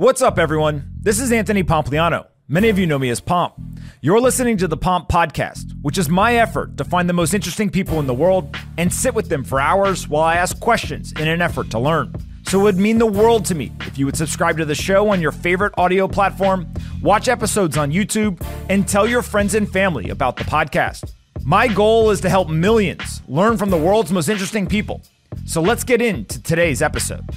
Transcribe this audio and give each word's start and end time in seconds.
What's 0.00 0.22
up, 0.22 0.38
everyone? 0.38 0.90
This 0.98 1.20
is 1.20 1.30
Anthony 1.30 1.62
Pompliano. 1.62 2.26
Many 2.48 2.70
of 2.70 2.78
you 2.78 2.86
know 2.86 2.98
me 2.98 3.10
as 3.10 3.20
Pomp. 3.20 3.52
You're 4.00 4.18
listening 4.18 4.56
to 4.56 4.66
the 4.66 4.78
Pomp 4.78 5.10
Podcast, 5.10 5.78
which 5.82 5.98
is 5.98 6.08
my 6.08 6.36
effort 6.36 6.78
to 6.78 6.84
find 6.84 7.06
the 7.06 7.12
most 7.12 7.34
interesting 7.34 7.68
people 7.68 8.00
in 8.00 8.06
the 8.06 8.14
world 8.14 8.56
and 8.78 8.90
sit 8.90 9.12
with 9.12 9.28
them 9.28 9.44
for 9.44 9.60
hours 9.60 10.08
while 10.08 10.22
I 10.22 10.36
ask 10.36 10.58
questions 10.58 11.12
in 11.20 11.28
an 11.28 11.42
effort 11.42 11.68
to 11.72 11.78
learn. 11.78 12.14
So 12.46 12.60
it 12.60 12.62
would 12.62 12.78
mean 12.78 12.96
the 12.96 13.04
world 13.04 13.44
to 13.44 13.54
me 13.54 13.72
if 13.82 13.98
you 13.98 14.06
would 14.06 14.16
subscribe 14.16 14.56
to 14.56 14.64
the 14.64 14.74
show 14.74 15.10
on 15.10 15.20
your 15.20 15.32
favorite 15.32 15.74
audio 15.76 16.08
platform, 16.08 16.66
watch 17.02 17.28
episodes 17.28 17.76
on 17.76 17.92
YouTube, 17.92 18.42
and 18.70 18.88
tell 18.88 19.06
your 19.06 19.20
friends 19.20 19.54
and 19.54 19.70
family 19.70 20.08
about 20.08 20.38
the 20.38 20.44
podcast. 20.44 21.12
My 21.44 21.68
goal 21.68 22.08
is 22.08 22.22
to 22.22 22.30
help 22.30 22.48
millions 22.48 23.20
learn 23.28 23.58
from 23.58 23.68
the 23.68 23.76
world's 23.76 24.12
most 24.12 24.30
interesting 24.30 24.66
people. 24.66 25.02
So 25.44 25.60
let's 25.60 25.84
get 25.84 26.00
into 26.00 26.42
today's 26.42 26.80
episode. 26.80 27.28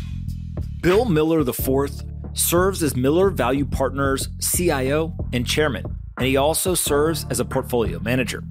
Bill 0.82 1.04
Miller 1.04 1.42
IV 1.42 2.13
serves 2.34 2.84
as 2.84 2.96
Miller 2.96 3.30
Value 3.30 3.66
Partners 3.66 4.30
CIO 4.40 5.16
and 5.34 5.48
chairman, 5.48 5.84
and 6.18 6.28
he 6.28 6.38
also 6.38 6.76
serves 6.76 7.26
as 7.30 7.40
a 7.40 7.46
portfolio 7.46 8.00
manager. 8.00 8.44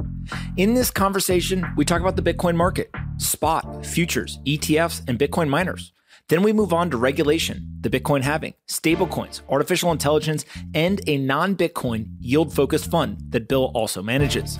In 0.57 0.75
this 0.75 0.91
conversation, 0.91 1.67
we 1.77 1.85
talk 1.85 2.01
about 2.01 2.17
the 2.17 2.23
Bitcoin 2.23 2.57
market, 2.57 2.91
spot, 3.19 3.85
futures, 3.85 4.39
ETFs, 4.47 5.07
and 5.09 5.19
Bitcoin 5.19 5.49
miners. 5.49 5.93
Then 6.29 6.43
we 6.43 6.53
move 6.53 6.73
on 6.73 6.91
to 6.91 6.97
regulation, 6.97 7.79
the 7.81 7.91
Bitcoin 7.91 8.23
halving, 8.23 8.55
stablecoins, 8.69 9.43
artificial 9.49 9.93
intelligence, 9.93 10.45
and 10.75 11.01
a 11.07 11.19
non 11.19 11.57
Bitcoin 11.57 12.07
yield 12.21 12.55
focused 12.55 12.91
fund 12.91 13.19
that 13.31 13.49
Bill 13.49 13.71
also 13.75 14.03
manages. 14.03 14.59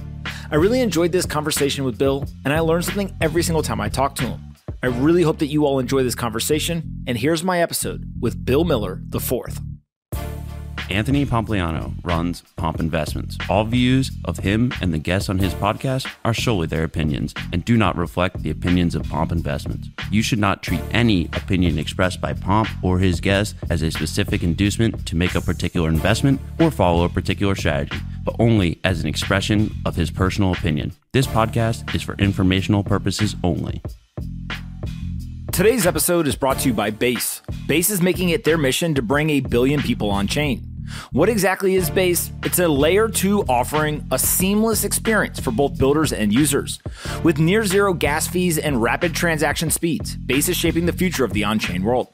I 0.51 0.57
really 0.57 0.81
enjoyed 0.81 1.13
this 1.13 1.25
conversation 1.25 1.85
with 1.85 1.97
Bill, 1.97 2.27
and 2.45 2.53
I 2.53 2.61
learned 2.61 2.85
something 2.85 3.17
every 3.21 3.43
single 3.43 3.63
time 3.63 3.81
I 3.81 3.89
talk 3.89 4.15
to 4.17 4.25
him. 4.25 4.52
I 4.85 4.89
really 4.89 5.23
hope 5.23 5.39
that 5.39 5.47
you 5.47 5.65
all 5.65 5.79
enjoy 5.79 6.03
this 6.03 6.17
conversation, 6.17 7.05
and 7.07 7.17
here's 7.17 7.45
my 7.45 7.63
episode 7.63 8.13
with 8.19 8.45
Bill 8.45 8.65
Miller 8.65 9.01
IV. 9.15 9.61
Anthony 10.91 11.25
Pompliano 11.25 11.95
runs 12.03 12.43
Pomp 12.57 12.81
Investments. 12.81 13.39
All 13.49 13.65
views 13.65 14.11
of 14.25 14.39
him 14.39 14.73
and 14.81 14.93
the 14.93 14.99
guests 14.99 15.29
on 15.29 15.39
his 15.39 15.55
podcast 15.55 16.11
are 16.25 16.35
solely 16.35 16.67
their 16.67 16.83
opinions 16.83 17.33
and 17.53 17.65
do 17.65 17.77
not 17.77 17.97
reflect 17.97 18.43
the 18.43 18.51
opinions 18.51 18.97
of 18.97 19.09
Pomp 19.09 19.31
Investments. 19.31 19.89
You 20.11 20.21
should 20.21 20.41
not 20.41 20.65
treat 20.65 20.83
any 20.91 21.27
opinion 21.27 21.79
expressed 21.79 22.21
by 22.21 22.33
Pomp 22.33 22.69
or 22.83 22.99
his 22.99 23.21
guests 23.21 23.55
as 23.71 23.83
a 23.83 23.91
specific 23.93 24.43
inducement 24.43 25.07
to 25.07 25.15
make 25.15 25.37
a 25.37 25.41
particular 25.41 25.89
investment 25.89 26.41
or 26.59 26.73
follow 26.73 27.05
a 27.05 27.09
particular 27.09 27.55
strategy, 27.55 27.97
but 28.25 28.35
only 28.41 28.81
as 28.83 29.01
an 29.01 29.07
expression 29.07 29.73
of 29.87 29.95
his 29.95 30.11
personal 30.11 30.53
opinion. 30.53 30.93
This 31.13 31.29
podcast 31.29 31.95
is 31.95 32.03
for 32.03 32.17
informational 32.17 32.83
purposes 32.83 33.37
only. 33.45 33.81
Today's 35.53 35.87
episode 35.87 36.27
is 36.27 36.35
brought 36.35 36.61
to 36.61 36.69
you 36.69 36.73
by 36.73 36.89
Base. 36.89 37.43
Base 37.67 37.91
is 37.91 38.01
making 38.01 38.31
it 38.31 38.43
their 38.43 38.57
mission 38.57 38.95
to 38.95 39.03
bring 39.03 39.29
a 39.29 39.41
billion 39.41 39.83
people 39.83 40.09
on 40.09 40.27
chain. 40.27 40.67
What 41.13 41.29
exactly 41.29 41.75
is 41.75 41.91
Base? 41.91 42.33
It's 42.43 42.59
a 42.59 42.67
layer 42.67 43.07
2 43.07 43.43
offering 43.43 44.07
a 44.11 44.19
seamless 44.19 44.83
experience 44.83 45.39
for 45.39 45.51
both 45.51 45.79
builders 45.79 46.11
and 46.11 46.33
users. 46.33 46.81
With 47.23 47.39
near 47.39 47.67
zero 47.67 47.93
gas 47.93 48.27
fees 48.27 48.57
and 48.57 48.81
rapid 48.81 49.15
transaction 49.15 49.69
speeds, 49.69 50.17
Base 50.17 50.49
is 50.49 50.57
shaping 50.57 50.87
the 50.87 50.93
future 50.93 51.23
of 51.23 51.35
the 51.35 51.45
on 51.45 51.59
chain 51.59 51.83
world. 51.83 52.09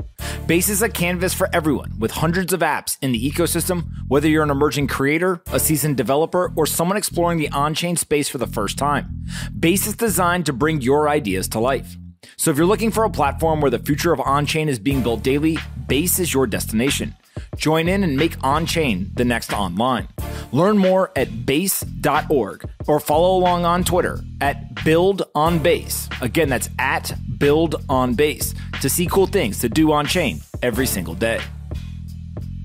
Base 0.48 0.68
is 0.68 0.82
a 0.82 0.88
canvas 0.88 1.32
for 1.32 1.48
everyone 1.52 1.96
with 2.00 2.10
hundreds 2.10 2.52
of 2.52 2.60
apps 2.60 2.98
in 3.02 3.12
the 3.12 3.30
ecosystem, 3.30 3.84
whether 4.08 4.28
you're 4.28 4.42
an 4.42 4.50
emerging 4.50 4.88
creator, 4.88 5.40
a 5.52 5.60
seasoned 5.60 5.96
developer, 5.96 6.52
or 6.56 6.66
someone 6.66 6.96
exploring 6.96 7.38
the 7.38 7.50
on 7.50 7.72
chain 7.72 7.94
space 7.94 8.28
for 8.28 8.38
the 8.38 8.48
first 8.48 8.76
time. 8.76 9.26
Base 9.56 9.86
is 9.86 9.94
designed 9.94 10.44
to 10.46 10.52
bring 10.52 10.80
your 10.80 11.08
ideas 11.08 11.46
to 11.50 11.60
life. 11.60 11.96
So 12.36 12.50
if 12.50 12.56
you're 12.56 12.66
looking 12.66 12.90
for 12.90 13.04
a 13.04 13.10
platform 13.10 13.60
where 13.60 13.70
the 13.70 13.78
future 13.78 14.12
of 14.12 14.20
on 14.20 14.46
chain 14.46 14.68
is 14.68 14.78
being 14.78 15.02
built 15.02 15.22
daily, 15.22 15.58
Base 15.88 16.18
is 16.18 16.32
your 16.34 16.46
destination. 16.46 17.16
Join 17.56 17.88
in 17.88 18.04
and 18.04 18.16
make 18.16 18.36
on 18.44 18.66
chain 18.66 19.10
the 19.14 19.24
next 19.24 19.54
online. 19.54 20.08
Learn 20.52 20.76
more 20.76 21.10
at 21.16 21.46
base.org 21.46 22.68
or 22.86 23.00
follow 23.00 23.38
along 23.38 23.64
on 23.64 23.84
Twitter 23.84 24.20
at 24.40 24.74
buildonbase. 24.76 26.20
Again, 26.20 26.50
that's 26.50 26.68
at 26.78 27.14
buildonbase 27.38 28.80
to 28.80 28.90
see 28.90 29.06
cool 29.06 29.26
things 29.26 29.60
to 29.60 29.68
do 29.70 29.92
on 29.92 30.06
chain 30.06 30.40
every 30.62 30.86
single 30.86 31.14
day. 31.14 31.40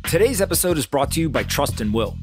Today's 0.03 0.41
episode 0.41 0.77
is 0.77 0.85
brought 0.85 1.11
to 1.11 1.21
you 1.21 1.29
by 1.29 1.43
Trust 1.43 1.79
and 1.79 1.93
Will. 1.93 2.17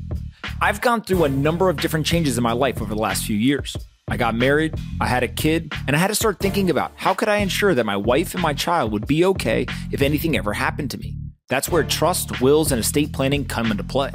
I've 0.61 0.83
gone 0.83 1.01
through 1.01 1.25
a 1.25 1.29
number 1.31 1.71
of 1.71 1.81
different 1.81 2.05
changes 2.05 2.37
in 2.37 2.43
my 2.43 2.53
life 2.53 2.83
over 2.83 2.95
the 2.95 3.01
last 3.01 3.25
few 3.25 3.37
years. 3.37 3.75
I 4.11 4.17
got 4.17 4.35
married, 4.35 4.75
I 5.01 5.07
had 5.07 5.23
a 5.23 5.29
kid, 5.29 5.73
and 5.87 5.95
I 5.95 5.99
had 6.01 6.09
to 6.09 6.17
start 6.17 6.41
thinking 6.41 6.69
about 6.69 6.91
how 6.97 7.15
could 7.15 7.29
I 7.29 7.37
ensure 7.37 7.75
that 7.75 7.87
my 7.87 7.97
wife 7.97 8.35
and 8.35 8.43
my 8.43 8.53
child 8.53 8.91
would 8.91 9.07
be 9.07 9.25
okay 9.25 9.67
if 9.93 10.03
anything 10.03 10.37
ever 10.37 10.53
happened 10.53 10.91
to 10.91 10.99
me. 10.99 11.17
That's 11.49 11.69
where 11.69 11.85
trust, 11.85 12.41
wills, 12.41 12.73
and 12.73 12.81
estate 12.81 13.13
planning 13.13 13.45
come 13.45 13.71
into 13.71 13.85
play. 13.85 14.11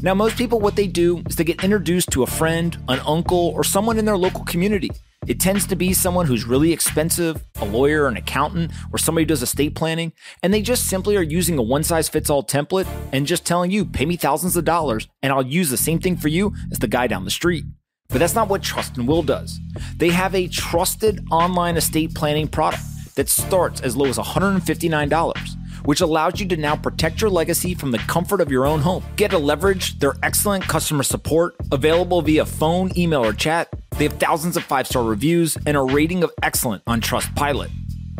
Now, 0.00 0.14
most 0.14 0.36
people, 0.36 0.60
what 0.60 0.76
they 0.76 0.86
do 0.86 1.22
is 1.28 1.34
they 1.34 1.44
get 1.44 1.64
introduced 1.64 2.10
to 2.10 2.22
a 2.22 2.26
friend, 2.26 2.76
an 2.88 3.00
uncle, 3.06 3.52
or 3.56 3.64
someone 3.64 3.98
in 3.98 4.04
their 4.04 4.16
local 4.16 4.44
community. 4.44 4.90
It 5.26 5.38
tends 5.38 5.66
to 5.68 5.76
be 5.76 5.92
someone 5.92 6.26
who's 6.26 6.44
really 6.44 6.72
expensive, 6.72 7.44
a 7.60 7.64
lawyer, 7.64 8.06
an 8.06 8.16
accountant, 8.16 8.72
or 8.92 8.98
somebody 8.98 9.22
who 9.22 9.28
does 9.28 9.42
estate 9.42 9.74
planning, 9.74 10.12
and 10.42 10.54
they 10.54 10.62
just 10.62 10.88
simply 10.88 11.16
are 11.16 11.22
using 11.22 11.58
a 11.58 11.62
one 11.62 11.84
size 11.84 12.08
fits 12.08 12.30
all 12.30 12.44
template 12.44 12.88
and 13.12 13.26
just 13.26 13.44
telling 13.44 13.72
you, 13.72 13.84
pay 13.84 14.06
me 14.06 14.16
thousands 14.16 14.56
of 14.56 14.64
dollars, 14.64 15.08
and 15.22 15.32
I'll 15.32 15.46
use 15.46 15.70
the 15.70 15.76
same 15.76 16.00
thing 16.00 16.16
for 16.16 16.28
you 16.28 16.52
as 16.70 16.78
the 16.78 16.88
guy 16.88 17.06
down 17.06 17.24
the 17.24 17.30
street. 17.30 17.64
But 18.12 18.18
that's 18.18 18.34
not 18.34 18.48
what 18.48 18.62
Trust 18.62 18.98
and 18.98 19.08
Will 19.08 19.22
does. 19.22 19.58
They 19.96 20.10
have 20.10 20.34
a 20.34 20.46
trusted 20.46 21.26
online 21.30 21.76
estate 21.76 22.14
planning 22.14 22.46
product 22.46 22.82
that 23.16 23.28
starts 23.28 23.80
as 23.80 23.96
low 23.96 24.06
as 24.06 24.18
$159 24.18 25.56
which 25.84 26.00
allows 26.00 26.40
you 26.40 26.46
to 26.46 26.56
now 26.56 26.76
protect 26.76 27.20
your 27.20 27.30
legacy 27.30 27.74
from 27.74 27.90
the 27.90 27.98
comfort 27.98 28.40
of 28.40 28.50
your 28.50 28.66
own 28.66 28.80
home. 28.80 29.04
Get 29.16 29.30
to 29.32 29.38
leverage 29.38 29.98
their 29.98 30.14
excellent 30.22 30.64
customer 30.64 31.02
support 31.02 31.56
available 31.70 32.22
via 32.22 32.44
phone, 32.44 32.96
email, 32.96 33.24
or 33.24 33.32
chat. 33.32 33.68
They 33.98 34.04
have 34.04 34.14
thousands 34.14 34.56
of 34.56 34.64
five 34.64 34.86
star 34.86 35.02
reviews 35.02 35.56
and 35.66 35.76
a 35.76 35.82
rating 35.82 36.22
of 36.22 36.30
excellent 36.42 36.82
on 36.86 37.00
Trustpilot. 37.00 37.70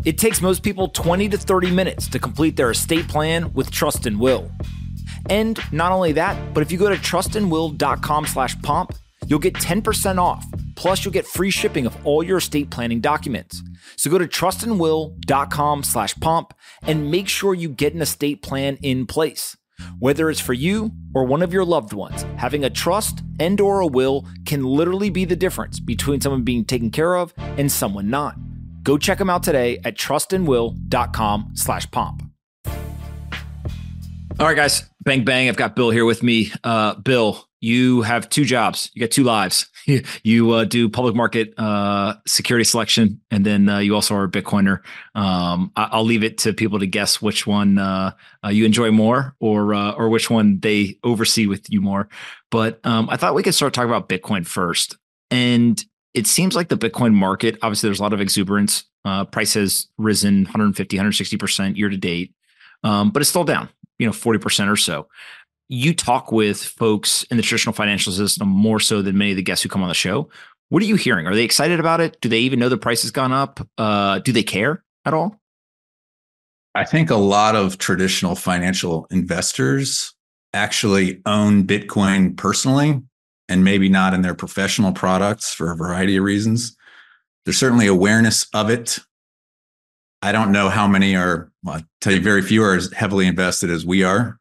It 0.05 0.19
takes 0.19 0.41
most 0.41 0.63
people 0.63 0.89
20 0.89 1.29
to 1.29 1.39
30 1.39 1.71
minutes 1.71 2.09
to 2.09 2.19
complete 2.19 2.57
their 2.57 2.71
estate 2.71 3.07
plan 3.07 3.53
with 3.53 3.71
Trust 3.71 4.07
and 4.07 4.19
Will. 4.19 4.51
And 5.31 5.61
not 5.71 5.93
only 5.93 6.13
that, 6.13 6.53
but 6.53 6.63
if 6.63 6.73
you 6.73 6.79
go 6.79 6.89
to 6.89 6.97
trustandwill.com 6.97 8.27
slash 8.27 8.61
pomp, 8.63 8.95
you'll 9.27 9.39
get 9.39 9.55
10% 9.55 10.19
off. 10.19 10.45
Plus, 10.75 11.05
you'll 11.05 11.13
get 11.13 11.27
free 11.27 11.51
shipping 11.51 11.87
of 11.87 11.97
all 12.07 12.23
your 12.23 12.39
estate 12.39 12.71
planning 12.71 13.01
documents. 13.01 13.63
So 13.97 14.11
go 14.11 14.19
to 14.19 14.27
trustandwill.com 14.27 15.83
slash 15.83 16.15
pomp 16.17 16.55
and 16.83 17.11
make 17.11 17.29
sure 17.29 17.55
you 17.55 17.69
get 17.69 17.95
an 17.95 18.03
estate 18.03 18.43
plan 18.43 18.79
in 18.83 19.07
place. 19.07 19.57
Whether 19.99 20.31
it's 20.31 20.41
for 20.41 20.53
you 20.53 20.93
or 21.15 21.25
one 21.25 21.43
of 21.43 21.53
your 21.53 21.65
loved 21.65 21.93
ones, 21.93 22.25
having 22.37 22.65
a 22.65 22.71
trust 22.71 23.23
and 23.41 23.61
or 23.61 23.81
a 23.81 23.87
will 23.87 24.27
can 24.47 24.63
literally 24.63 25.11
be 25.11 25.25
the 25.25 25.37
difference 25.37 25.81
between 25.81 26.21
someone 26.21 26.43
being 26.43 26.65
taken 26.65 26.91
care 26.91 27.17
of 27.17 27.35
and 27.39 27.71
someone 27.71 28.11
not. 28.11 28.37
Go 28.83 28.99
check 28.99 29.19
them 29.19 29.31
out 29.31 29.43
today 29.43 29.81
at 29.85 29.97
trustandwill.com 29.97 31.53
slash 31.55 31.91
pomp. 31.91 32.23
All 34.41 34.47
right, 34.47 34.57
guys, 34.57 34.89
bang, 35.03 35.25
bang. 35.25 35.49
I've 35.49 35.57
got 35.57 35.77
Bill 35.77 35.91
here 35.91 36.05
with 36.05 36.23
me. 36.23 36.51
Uh, 36.65 36.95
Bill, 36.95 37.47
you 37.63 38.03
have 38.03 38.29
two 38.29 38.45
jobs. 38.45 38.91
You 38.93 39.01
got 39.01 39.13
two 39.13 39.23
lives. 39.23 39.71
you 40.25 40.51
uh, 40.51 40.65
do 40.65 40.89
public 40.89 41.15
market 41.15 41.55
uh, 41.57 42.15
security 42.27 42.65
selection, 42.65 43.21
and 43.31 43.47
then 43.47 43.69
uh, 43.69 43.79
you 43.79 43.95
also 43.95 44.17
are 44.17 44.25
a 44.25 44.29
Bitcoiner. 44.29 44.81
Um, 45.15 45.71
I- 45.77 45.97
will 45.97 46.05
leave 46.05 46.25
it 46.25 46.39
to 46.39 46.53
people 46.53 46.81
to 46.81 46.89
guess 46.89 47.23
which 47.23 47.47
one 47.47 47.79
uh, 47.79 48.13
uh, 48.45 48.49
you 48.49 48.65
enjoy 48.65 48.91
more, 48.91 49.37
or 49.39 49.75
uh, 49.75 49.93
or 49.93 50.09
which 50.09 50.29
one 50.29 50.59
they 50.59 50.99
oversee 51.05 51.47
with 51.47 51.71
you 51.71 51.81
more. 51.81 52.09
But 52.51 52.81
um, 52.85 53.09
I 53.09 53.17
thought 53.17 53.37
we 53.37 53.45
could 53.45 53.55
start 53.55 53.73
talking 53.73 53.89
about 53.89 54.09
Bitcoin 54.09 54.45
first. 54.45 54.99
And 55.31 55.83
it 56.15 56.27
seems 56.27 56.57
like 56.57 56.69
the 56.69 56.77
Bitcoin 56.77 57.15
market, 57.15 57.59
obviously, 57.63 57.87
there's 57.87 58.01
a 58.01 58.03
lot 58.03 58.13
of 58.13 58.21
exuberance. 58.21 58.83
price 59.31 59.55
has 59.55 59.87
risen 59.99 60.43
150, 60.45 60.97
160 60.97 61.37
percent 61.37 61.77
year 61.77 61.89
to 61.89 61.97
date, 61.97 62.35
um, 62.83 63.11
but 63.13 63.23
it's 63.23 63.31
still 63.31 63.45
down, 63.45 63.69
you 64.01 64.07
know, 64.07 64.13
40 64.13 64.41
percent 64.41 64.69
or 64.69 64.77
so 64.77 65.07
you 65.73 65.95
talk 65.95 66.31
with 66.31 66.63
folks 66.63 67.23
in 67.25 67.39
the 67.39 67.43
traditional 67.43 67.73
financial 67.73 68.13
system 68.13 68.47
more 68.47 68.79
so 68.79 69.01
than 69.01 69.17
many 69.17 69.31
of 69.31 69.37
the 69.37 69.43
guests 69.43 69.63
who 69.63 69.71
come 69.71 69.83
on 69.83 69.89
the 69.89 69.95
show. 69.95 70.29
What 70.69 70.83
are 70.83 70.87
you 70.87 70.97
hearing? 70.97 71.27
Are 71.27 71.35
they 71.35 71.45
excited 71.45 71.81
about 71.81 71.99
it? 72.03 72.21
Do 72.21 72.29
they 72.29 72.41
even 72.41 72.59
know 72.59 72.69
the 72.69 72.77
price 72.77 73.01
has 73.03 73.11
gone 73.11 73.33
up? 73.33 73.67
Uh, 73.79 74.19
do 74.19 74.33
they 74.33 74.43
care 74.43 74.85
at 75.07 75.15
all? 75.15 75.41
I 76.75 76.85
think 76.85 77.09
a 77.09 77.17
lot 77.17 77.57
of 77.57 77.79
traditional 77.79 78.35
financial 78.35 79.07
investors 79.11 80.15
actually 80.53 81.23
own 81.25 81.67
Bitcoin 81.67 82.37
personally 82.37 83.01
and 83.49 83.65
maybe 83.65 83.89
not 83.89 84.13
in 84.13 84.21
their 84.21 84.35
professional 84.35 84.93
products 84.93 85.55
for 85.55 85.73
a 85.73 85.77
variety 85.77 86.19
of 86.19 86.25
reasons. 86.25 86.77
There's 87.47 87.59
certainly 87.59 87.87
awareness 87.87 88.47
of 88.53 88.69
it. 88.69 88.99
I 90.21 90.33
don't 90.33 90.53
know 90.53 90.69
how 90.69 90.87
many 90.87 91.17
are, 91.17 91.51
well, 91.63 91.77
I'll 91.77 91.83
tell 92.03 92.13
you, 92.13 92.21
very 92.21 92.43
few 92.43 92.63
are 92.63 92.75
as 92.75 92.93
heavily 92.93 93.27
invested 93.27 93.71
as 93.71 93.87
we 93.87 94.05
are. 94.05 94.39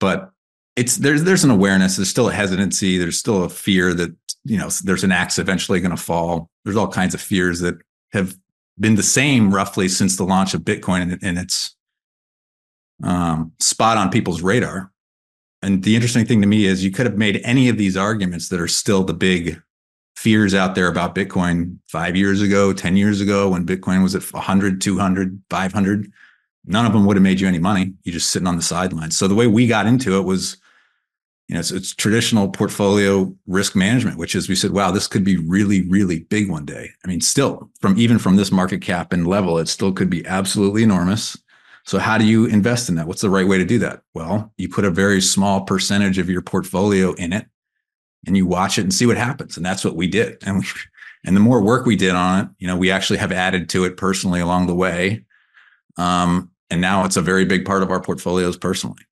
But 0.00 0.32
it's 0.78 0.96
there's 0.96 1.24
there's 1.24 1.44
an 1.44 1.50
awareness 1.50 1.96
there's 1.96 2.08
still 2.08 2.28
a 2.28 2.32
hesitancy 2.32 2.98
there's 2.98 3.18
still 3.18 3.44
a 3.44 3.48
fear 3.48 3.92
that 3.94 4.14
you 4.44 4.56
know 4.56 4.68
there's 4.84 5.04
an 5.04 5.12
axe 5.12 5.38
eventually 5.38 5.80
going 5.80 5.96
to 5.96 6.02
fall 6.02 6.48
there's 6.64 6.76
all 6.76 6.88
kinds 6.88 7.14
of 7.14 7.20
fears 7.20 7.60
that 7.60 7.76
have 8.12 8.36
been 8.78 8.94
the 8.94 9.02
same 9.02 9.52
roughly 9.52 9.88
since 9.88 10.16
the 10.16 10.24
launch 10.24 10.54
of 10.54 10.62
bitcoin 10.62 11.02
and, 11.02 11.18
and 11.22 11.38
its 11.38 11.76
um, 13.02 13.52
spot 13.58 13.96
on 13.96 14.10
people's 14.10 14.42
radar. 14.42 14.92
And 15.62 15.82
the 15.82 15.94
interesting 15.94 16.24
thing 16.24 16.40
to 16.40 16.46
me 16.46 16.66
is 16.66 16.84
you 16.84 16.90
could 16.90 17.06
have 17.06 17.16
made 17.16 17.40
any 17.44 17.68
of 17.68 17.76
these 17.76 17.96
arguments 17.96 18.48
that 18.48 18.60
are 18.60 18.68
still 18.68 19.04
the 19.04 19.14
big 19.14 19.60
fears 20.16 20.54
out 20.54 20.74
there 20.74 20.88
about 20.88 21.14
Bitcoin 21.14 21.78
five 21.86 22.16
years 22.16 22.40
ago, 22.40 22.72
10 22.72 22.96
years 22.96 23.20
ago, 23.20 23.48
when 23.48 23.66
Bitcoin 23.66 24.02
was 24.02 24.14
at 24.14 24.22
100, 24.32 24.80
200, 24.80 25.42
500. 25.50 26.12
None 26.64 26.86
of 26.86 26.92
them 26.92 27.06
would 27.06 27.16
have 27.16 27.22
made 27.22 27.40
you 27.40 27.48
any 27.48 27.58
money. 27.58 27.94
You're 28.02 28.12
just 28.12 28.30
sitting 28.30 28.48
on 28.48 28.56
the 28.56 28.62
sidelines. 28.62 29.16
So 29.16 29.26
the 29.26 29.34
way 29.34 29.46
we 29.46 29.66
got 29.66 29.86
into 29.86 30.16
it 30.18 30.22
was, 30.22 30.58
you 31.48 31.54
know, 31.54 31.60
it's, 31.60 31.70
it's 31.70 31.94
traditional 31.94 32.48
portfolio 32.48 33.34
risk 33.46 33.74
management, 33.74 34.18
which 34.18 34.34
is 34.34 34.48
we 34.48 34.54
said, 34.54 34.72
wow, 34.72 34.90
this 34.90 35.06
could 35.06 35.24
be 35.24 35.38
really, 35.38 35.82
really 35.88 36.20
big 36.20 36.50
one 36.50 36.66
day. 36.66 36.90
I 37.04 37.08
mean, 37.08 37.22
still 37.22 37.70
from 37.80 37.98
even 37.98 38.18
from 38.18 38.36
this 38.36 38.52
market 38.52 38.82
cap 38.82 39.14
and 39.14 39.26
level, 39.26 39.58
it 39.58 39.68
still 39.68 39.92
could 39.92 40.10
be 40.10 40.26
absolutely 40.26 40.82
enormous. 40.82 41.38
So 41.84 41.98
how 41.98 42.18
do 42.18 42.26
you 42.26 42.44
invest 42.44 42.90
in 42.90 42.96
that? 42.96 43.06
What's 43.06 43.22
the 43.22 43.30
right 43.30 43.48
way 43.48 43.56
to 43.56 43.64
do 43.64 43.78
that? 43.78 44.02
Well, 44.12 44.52
you 44.58 44.68
put 44.68 44.84
a 44.84 44.90
very 44.90 45.22
small 45.22 45.62
percentage 45.62 46.18
of 46.18 46.28
your 46.28 46.42
portfolio 46.42 47.14
in 47.14 47.32
it 47.32 47.46
and 48.26 48.36
you 48.36 48.44
watch 48.44 48.78
it 48.78 48.82
and 48.82 48.92
see 48.92 49.06
what 49.06 49.16
happens. 49.16 49.56
And 49.56 49.64
that's 49.64 49.86
what 49.86 49.96
we 49.96 50.06
did. 50.06 50.36
And 50.44 50.58
we, 50.58 50.64
and 51.24 51.34
the 51.34 51.40
more 51.40 51.62
work 51.62 51.86
we 51.86 51.96
did 51.96 52.14
on 52.14 52.44
it, 52.44 52.50
you 52.58 52.66
know, 52.66 52.76
we 52.76 52.90
actually 52.90 53.18
have 53.20 53.32
added 53.32 53.70
to 53.70 53.84
it 53.84 53.96
personally 53.96 54.40
along 54.40 54.66
the 54.66 54.74
way. 54.74 55.24
Um, 55.96 56.50
and 56.68 56.82
now 56.82 57.06
it's 57.06 57.16
a 57.16 57.22
very 57.22 57.46
big 57.46 57.64
part 57.64 57.82
of 57.82 57.90
our 57.90 58.02
portfolios 58.02 58.58
personally. 58.58 59.02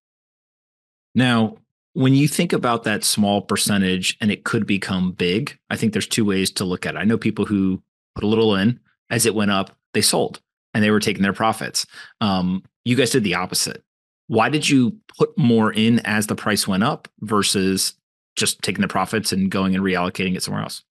Now, 1.15 1.57
when 1.97 2.15
you 2.15 2.29
think 2.29 2.53
about 2.53 2.85
that 2.85 3.05
small 3.05 3.41
percentage 3.41 4.19
and 4.21 4.31
it 4.31 4.45
could 4.45 4.67
become 4.67 5.13
big, 5.13 5.59
I 5.71 5.77
think 5.77 5.95
there's 5.95 6.07
two 6.07 6.27
ways 6.27 6.51
to 6.51 6.65
look 6.67 6.85
at 6.85 6.95
it. 6.95 6.99
I 6.99 7.05
know 7.05 7.17
people 7.17 7.47
who 7.47 7.83
put 8.15 8.23
a 8.23 8.27
little 8.27 8.55
in 8.55 8.79
as 9.09 9.25
it 9.25 9.35
went 9.35 9.51
up, 9.51 9.75
they 9.95 10.03
sold 10.03 10.43
and 10.75 10.85
they 10.85 10.91
were 10.91 11.01
taking 11.01 11.23
their 11.23 11.33
profits. 11.33 11.87
Um, 12.21 12.63
you 12.85 12.97
guys 12.97 13.13
did 13.13 13.25
the 13.25 13.37
opposite. 13.37 13.83
Why 14.27 14.51
did 14.51 14.69
you 14.69 14.99
put 15.17 15.39
more 15.39 15.73
in 15.73 16.01
as 16.01 16.27
the 16.27 16.35
price 16.35 16.69
went 16.69 16.83
up 16.83 17.09
versus 17.21 17.95
just 18.37 18.61
taking 18.61 18.83
the 18.83 18.89
profits 18.89 19.33
and 19.33 19.51
going 19.51 19.75
and 19.75 19.83
reallocating 19.83 20.37
it 20.37 20.43
somewhere 20.43 20.65
else? 20.65 20.85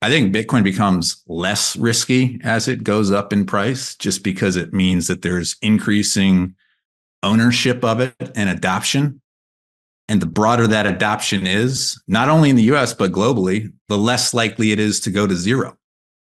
I 0.00 0.08
think 0.08 0.34
Bitcoin 0.34 0.64
becomes 0.64 1.22
less 1.26 1.76
risky 1.76 2.40
as 2.42 2.68
it 2.68 2.84
goes 2.84 3.12
up 3.12 3.34
in 3.34 3.44
price, 3.44 3.96
just 3.96 4.24
because 4.24 4.56
it 4.56 4.72
means 4.72 5.08
that 5.08 5.20
there's 5.20 5.56
increasing 5.60 6.54
ownership 7.22 7.84
of 7.84 8.00
it 8.00 8.14
and 8.34 8.48
adoption. 8.48 9.20
And 10.10 10.20
the 10.20 10.26
broader 10.26 10.66
that 10.66 10.86
adoption 10.86 11.46
is, 11.46 11.96
not 12.08 12.28
only 12.28 12.50
in 12.50 12.56
the 12.56 12.74
US, 12.74 12.92
but 12.92 13.12
globally, 13.12 13.72
the 13.88 13.96
less 13.96 14.34
likely 14.34 14.72
it 14.72 14.80
is 14.80 14.98
to 15.00 15.10
go 15.10 15.24
to 15.24 15.36
zero 15.36 15.78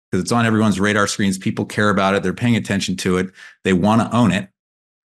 because 0.10 0.24
it's 0.24 0.32
on 0.32 0.48
everyone's 0.48 0.80
radar 0.80 1.06
screens. 1.06 1.38
People 1.38 1.64
care 1.64 1.92
about 1.92 2.16
it. 2.16 2.24
They're 2.24 2.34
paying 2.34 2.56
attention 2.56 2.96
to 2.98 3.18
it. 3.18 3.30
They 3.64 3.74
want 3.74 4.02
to 4.02 4.18
own 4.18 4.32
it. 4.32 4.50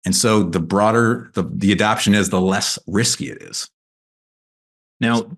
And 0.04 0.14
so 0.14 0.42
the 0.42 0.58
broader 0.58 1.30
the, 1.34 1.44
the 1.54 1.70
adoption 1.70 2.16
is, 2.16 2.30
the 2.30 2.40
less 2.40 2.80
risky 2.88 3.30
it 3.30 3.40
is. 3.42 3.70
Now, 5.00 5.30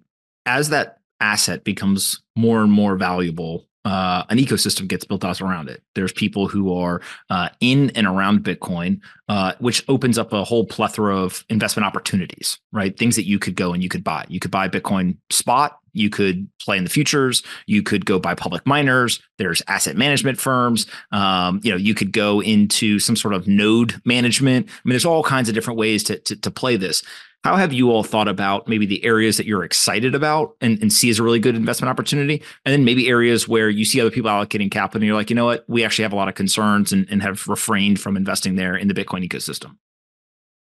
as 0.47 0.71
that 0.71 1.01
asset 1.21 1.63
becomes 1.63 2.23
more 2.37 2.63
and 2.63 2.73
more 2.73 2.97
valuable, 2.97 3.67
uh, 3.85 4.25
an 4.29 4.39
ecosystem 4.39 4.87
gets 4.87 5.05
built 5.05 5.25
out 5.25 5.41
around 5.41 5.69
it. 5.69 5.83
There's 5.95 6.13
people 6.13 6.49
who 6.49 6.75
are 6.75 7.01
uh, 7.31 7.49
in 7.61 7.91
and 7.91 8.07
around 8.07 8.45
Bitcoin, 8.45 9.01
uh, 9.29 9.55
which 9.59 9.83
opens 9.89 10.19
up 10.19 10.33
a 10.33 10.45
whole 10.45 10.67
plethora 10.67 11.17
of 11.17 11.45
investment 11.49 11.87
opportunities, 11.87 12.59
right? 12.73 12.97
Things 12.97 13.17
that 13.17 13.27
you 13.27 13.39
could 13.39 13.57
go 13.57 13.73
and 13.73 13.83
you 13.83 13.89
could 13.89 14.05
buy. 14.05 14.27
You 14.29 14.41
could 14.41 14.51
buy 14.51 14.69
Bitcoin 14.69 15.17
spot. 15.31 15.79
You 15.93 16.11
could 16.11 16.49
play 16.61 16.77
in 16.77 16.85
the 16.85 16.91
futures. 16.91 17.43
You 17.67 17.83
could 17.83 18.07
go 18.07 18.19
buy 18.19 18.35
public 18.35 18.67
miners. 18.67 19.21
There's 19.39 19.63
asset 19.67 19.97
management 19.97 20.39
firms. 20.39 20.87
Um, 21.11 21.61
you 21.65 21.71
know, 21.71 21.77
you 21.77 21.95
could 21.95 22.13
go 22.13 22.41
into 22.41 22.99
some 22.99 23.17
sort 23.17 23.35
of 23.35 23.49
node 23.49 24.01
management. 24.05 24.69
I 24.69 24.73
mean, 24.85 24.93
there's 24.93 25.05
all 25.05 25.23
kinds 25.23 25.49
of 25.49 25.55
different 25.55 25.79
ways 25.79 26.05
to, 26.05 26.19
to, 26.19 26.37
to 26.37 26.51
play 26.51 26.77
this. 26.77 27.03
How 27.43 27.57
have 27.57 27.73
you 27.73 27.91
all 27.91 28.03
thought 28.03 28.29
about 28.29 28.69
maybe 28.69 28.85
the 28.85 29.03
areas 29.03 29.39
that 29.39 29.47
you're 29.47 29.65
excited 29.65 30.15
about 30.15 30.57
and, 30.61 30.79
and 30.83 30.93
see 30.93 31.09
as 31.09 31.19
a 31.19 31.23
really 31.23 31.39
good 31.39 31.55
investment 31.57 31.89
opportunity? 31.89 32.43
And 32.67 32.73
then 32.73 32.85
maybe 32.85 33.09
areas 33.09 33.49
where 33.49 33.71
you 33.71 33.87
see 33.87 34.01
other 34.01 34.11
people 34.11 34.31
allocating 34.31 34.71
capital 34.71 35.01
and 35.01 35.07
you're 35.07 35.17
like, 35.17 35.31
you 35.31 35.37
know 35.37 35.47
what, 35.47 35.65
we 35.67 35.83
actually 35.83 36.03
have 36.03 36.13
a 36.13 36.17
lot 36.17 36.29
of 36.29 36.35
concerns 36.35 36.93
and, 36.93 37.07
and 37.11 37.23
have 37.23 37.49
refrained 37.49 37.99
from 37.99 38.17
investing 38.17 38.57
there 38.57 38.77
in 38.77 38.89
the 38.89 38.95
Bitcoin 38.95 39.27
ecosystem. 39.27 39.77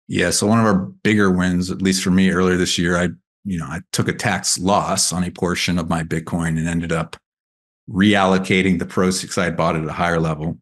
Yeah. 0.07 0.31
So 0.31 0.47
one 0.47 0.61
of 0.61 0.67
our 0.67 0.77
bigger 0.77 1.31
wins, 1.31 1.73
at 1.73 1.83
least 1.83 2.05
for 2.05 2.11
me 2.11 2.31
earlier 2.31 2.57
this 2.57 2.79
year, 2.79 2.97
I, 2.97 3.09
you 3.45 3.59
know, 3.59 3.67
I 3.67 3.81
took 3.93 4.07
a 4.07 4.13
tax 4.13 4.57
loss 4.57 5.13
on 5.13 5.25
a 5.25 5.31
portion 5.31 5.77
of 5.77 5.89
my 5.89 6.05
Bitcoin 6.05 6.57
and 6.57 6.69
ended 6.69 6.93
up 6.93 7.17
reallocating 7.91 8.79
the 8.79 8.87
proceeds. 8.87 9.37
I 9.37 9.45
had 9.45 9.57
bought 9.57 9.75
it 9.75 9.83
at 9.83 9.89
a 9.89 9.93
higher 9.93 10.21
level. 10.21 10.59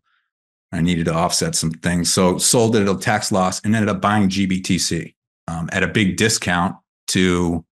I 0.72 0.80
needed 0.80 1.04
to 1.06 1.14
offset 1.14 1.54
some 1.54 1.70
things. 1.70 2.12
So 2.12 2.38
sold 2.38 2.76
it 2.76 2.82
at 2.82 2.94
a 2.94 2.98
tax 2.98 3.30
loss 3.30 3.60
and 3.60 3.74
ended 3.74 3.90
up 3.90 4.00
buying 4.00 4.30
GBTC 4.30 5.14
um, 5.48 5.68
at 5.72 5.82
a 5.82 5.88
big 5.88 6.16
discount 6.16 6.76
to 7.08 7.64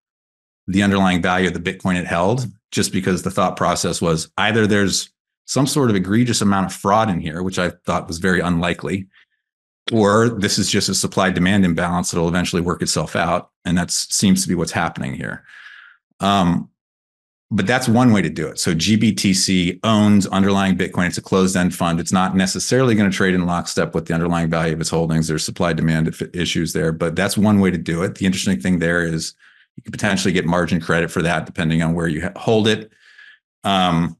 the 0.66 0.82
underlying 0.82 1.22
value 1.22 1.46
of 1.46 1.54
the 1.54 1.60
Bitcoin 1.60 1.96
it 1.96 2.06
held, 2.06 2.46
just 2.72 2.90
because 2.90 3.22
the 3.22 3.30
thought 3.30 3.56
process 3.56 4.00
was 4.00 4.30
either 4.38 4.66
there's 4.66 5.10
some 5.44 5.66
sort 5.66 5.90
of 5.90 5.96
egregious 5.96 6.40
amount 6.40 6.66
of 6.66 6.72
fraud 6.72 7.08
in 7.08 7.20
here, 7.20 7.42
which 7.42 7.58
I 7.58 7.70
thought 7.84 8.08
was 8.08 8.18
very 8.18 8.40
unlikely, 8.40 9.06
or 9.92 10.30
this 10.30 10.58
is 10.58 10.70
just 10.70 10.88
a 10.88 10.94
supply 10.94 11.30
demand 11.30 11.64
imbalance 11.64 12.10
that'll 12.10 12.28
eventually 12.28 12.62
work 12.62 12.82
itself 12.82 13.14
out. 13.14 13.50
And 13.64 13.78
that 13.78 13.90
seems 13.90 14.42
to 14.42 14.48
be 14.48 14.56
what's 14.56 14.72
happening 14.72 15.14
here. 15.14 15.44
Um, 16.18 16.70
but 17.50 17.66
that's 17.66 17.88
one 17.88 18.12
way 18.12 18.22
to 18.22 18.28
do 18.28 18.48
it. 18.48 18.58
So 18.58 18.74
GBTC 18.74 19.78
owns 19.84 20.26
underlying 20.26 20.76
Bitcoin. 20.76 21.06
It's 21.06 21.18
a 21.18 21.22
closed 21.22 21.56
end 21.56 21.74
fund. 21.74 22.00
It's 22.00 22.12
not 22.12 22.34
necessarily 22.34 22.96
going 22.96 23.08
to 23.08 23.16
trade 23.16 23.34
in 23.34 23.46
lockstep 23.46 23.94
with 23.94 24.06
the 24.06 24.14
underlying 24.14 24.50
value 24.50 24.72
of 24.72 24.80
its 24.80 24.90
holdings. 24.90 25.28
There's 25.28 25.44
supply 25.44 25.72
demand 25.72 26.12
issues 26.34 26.72
there, 26.72 26.90
but 26.90 27.14
that's 27.14 27.38
one 27.38 27.60
way 27.60 27.70
to 27.70 27.78
do 27.78 28.02
it. 28.02 28.16
The 28.16 28.26
interesting 28.26 28.60
thing 28.60 28.80
there 28.80 29.04
is 29.04 29.34
you 29.76 29.82
could 29.84 29.92
potentially 29.92 30.32
get 30.32 30.44
margin 30.44 30.80
credit 30.80 31.10
for 31.10 31.22
that 31.22 31.46
depending 31.46 31.82
on 31.82 31.94
where 31.94 32.08
you 32.08 32.28
hold 32.34 32.66
it. 32.66 32.90
Um, 33.62 34.16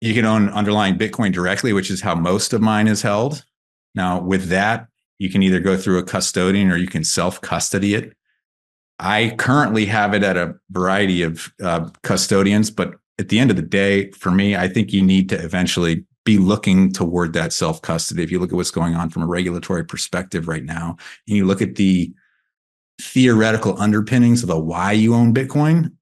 you 0.00 0.14
can 0.14 0.24
own 0.24 0.48
underlying 0.50 0.96
Bitcoin 0.96 1.32
directly, 1.32 1.72
which 1.72 1.90
is 1.90 2.00
how 2.00 2.14
most 2.14 2.52
of 2.52 2.60
mine 2.60 2.86
is 2.86 3.02
held. 3.02 3.44
Now, 3.94 4.20
with 4.20 4.44
that, 4.46 4.86
you 5.18 5.30
can 5.30 5.42
either 5.42 5.60
go 5.60 5.76
through 5.76 5.98
a 5.98 6.02
custodian 6.02 6.70
or 6.70 6.76
you 6.76 6.86
can 6.86 7.04
self 7.04 7.40
custody 7.40 7.94
it. 7.94 8.16
I 9.00 9.34
currently 9.38 9.86
have 9.86 10.12
it 10.12 10.22
at 10.22 10.36
a 10.36 10.54
variety 10.70 11.22
of 11.22 11.52
uh, 11.62 11.88
custodians, 12.02 12.70
but 12.70 12.96
at 13.18 13.30
the 13.30 13.38
end 13.38 13.50
of 13.50 13.56
the 13.56 13.62
day, 13.62 14.10
for 14.12 14.30
me, 14.30 14.56
I 14.56 14.68
think 14.68 14.92
you 14.92 15.02
need 15.02 15.30
to 15.30 15.42
eventually 15.42 16.04
be 16.24 16.36
looking 16.36 16.92
toward 16.92 17.32
that 17.32 17.52
self 17.54 17.80
custody. 17.80 18.22
If 18.22 18.30
you 18.30 18.38
look 18.38 18.50
at 18.50 18.56
what's 18.56 18.70
going 18.70 18.94
on 18.94 19.08
from 19.08 19.22
a 19.22 19.26
regulatory 19.26 19.84
perspective 19.84 20.48
right 20.48 20.64
now, 20.64 20.98
and 21.26 21.36
you 21.36 21.46
look 21.46 21.62
at 21.62 21.76
the 21.76 22.12
theoretical 23.00 23.80
underpinnings 23.80 24.42
of 24.42 24.48
the 24.48 24.58
why 24.58 24.92
you 24.92 25.14
own 25.14 25.32
Bitcoin, 25.32 25.92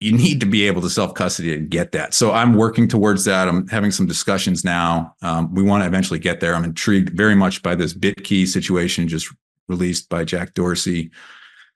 you 0.00 0.10
need 0.10 0.40
to 0.40 0.46
be 0.46 0.66
able 0.66 0.82
to 0.82 0.90
self 0.90 1.14
custody 1.14 1.54
and 1.54 1.70
get 1.70 1.92
that. 1.92 2.12
So 2.12 2.32
I'm 2.32 2.54
working 2.54 2.88
towards 2.88 3.24
that. 3.26 3.46
I'm 3.46 3.68
having 3.68 3.92
some 3.92 4.06
discussions 4.06 4.64
now. 4.64 5.14
Um, 5.22 5.54
we 5.54 5.62
want 5.62 5.84
to 5.84 5.86
eventually 5.86 6.18
get 6.18 6.40
there. 6.40 6.56
I'm 6.56 6.64
intrigued 6.64 7.16
very 7.16 7.36
much 7.36 7.62
by 7.62 7.76
this 7.76 7.94
BitKey 7.94 8.48
situation 8.48 9.06
just 9.06 9.32
released 9.68 10.08
by 10.08 10.24
Jack 10.24 10.54
Dorsey 10.54 11.12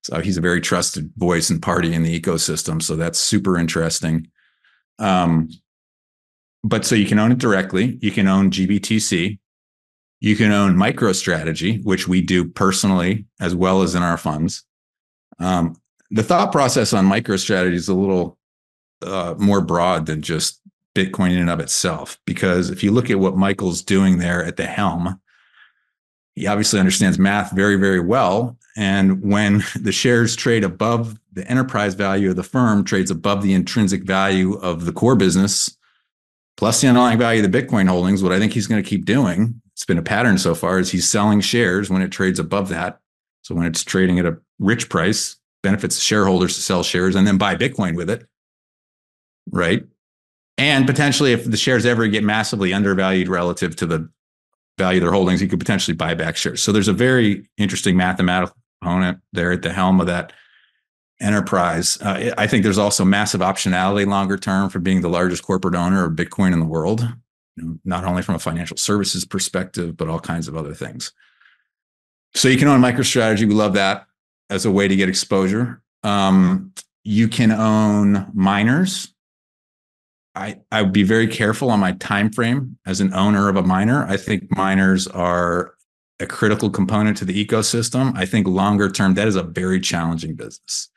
so 0.04 0.20
he's 0.20 0.36
a 0.36 0.42
very 0.42 0.60
trusted 0.60 1.10
voice 1.16 1.48
and 1.48 1.62
party 1.62 1.94
in 1.94 2.02
the 2.02 2.20
ecosystem. 2.20 2.82
So 2.82 2.94
that's 2.94 3.18
super 3.18 3.56
interesting. 3.58 4.28
Um, 4.98 5.48
but 6.62 6.84
so 6.84 6.94
you 6.94 7.06
can 7.06 7.18
own 7.18 7.32
it 7.32 7.38
directly. 7.38 7.98
You 8.02 8.10
can 8.10 8.28
own 8.28 8.50
GBTC. 8.50 9.38
You 10.20 10.36
can 10.36 10.52
own 10.52 10.76
MicroStrategy, 10.76 11.82
which 11.84 12.06
we 12.06 12.20
do 12.20 12.44
personally 12.44 13.24
as 13.40 13.54
well 13.54 13.80
as 13.80 13.94
in 13.94 14.02
our 14.02 14.18
funds. 14.18 14.64
Um, 15.38 15.74
the 16.10 16.22
thought 16.22 16.52
process 16.52 16.92
on 16.92 17.08
MicroStrategy 17.08 17.72
is 17.72 17.88
a 17.88 17.94
little 17.94 18.38
uh, 19.02 19.34
more 19.38 19.62
broad 19.62 20.04
than 20.04 20.20
just 20.20 20.60
Bitcoin 20.94 21.32
in 21.32 21.38
and 21.38 21.50
of 21.50 21.60
itself, 21.60 22.18
because 22.26 22.68
if 22.68 22.84
you 22.84 22.92
look 22.92 23.10
at 23.10 23.18
what 23.18 23.36
Michael's 23.36 23.82
doing 23.82 24.18
there 24.18 24.44
at 24.44 24.56
the 24.56 24.66
helm, 24.66 25.18
he 26.34 26.46
obviously 26.46 26.80
understands 26.80 27.18
math 27.18 27.52
very, 27.52 27.76
very 27.76 28.00
well. 28.00 28.56
And 28.76 29.22
when 29.22 29.62
the 29.80 29.92
shares 29.92 30.36
trade 30.36 30.64
above 30.64 31.18
the 31.32 31.48
enterprise 31.48 31.94
value 31.94 32.30
of 32.30 32.36
the 32.36 32.42
firm, 32.42 32.84
trades 32.84 33.10
above 33.10 33.42
the 33.42 33.54
intrinsic 33.54 34.04
value 34.04 34.54
of 34.54 34.84
the 34.84 34.92
core 34.92 35.16
business, 35.16 35.76
plus 36.56 36.80
the 36.80 36.88
underlying 36.88 37.18
value 37.18 37.44
of 37.44 37.50
the 37.50 37.62
Bitcoin 37.62 37.88
holdings, 37.88 38.22
what 38.22 38.32
I 38.32 38.38
think 38.38 38.52
he's 38.52 38.66
going 38.66 38.82
to 38.82 38.88
keep 38.88 39.04
doing, 39.04 39.60
it's 39.72 39.84
been 39.84 39.98
a 39.98 40.02
pattern 40.02 40.38
so 40.38 40.54
far, 40.54 40.78
is 40.78 40.90
he's 40.90 41.08
selling 41.08 41.40
shares 41.40 41.90
when 41.90 42.02
it 42.02 42.10
trades 42.10 42.38
above 42.38 42.68
that. 42.68 43.00
So 43.42 43.54
when 43.54 43.66
it's 43.66 43.84
trading 43.84 44.18
at 44.18 44.26
a 44.26 44.38
rich 44.58 44.88
price, 44.88 45.36
benefits 45.62 45.98
shareholders 45.98 46.54
to 46.54 46.60
sell 46.60 46.82
shares 46.82 47.16
and 47.16 47.26
then 47.26 47.38
buy 47.38 47.56
Bitcoin 47.56 47.96
with 47.96 48.08
it. 48.08 48.26
Right. 49.50 49.84
And 50.56 50.86
potentially, 50.86 51.32
if 51.32 51.44
the 51.44 51.56
shares 51.56 51.84
ever 51.84 52.06
get 52.06 52.22
massively 52.22 52.72
undervalued 52.72 53.28
relative 53.28 53.74
to 53.76 53.86
the 53.86 54.08
value 54.78 55.00
their 55.00 55.12
holdings, 55.12 55.40
you 55.40 55.48
could 55.48 55.58
potentially 55.58 55.94
buy 55.94 56.14
back 56.14 56.36
shares. 56.36 56.62
So 56.62 56.72
there's 56.72 56.88
a 56.88 56.92
very 56.92 57.48
interesting 57.56 57.96
mathematical 57.96 58.56
component 58.80 59.20
there 59.32 59.52
at 59.52 59.62
the 59.62 59.72
helm 59.72 60.00
of 60.00 60.06
that 60.06 60.32
enterprise. 61.20 62.00
Uh, 62.00 62.34
I 62.36 62.46
think 62.46 62.64
there's 62.64 62.78
also 62.78 63.04
massive 63.04 63.40
optionality 63.40 64.06
longer 64.06 64.36
term 64.36 64.68
for 64.68 64.80
being 64.80 65.00
the 65.00 65.08
largest 65.08 65.42
corporate 65.42 65.74
owner 65.74 66.04
of 66.04 66.12
Bitcoin 66.12 66.52
in 66.52 66.58
the 66.58 66.66
world, 66.66 67.06
not 67.84 68.04
only 68.04 68.22
from 68.22 68.34
a 68.34 68.40
financial 68.40 68.76
services 68.76 69.24
perspective, 69.24 69.96
but 69.96 70.08
all 70.08 70.20
kinds 70.20 70.48
of 70.48 70.56
other 70.56 70.74
things. 70.74 71.12
So 72.34 72.48
you 72.48 72.58
can 72.58 72.68
own 72.68 72.80
MicroStrategy. 72.80 73.46
We 73.46 73.54
love 73.54 73.74
that 73.74 74.06
as 74.50 74.66
a 74.66 74.70
way 74.70 74.88
to 74.88 74.96
get 74.96 75.08
exposure. 75.08 75.80
Um, 76.02 76.72
you 77.04 77.28
can 77.28 77.52
own 77.52 78.26
miners. 78.34 79.13
I, 80.34 80.56
I 80.72 80.82
would 80.82 80.92
be 80.92 81.04
very 81.04 81.28
careful 81.28 81.70
on 81.70 81.80
my 81.80 81.92
time 81.92 82.30
frame 82.30 82.76
as 82.86 83.00
an 83.00 83.14
owner 83.14 83.48
of 83.48 83.56
a 83.56 83.62
miner. 83.62 84.04
I 84.06 84.16
think 84.16 84.44
miners 84.56 85.06
are 85.08 85.74
a 86.20 86.26
critical 86.26 86.70
component 86.70 87.16
to 87.18 87.24
the 87.24 87.44
ecosystem. 87.44 88.16
I 88.16 88.26
think 88.26 88.46
longer 88.46 88.90
term, 88.90 89.14
that 89.14 89.28
is 89.28 89.36
a 89.36 89.42
very 89.42 89.80
challenging 89.80 90.34
business. 90.34 90.88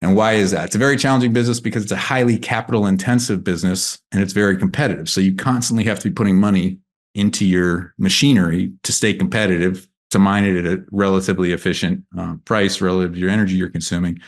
And 0.00 0.16
why 0.16 0.32
is 0.32 0.50
that? 0.50 0.66
It's 0.66 0.74
a 0.74 0.78
very 0.78 0.96
challenging 0.96 1.32
business 1.32 1.60
because 1.60 1.84
it's 1.84 1.92
a 1.92 1.96
highly 1.96 2.36
capital 2.36 2.86
intensive 2.86 3.44
business 3.44 3.98
and 4.10 4.20
it's 4.20 4.32
very 4.32 4.56
competitive. 4.56 5.08
So 5.08 5.20
you 5.20 5.34
constantly 5.34 5.84
have 5.84 6.00
to 6.00 6.10
be 6.10 6.14
putting 6.14 6.38
money 6.38 6.78
into 7.14 7.44
your 7.46 7.94
machinery 7.98 8.72
to 8.82 8.92
stay 8.92 9.14
competitive, 9.14 9.86
to 10.10 10.18
mine 10.18 10.44
it 10.44 10.64
at 10.64 10.78
a 10.78 10.84
relatively 10.90 11.52
efficient 11.52 12.04
uh, 12.18 12.34
price 12.44 12.80
relative 12.80 13.14
to 13.14 13.20
your 13.20 13.30
energy 13.30 13.54
you're 13.54 13.70
consuming. 13.70 14.20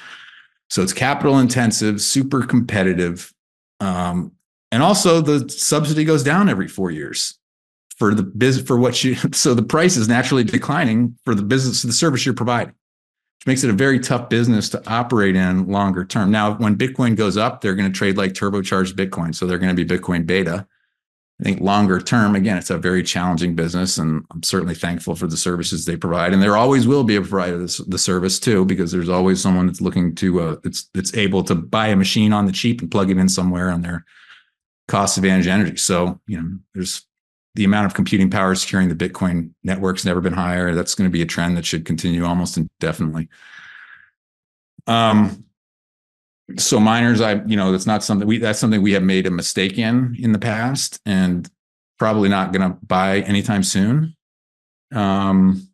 So 0.71 0.83
it's 0.83 0.93
capital 0.93 1.39
intensive, 1.39 2.01
super 2.01 2.45
competitive. 2.47 3.33
Um, 3.81 4.33
and 4.73 4.83
also 4.83 5.21
the 5.21 5.49
subsidy 5.49 6.05
goes 6.05 6.23
down 6.23 6.49
every 6.49 6.69
four 6.69 6.91
years 6.91 7.39
for 7.97 8.13
the 8.13 8.23
business 8.23 8.67
for 8.67 8.77
what 8.77 9.05
you 9.05 9.15
so 9.33 9.55
the 9.55 9.63
price 9.63 9.97
is 9.97 10.09
naturally 10.09 10.45
declining 10.45 11.17
for 11.25 11.35
the 11.35 11.43
business 11.43 11.83
the 11.83 11.93
service 11.93 12.25
you're 12.27 12.35
providing 12.35 12.75
which 13.39 13.47
makes 13.47 13.65
it 13.65 13.71
a 13.71 13.75
very 13.75 14.01
tough 14.01 14.29
business 14.29 14.69
to 14.71 14.83
operate 14.91 15.37
in 15.37 15.69
longer 15.69 16.05
term. 16.05 16.31
Now 16.31 16.55
when 16.55 16.77
bitcoin 16.77 17.17
goes 17.17 17.37
up 17.37 17.61
they're 17.61 17.75
going 17.75 17.91
to 17.91 17.97
trade 17.97 18.17
like 18.17 18.33
turbocharged 18.33 18.95
bitcoin 18.95 19.35
so 19.35 19.47
they're 19.47 19.59
going 19.59 19.75
to 19.75 19.85
be 19.85 19.99
bitcoin 19.99 20.27
beta 20.27 20.67
i 21.41 21.45
think 21.45 21.61
longer 21.61 22.01
term 22.01 22.35
again 22.35 22.57
it's 22.57 22.71
a 22.71 22.79
very 22.79 23.03
challenging 23.03 23.55
business 23.55 23.99
and 23.99 24.25
i'm 24.31 24.43
certainly 24.43 24.75
thankful 24.75 25.15
for 25.15 25.27
the 25.27 25.37
services 25.37 25.85
they 25.85 25.97
provide 25.97 26.33
and 26.33 26.43
there 26.43 26.57
always 26.57 26.87
will 26.87 27.05
be 27.05 27.17
a 27.17 27.23
provider 27.23 27.63
of 27.63 27.91
the 27.91 27.99
service 27.99 28.39
too 28.39 28.65
because 28.65 28.93
there's 28.93 29.09
always 29.09 29.41
someone 29.41 29.67
that's 29.67 29.81
looking 29.81 30.15
to 30.15 30.41
uh, 30.41 30.57
it's 30.65 30.89
it's 30.95 31.15
able 31.15 31.43
to 31.43 31.55
buy 31.55 31.89
a 31.89 31.97
machine 31.97 32.33
on 32.33 32.47
the 32.47 32.53
cheap 32.53 32.81
and 32.81 32.91
plug 32.91 33.11
it 33.11 33.19
in 33.19 33.29
somewhere 33.29 33.71
on 33.71 33.83
their 33.83 34.05
cost 34.89 35.17
advantage 35.17 35.47
energy 35.47 35.77
so 35.77 36.21
you 36.27 36.41
know 36.41 36.59
there's 36.75 37.07
the 37.55 37.65
amount 37.65 37.87
of 37.87 37.95
computing 37.95 38.31
power 38.31 38.55
securing 38.55 38.89
the 38.89 38.95
Bitcoin 38.95 39.51
network's 39.63 40.05
never 40.05 40.21
been 40.21 40.33
higher. 40.33 40.75
That's 40.75 40.95
going 40.95 41.09
to 41.09 41.13
be 41.13 41.23
a 41.23 41.27
trend 41.27 41.57
that 41.57 41.65
should 41.65 41.85
continue 41.85 42.25
almost 42.25 42.57
indefinitely. 42.57 43.29
Um, 44.87 45.44
so 46.59 46.79
miners, 46.79 47.21
I 47.21 47.43
you 47.45 47.57
know 47.57 47.73
that's 47.73 47.87
not 47.87 48.05
something 48.05 48.27
we 48.29 48.39
that's 48.39 48.59
something 48.59 48.83
we 48.83 48.93
have 48.93 49.03
made 49.03 49.27
a 49.27 49.31
mistake 49.31 49.79
in 49.79 50.17
in 50.19 50.33
the 50.33 50.39
past, 50.39 51.01
and 51.07 51.49
probably 51.99 52.29
not 52.29 52.53
going 52.53 52.71
to 52.71 52.79
buy 52.87 53.21
anytime 53.21 53.63
soon. 53.63 54.15
Um, 54.95 55.69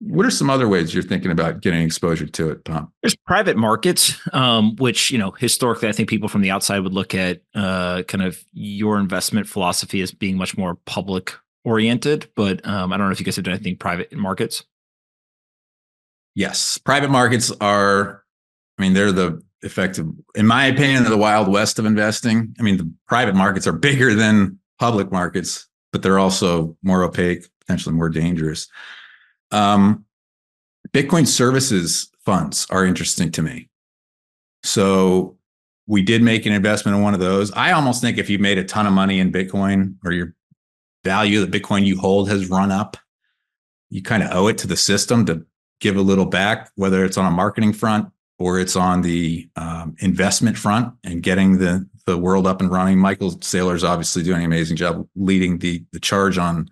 what 0.00 0.24
are 0.24 0.30
some 0.30 0.48
other 0.48 0.66
ways 0.66 0.94
you're 0.94 1.02
thinking 1.02 1.30
about 1.30 1.60
getting 1.60 1.82
exposure 1.82 2.26
to 2.26 2.50
it, 2.50 2.64
Tom? 2.64 2.90
There's 3.02 3.16
private 3.26 3.58
markets, 3.58 4.18
um, 4.32 4.74
which 4.76 5.10
you 5.10 5.18
know 5.18 5.32
historically, 5.32 5.88
I 5.88 5.92
think 5.92 6.08
people 6.08 6.28
from 6.28 6.40
the 6.40 6.50
outside 6.50 6.80
would 6.80 6.94
look 6.94 7.14
at 7.14 7.42
uh, 7.54 8.02
kind 8.04 8.24
of 8.24 8.42
your 8.52 8.98
investment 8.98 9.46
philosophy 9.46 10.00
as 10.00 10.12
being 10.12 10.36
much 10.36 10.56
more 10.56 10.76
public 10.86 11.34
oriented. 11.64 12.30
But 12.34 12.66
um, 12.66 12.92
I 12.92 12.96
don't 12.96 13.06
know 13.06 13.12
if 13.12 13.20
you 13.20 13.26
guys 13.26 13.36
have 13.36 13.44
done 13.44 13.54
anything 13.54 13.76
private 13.76 14.12
markets. 14.14 14.64
Yes, 16.34 16.78
private 16.78 17.10
markets 17.10 17.52
are. 17.60 18.24
I 18.78 18.82
mean, 18.82 18.94
they're 18.94 19.12
the 19.12 19.42
effective, 19.62 20.06
in 20.34 20.46
my 20.46 20.66
opinion, 20.66 21.04
the 21.04 21.16
wild 21.16 21.48
west 21.48 21.78
of 21.78 21.84
investing. 21.84 22.54
I 22.58 22.62
mean, 22.62 22.76
the 22.76 22.92
private 23.06 23.34
markets 23.34 23.66
are 23.66 23.72
bigger 23.72 24.14
than 24.14 24.58
public 24.78 25.12
markets, 25.12 25.68
but 25.92 26.02
they're 26.02 26.18
also 26.18 26.76
more 26.82 27.04
opaque, 27.04 27.46
potentially 27.60 27.94
more 27.94 28.08
dangerous. 28.08 28.68
Um, 29.50 30.04
Bitcoin 30.92 31.26
services 31.26 32.10
funds 32.24 32.66
are 32.70 32.84
interesting 32.84 33.30
to 33.32 33.42
me. 33.42 33.68
So 34.62 35.36
we 35.86 36.02
did 36.02 36.22
make 36.22 36.46
an 36.46 36.52
investment 36.52 36.96
in 36.96 37.02
one 37.02 37.14
of 37.14 37.20
those. 37.20 37.50
I 37.52 37.72
almost 37.72 38.00
think 38.00 38.18
if 38.18 38.30
you 38.30 38.38
made 38.38 38.58
a 38.58 38.64
ton 38.64 38.86
of 38.86 38.92
money 38.92 39.20
in 39.20 39.32
Bitcoin 39.32 39.96
or 40.04 40.12
your 40.12 40.34
value 41.04 41.42
of 41.42 41.50
the 41.50 41.60
Bitcoin 41.60 41.84
you 41.84 41.98
hold 41.98 42.28
has 42.28 42.48
run 42.48 42.70
up, 42.70 42.96
you 43.88 44.02
kind 44.02 44.22
of 44.22 44.30
owe 44.32 44.46
it 44.46 44.58
to 44.58 44.66
the 44.66 44.76
system 44.76 45.26
to 45.26 45.44
give 45.80 45.96
a 45.96 46.02
little 46.02 46.26
back, 46.26 46.70
whether 46.76 47.04
it's 47.04 47.16
on 47.16 47.26
a 47.26 47.30
marketing 47.30 47.72
front 47.72 48.08
or 48.40 48.58
it's 48.58 48.74
on 48.74 49.02
the 49.02 49.48
um, 49.56 49.94
investment 49.98 50.56
front 50.56 50.92
and 51.04 51.22
getting 51.22 51.58
the 51.58 51.86
the 52.06 52.16
world 52.16 52.46
up 52.46 52.60
and 52.60 52.72
running. 52.72 52.98
Michael 52.98 53.32
Saylor 53.32 53.74
is 53.74 53.84
obviously 53.84 54.22
doing 54.24 54.40
an 54.40 54.46
amazing 54.46 54.76
job 54.76 55.06
leading 55.14 55.58
the 55.58 55.84
the 55.92 56.00
charge 56.00 56.38
on 56.38 56.68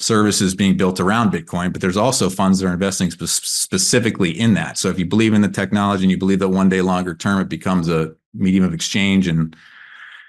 services 0.00 0.56
being 0.56 0.76
built 0.76 0.98
around 0.98 1.30
Bitcoin, 1.30 1.72
but 1.72 1.80
there's 1.80 1.96
also 1.96 2.28
funds 2.28 2.58
that 2.58 2.66
are 2.66 2.72
investing 2.72 3.12
spe- 3.12 3.26
specifically 3.26 4.30
in 4.30 4.54
that. 4.54 4.76
So 4.76 4.88
if 4.88 4.98
you 4.98 5.06
believe 5.06 5.34
in 5.34 5.42
the 5.42 5.48
technology 5.48 6.02
and 6.02 6.10
you 6.10 6.18
believe 6.18 6.40
that 6.40 6.48
one 6.48 6.68
day 6.68 6.80
longer 6.80 7.14
term 7.14 7.40
it 7.40 7.48
becomes 7.48 7.88
a 7.88 8.12
medium 8.32 8.64
of 8.64 8.74
exchange 8.74 9.28
and 9.28 9.54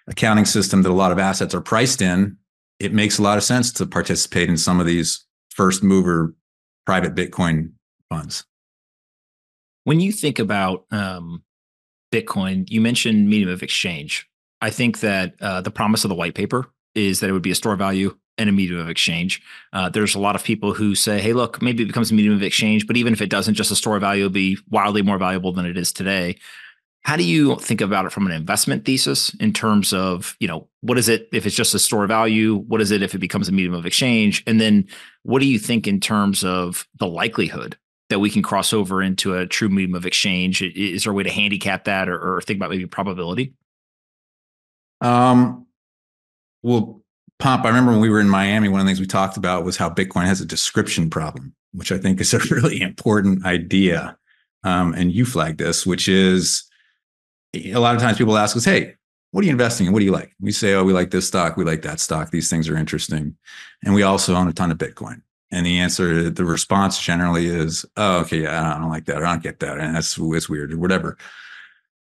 accounting 0.07 0.45
system 0.45 0.83
that 0.83 0.91
a 0.91 0.93
lot 0.93 1.11
of 1.11 1.17
assets 1.17 1.55
are 1.55 1.61
priced 1.61 2.01
in, 2.01 2.37
it 2.79 2.93
makes 2.93 3.17
a 3.17 3.23
lot 3.23 3.37
of 3.37 3.43
sense 3.43 3.71
to 3.73 3.87
participate 3.87 4.49
in 4.49 4.57
some 4.57 4.79
of 4.79 4.85
these 4.85 5.25
first 5.49 5.81
mover 5.81 6.35
private 6.85 7.15
Bitcoin 7.15 7.71
funds. 8.09 8.45
When 9.85 9.99
you 9.99 10.11
think 10.11 10.39
about 10.39 10.85
um, 10.91 11.43
Bitcoin, 12.11 12.69
you 12.69 12.81
mentioned 12.81 13.29
medium 13.29 13.49
of 13.49 13.63
exchange. 13.63 14.27
I 14.59 14.71
think 14.71 14.99
that 14.99 15.35
uh, 15.39 15.61
the 15.61 15.71
promise 15.71 16.03
of 16.03 16.09
the 16.09 16.15
white 16.15 16.33
paper 16.33 16.65
is 16.95 17.19
that 17.19 17.29
it 17.29 17.33
would 17.33 17.43
be 17.43 17.51
a 17.51 17.55
store 17.55 17.73
of 17.73 17.79
value 17.79 18.17
and 18.37 18.49
a 18.49 18.51
medium 18.51 18.79
of 18.79 18.89
exchange. 18.89 19.43
Uh, 19.73 19.87
there's 19.89 20.15
a 20.15 20.19
lot 20.19 20.35
of 20.35 20.43
people 20.43 20.73
who 20.73 20.95
say, 20.95 21.21
hey, 21.21 21.33
look, 21.33 21.61
maybe 21.61 21.83
it 21.83 21.87
becomes 21.87 22.09
a 22.09 22.15
medium 22.15 22.33
of 22.33 22.41
exchange, 22.41 22.87
but 22.87 22.97
even 22.97 23.13
if 23.13 23.21
it 23.21 23.29
doesn't, 23.29 23.53
just 23.53 23.71
a 23.71 23.75
store 23.75 23.95
of 23.95 24.01
value 24.01 24.23
will 24.23 24.29
be 24.31 24.57
wildly 24.69 25.03
more 25.03 25.19
valuable 25.19 25.53
than 25.53 25.67
it 25.67 25.77
is 25.77 25.93
today. 25.93 26.35
How 27.03 27.15
do 27.15 27.23
you 27.23 27.55
think 27.57 27.81
about 27.81 28.05
it 28.05 28.11
from 28.11 28.25
an 28.25 28.31
investment 28.31 28.85
thesis 28.85 29.31
in 29.35 29.53
terms 29.53 29.93
of, 29.93 30.35
you 30.39 30.47
know, 30.47 30.67
what 30.81 30.97
is 30.97 31.07
it 31.07 31.29
if 31.31 31.45
it's 31.45 31.55
just 31.55 31.75
a 31.75 31.79
store 31.79 32.05
of 32.05 32.07
value? 32.07 32.55
What 32.55 32.81
is 32.81 32.89
it 32.89 33.03
if 33.03 33.13
it 33.13 33.19
becomes 33.19 33.47
a 33.47 33.51
medium 33.51 33.75
of 33.75 33.85
exchange? 33.85 34.43
And 34.47 34.59
then 34.59 34.87
what 35.21 35.41
do 35.41 35.45
you 35.47 35.59
think 35.59 35.85
in 35.85 35.99
terms 35.99 36.43
of 36.43 36.87
the 36.97 37.07
likelihood 37.07 37.77
that 38.09 38.19
we 38.19 38.29
can 38.29 38.43
cross 38.43 38.73
over 38.73 39.01
into 39.01 39.35
a 39.35 39.47
true 39.47 39.69
medium 39.69 39.95
of 39.95 40.05
exchange? 40.05 40.61
Is 40.61 41.03
there 41.03 41.11
a 41.11 41.15
way 41.15 41.23
to 41.23 41.31
handicap 41.31 41.85
that 41.85 42.07
or, 42.07 42.37
or 42.37 42.41
think 42.41 42.57
about 42.57 42.69
maybe 42.69 42.85
probability? 42.85 43.53
Um, 45.01 45.65
well, 46.63 47.01
Pomp, 47.39 47.65
I 47.65 47.67
remember 47.67 47.91
when 47.91 48.01
we 48.01 48.09
were 48.09 48.19
in 48.19 48.29
Miami, 48.29 48.69
one 48.69 48.79
of 48.79 48.85
the 48.85 48.89
things 48.89 48.99
we 48.99 49.07
talked 49.07 49.37
about 49.37 49.65
was 49.65 49.77
how 49.77 49.89
Bitcoin 49.89 50.25
has 50.25 50.41
a 50.41 50.45
description 50.45 51.09
problem, 51.09 51.53
which 51.73 51.91
I 51.91 51.97
think 51.97 52.21
is 52.21 52.33
a 52.33 52.39
really 52.51 52.81
important 52.81 53.45
idea. 53.45 54.17
Um, 54.63 54.93
and 54.93 55.11
you 55.11 55.25
flagged 55.25 55.59
this, 55.59 55.85
which 55.85 56.07
is 56.07 56.63
a 57.53 57.75
lot 57.75 57.95
of 57.95 58.01
times 58.01 58.17
people 58.17 58.37
ask 58.37 58.55
us, 58.55 58.65
hey, 58.65 58.95
what 59.31 59.43
are 59.43 59.45
you 59.45 59.51
investing 59.51 59.87
in? 59.87 59.93
What 59.93 59.99
do 59.99 60.05
you 60.05 60.11
like? 60.11 60.33
We 60.39 60.51
say, 60.51 60.73
oh, 60.73 60.83
we 60.83 60.93
like 60.93 61.11
this 61.11 61.27
stock, 61.27 61.57
we 61.57 61.65
like 61.65 61.81
that 61.81 61.99
stock. 61.99 62.31
These 62.31 62.49
things 62.49 62.69
are 62.69 62.77
interesting. 62.77 63.35
And 63.83 63.93
we 63.93 64.03
also 64.03 64.33
own 64.33 64.47
a 64.47 64.53
ton 64.53 64.71
of 64.71 64.77
Bitcoin. 64.77 65.21
And 65.51 65.65
the 65.65 65.79
answer, 65.79 66.29
the 66.29 66.45
response 66.45 66.99
generally 66.99 67.45
is, 67.45 67.85
oh, 67.97 68.19
okay, 68.21 68.43
yeah, 68.43 68.75
I 68.75 68.79
don't 68.79 68.89
like 68.89 69.05
that. 69.05 69.17
I 69.17 69.31
don't 69.31 69.43
get 69.43 69.59
that. 69.59 69.77
And 69.77 69.95
that's 69.95 70.17
it's 70.19 70.49
weird 70.49 70.73
or 70.73 70.77
whatever 70.77 71.17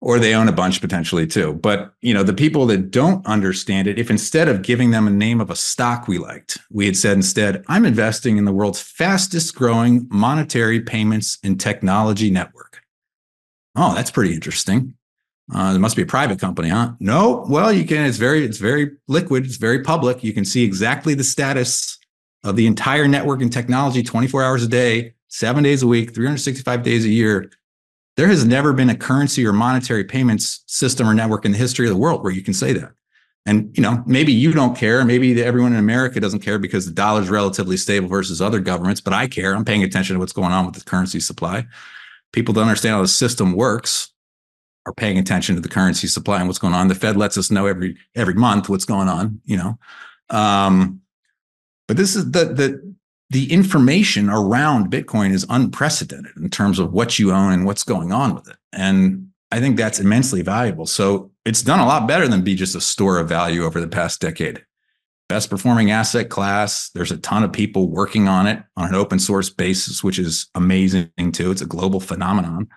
or 0.00 0.18
they 0.18 0.34
own 0.34 0.48
a 0.48 0.52
bunch 0.52 0.80
potentially 0.80 1.26
too. 1.26 1.54
But 1.54 1.92
you 2.00 2.14
know, 2.14 2.22
the 2.22 2.32
people 2.32 2.66
that 2.66 2.90
don't 2.90 3.24
understand 3.26 3.88
it, 3.88 3.98
if 3.98 4.10
instead 4.10 4.48
of 4.48 4.62
giving 4.62 4.90
them 4.90 5.06
a 5.06 5.10
name 5.10 5.40
of 5.40 5.50
a 5.50 5.56
stock 5.56 6.06
we 6.06 6.18
liked, 6.18 6.58
we 6.70 6.86
had 6.86 6.96
said 6.96 7.16
instead, 7.16 7.64
I'm 7.68 7.84
investing 7.84 8.36
in 8.36 8.44
the 8.44 8.52
world's 8.52 8.80
fastest 8.80 9.54
growing 9.54 10.06
monetary 10.10 10.80
payments 10.80 11.38
and 11.42 11.60
technology 11.60 12.30
network. 12.30 12.82
Oh, 13.74 13.94
that's 13.94 14.10
pretty 14.10 14.34
interesting. 14.34 14.94
Uh, 15.52 15.72
there 15.72 15.80
must 15.80 15.96
be 15.96 16.02
a 16.02 16.06
private 16.06 16.38
company, 16.38 16.68
huh? 16.68 16.92
No. 17.00 17.46
Well, 17.48 17.72
you 17.72 17.86
can. 17.86 18.04
It's 18.04 18.18
very, 18.18 18.44
it's 18.44 18.58
very 18.58 18.90
liquid. 19.06 19.46
It's 19.46 19.56
very 19.56 19.82
public. 19.82 20.22
You 20.22 20.34
can 20.34 20.44
see 20.44 20.62
exactly 20.62 21.14
the 21.14 21.24
status 21.24 21.97
of 22.44 22.56
the 22.56 22.66
entire 22.66 23.08
network 23.08 23.42
and 23.42 23.52
technology 23.52 24.02
24 24.02 24.44
hours 24.44 24.62
a 24.62 24.68
day, 24.68 25.14
seven 25.28 25.64
days 25.64 25.82
a 25.82 25.86
week, 25.86 26.14
365 26.14 26.82
days 26.82 27.04
a 27.04 27.08
year 27.08 27.50
there 28.18 28.26
has 28.26 28.44
never 28.44 28.72
been 28.72 28.90
a 28.90 28.96
currency 28.96 29.46
or 29.46 29.52
monetary 29.52 30.02
payments 30.02 30.64
system 30.66 31.08
or 31.08 31.14
network 31.14 31.44
in 31.44 31.52
the 31.52 31.58
history 31.58 31.86
of 31.86 31.92
the 31.92 32.00
world 32.00 32.24
where 32.24 32.32
you 32.32 32.42
can 32.42 32.52
say 32.52 32.72
that. 32.72 32.90
And 33.46 33.74
you 33.76 33.80
know, 33.80 34.02
maybe 34.06 34.32
you 34.32 34.52
don't 34.52 34.76
care. 34.76 35.04
Maybe 35.04 35.40
everyone 35.40 35.72
in 35.72 35.78
America 35.78 36.18
doesn't 36.18 36.40
care 36.40 36.58
because 36.58 36.84
the 36.84 36.90
dollar 36.90 37.22
is 37.22 37.30
relatively 37.30 37.76
stable 37.76 38.08
versus 38.08 38.42
other 38.42 38.58
governments. 38.58 39.00
But 39.00 39.12
I 39.12 39.28
care. 39.28 39.54
I'm 39.54 39.64
paying 39.64 39.84
attention 39.84 40.14
to 40.14 40.20
what's 40.20 40.32
going 40.32 40.50
on 40.50 40.66
with 40.66 40.74
the 40.74 40.82
currency 40.82 41.20
supply. 41.20 41.64
People 42.32 42.52
don't 42.52 42.64
understand 42.64 42.96
how 42.96 43.02
the 43.02 43.08
system 43.08 43.52
works 43.52 44.12
are 44.84 44.92
paying 44.92 45.16
attention 45.16 45.54
to 45.54 45.60
the 45.60 45.68
currency 45.68 46.08
supply 46.08 46.40
and 46.40 46.48
what's 46.48 46.58
going 46.58 46.74
on. 46.74 46.88
The 46.88 46.96
Fed 46.96 47.16
lets 47.16 47.38
us 47.38 47.52
know 47.52 47.66
every 47.66 47.96
every 48.16 48.34
month 48.34 48.68
what's 48.68 48.84
going 48.84 49.08
on. 49.08 49.40
You 49.44 49.58
know, 49.58 49.78
um, 50.30 51.02
but 51.88 51.96
this 51.96 52.14
is 52.14 52.30
the 52.30 52.44
the 52.44 52.96
the 53.30 53.52
information 53.52 54.30
around 54.30 54.90
Bitcoin 54.90 55.32
is 55.32 55.44
unprecedented 55.50 56.36
in 56.36 56.48
terms 56.48 56.78
of 56.78 56.92
what 56.92 57.18
you 57.18 57.32
own 57.32 57.52
and 57.52 57.66
what's 57.66 57.84
going 57.84 58.12
on 58.12 58.34
with 58.34 58.48
it. 58.48 58.56
And 58.72 59.28
I 59.50 59.60
think 59.60 59.76
that's 59.76 60.00
immensely 60.00 60.40
valuable. 60.40 60.86
So 60.86 61.30
it's 61.44 61.62
done 61.62 61.80
a 61.80 61.86
lot 61.86 62.08
better 62.08 62.26
than 62.28 62.42
be 62.42 62.54
just 62.54 62.74
a 62.74 62.80
store 62.80 63.18
of 63.18 63.28
value 63.28 63.64
over 63.64 63.80
the 63.80 63.88
past 63.88 64.20
decade. 64.20 64.64
best 65.28 65.50
performing 65.50 65.90
asset 65.90 66.30
class. 66.30 66.90
There's 66.90 67.12
a 67.12 67.18
ton 67.18 67.44
of 67.44 67.52
people 67.52 67.88
working 67.88 68.28
on 68.28 68.46
it 68.46 68.62
on 68.76 68.88
an 68.88 68.94
open 68.94 69.18
source 69.18 69.50
basis, 69.50 70.02
which 70.02 70.18
is 70.18 70.48
amazing 70.54 71.10
too. 71.32 71.50
It's 71.50 71.60
a 71.62 71.66
global 71.66 72.00
phenomenon. 72.00 72.68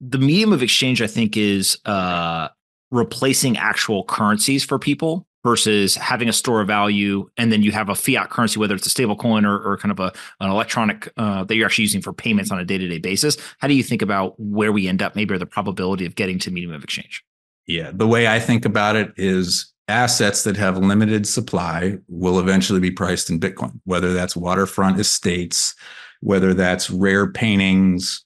The 0.00 0.18
medium 0.18 0.52
of 0.52 0.62
exchange, 0.62 1.02
I 1.02 1.08
think, 1.08 1.36
is 1.36 1.78
uh, 1.84 2.48
replacing 2.90 3.56
actual 3.56 4.04
currencies 4.04 4.64
for 4.64 4.78
people 4.78 5.26
versus 5.44 5.94
having 5.94 6.28
a 6.28 6.32
store 6.32 6.60
of 6.60 6.66
value 6.66 7.28
and 7.36 7.52
then 7.52 7.62
you 7.62 7.70
have 7.72 7.88
a 7.88 7.94
fiat 7.94 8.30
currency, 8.30 8.58
whether 8.58 8.74
it's 8.74 8.86
a 8.86 8.90
stable 8.90 9.16
coin 9.16 9.44
or, 9.44 9.58
or 9.58 9.76
kind 9.76 9.92
of 9.92 10.00
a, 10.00 10.12
an 10.40 10.50
electronic 10.50 11.08
uh, 11.16 11.44
that 11.44 11.54
you're 11.54 11.66
actually 11.66 11.84
using 11.84 12.02
for 12.02 12.12
payments 12.12 12.50
on 12.50 12.58
a 12.58 12.64
day-to-day 12.64 12.98
basis. 12.98 13.36
How 13.58 13.68
do 13.68 13.74
you 13.74 13.82
think 13.82 14.02
about 14.02 14.34
where 14.38 14.72
we 14.72 14.88
end 14.88 15.00
up, 15.00 15.14
maybe 15.14 15.34
or 15.34 15.38
the 15.38 15.46
probability 15.46 16.04
of 16.06 16.16
getting 16.16 16.38
to 16.40 16.50
medium 16.50 16.72
of 16.72 16.82
exchange? 16.82 17.22
Yeah, 17.66 17.90
the 17.92 18.06
way 18.06 18.26
I 18.26 18.40
think 18.40 18.64
about 18.64 18.96
it 18.96 19.12
is 19.16 19.72
assets 19.88 20.42
that 20.44 20.56
have 20.56 20.76
limited 20.78 21.26
supply 21.26 21.98
will 22.08 22.40
eventually 22.40 22.80
be 22.80 22.90
priced 22.90 23.30
in 23.30 23.38
Bitcoin, 23.38 23.80
whether 23.84 24.12
that's 24.12 24.36
waterfront 24.36 24.98
estates, 24.98 25.74
whether 26.20 26.52
that's 26.52 26.90
rare 26.90 27.30
paintings, 27.30 28.24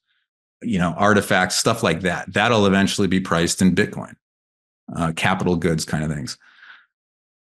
you 0.62 0.78
know, 0.78 0.94
artifacts, 0.96 1.56
stuff 1.56 1.82
like 1.82 2.00
that. 2.00 2.32
That'll 2.32 2.66
eventually 2.66 3.08
be 3.08 3.20
priced 3.20 3.60
in 3.60 3.74
Bitcoin, 3.74 4.14
uh, 4.96 5.12
capital 5.14 5.56
goods 5.56 5.84
kind 5.84 6.04
of 6.04 6.10
things. 6.10 6.38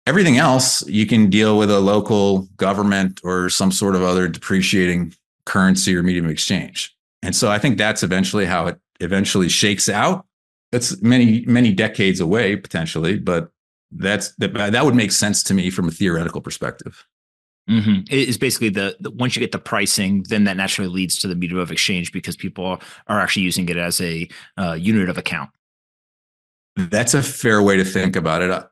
Everything 0.07 0.37
else, 0.37 0.87
you 0.87 1.07
can 1.07 1.31
deal 1.31 1.57
with 1.57 1.71
a 1.71 1.81
local 1.81 2.43
government 2.57 3.21
or 3.25 3.49
some 3.49 3.73
sort 3.73 3.95
of 3.95 4.03
other 4.03 4.29
depreciating 4.29 5.15
currency 5.47 5.97
or 5.97 6.03
medium 6.03 6.27
of 6.27 6.31
exchange. 6.31 6.95
And 7.23 7.35
so 7.35 7.51
I 7.51 7.59
think 7.59 7.79
that's 7.79 8.03
eventually 8.03 8.45
how 8.45 8.67
it 8.67 8.79
eventually 9.01 9.49
shakes 9.49 9.89
out. 9.89 10.27
That's 10.73 11.01
many, 11.01 11.45
many 11.47 11.73
decades 11.73 12.21
away 12.21 12.57
potentially, 12.57 13.19
but 13.19 13.51
that's 13.93 14.35
that, 14.37 14.53
that 14.55 14.85
would 14.85 14.95
make 14.95 15.13
sense 15.13 15.43
to 15.45 15.55
me 15.55 15.71
from 15.71 15.89
a 15.89 15.91
theoretical 15.91 16.41
perspective. 16.41 17.07
Mm-hmm. 17.71 18.03
It's 18.11 18.37
basically 18.37 18.69
the, 18.69 18.97
the, 19.01 19.11
once 19.11 19.37
you 19.37 19.41
get 19.41 19.53
the 19.53 19.59
pricing, 19.59 20.25
then 20.29 20.45
that 20.45 20.57
naturally 20.57 20.91
leads 20.91 21.19
to 21.21 21.29
the 21.29 21.35
medium 21.35 21.61
of 21.61 21.71
exchange 21.71 22.13
because 22.13 22.37
people 22.37 22.79
are 23.07 23.21
actually 23.21 23.43
using 23.43 23.69
it 23.71 23.79
as 23.79 24.01
a 24.03 24.29
uh, 24.59 24.73
unit 24.73 25.09
of 25.09 25.17
account. 25.17 25.51
That's 26.77 27.15
a 27.15 27.23
fair 27.23 27.63
way 27.63 27.77
to 27.77 27.85
think 27.85 28.17
about 28.17 28.43
it. 28.43 28.65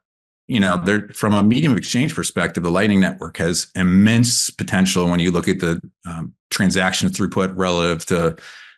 You 0.49 0.61
know, 0.61 1.07
from 1.15 1.35
a 1.35 1.43
medium 1.43 1.73
of 1.73 1.79
exchange 1.79 2.15
perspective, 2.15 2.63
the 2.63 2.71
Lightning 2.71 3.01
Network 3.01 3.39
has 3.39 3.69
immense 3.75 4.51
potential 4.51 5.09
when 5.09 5.21
you 5.21 5.31
look 5.31 5.49
at 5.49 5.61
the 5.61 5.81
um, 6.05 6.35
transaction 6.51 7.09
throughput 7.09 7.55
relative 7.57 8.05
to 8.07 8.37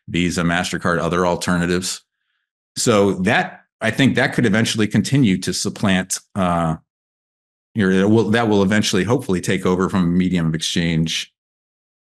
Visa, 0.08 0.42
Mastercard, 0.42 1.00
other 1.00 1.26
alternatives. 1.26 2.02
So 2.76 3.14
that 3.22 3.64
I 3.80 3.90
think 3.90 4.14
that 4.14 4.34
could 4.34 4.46
eventually 4.46 4.86
continue 4.86 5.38
to 5.38 5.52
supplant. 5.52 6.18
Uh, 6.34 6.76
your, 7.74 8.08
will, 8.08 8.30
that 8.30 8.48
will 8.48 8.62
eventually, 8.62 9.04
hopefully, 9.04 9.40
take 9.40 9.66
over 9.66 9.88
from 9.88 10.02
a 10.04 10.06
medium 10.06 10.46
of 10.46 10.54
exchange 10.54 11.32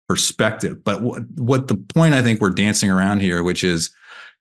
perspective. 0.09 0.85
But 0.85 1.03
what, 1.03 1.23
what 1.37 1.69
the 1.69 1.77
point 1.77 2.15
I 2.15 2.23
think 2.23 2.41
we're 2.41 2.51
dancing 2.51 2.91
around 2.91 3.21
here, 3.21 3.43
which 3.43 3.65
is 3.65 3.91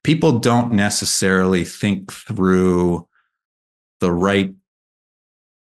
people 0.04 0.38
don't 0.38 0.72
necessarily 0.72 1.64
think 1.64 2.12
through 2.12 3.08
the 4.00 4.12
right 4.12 4.52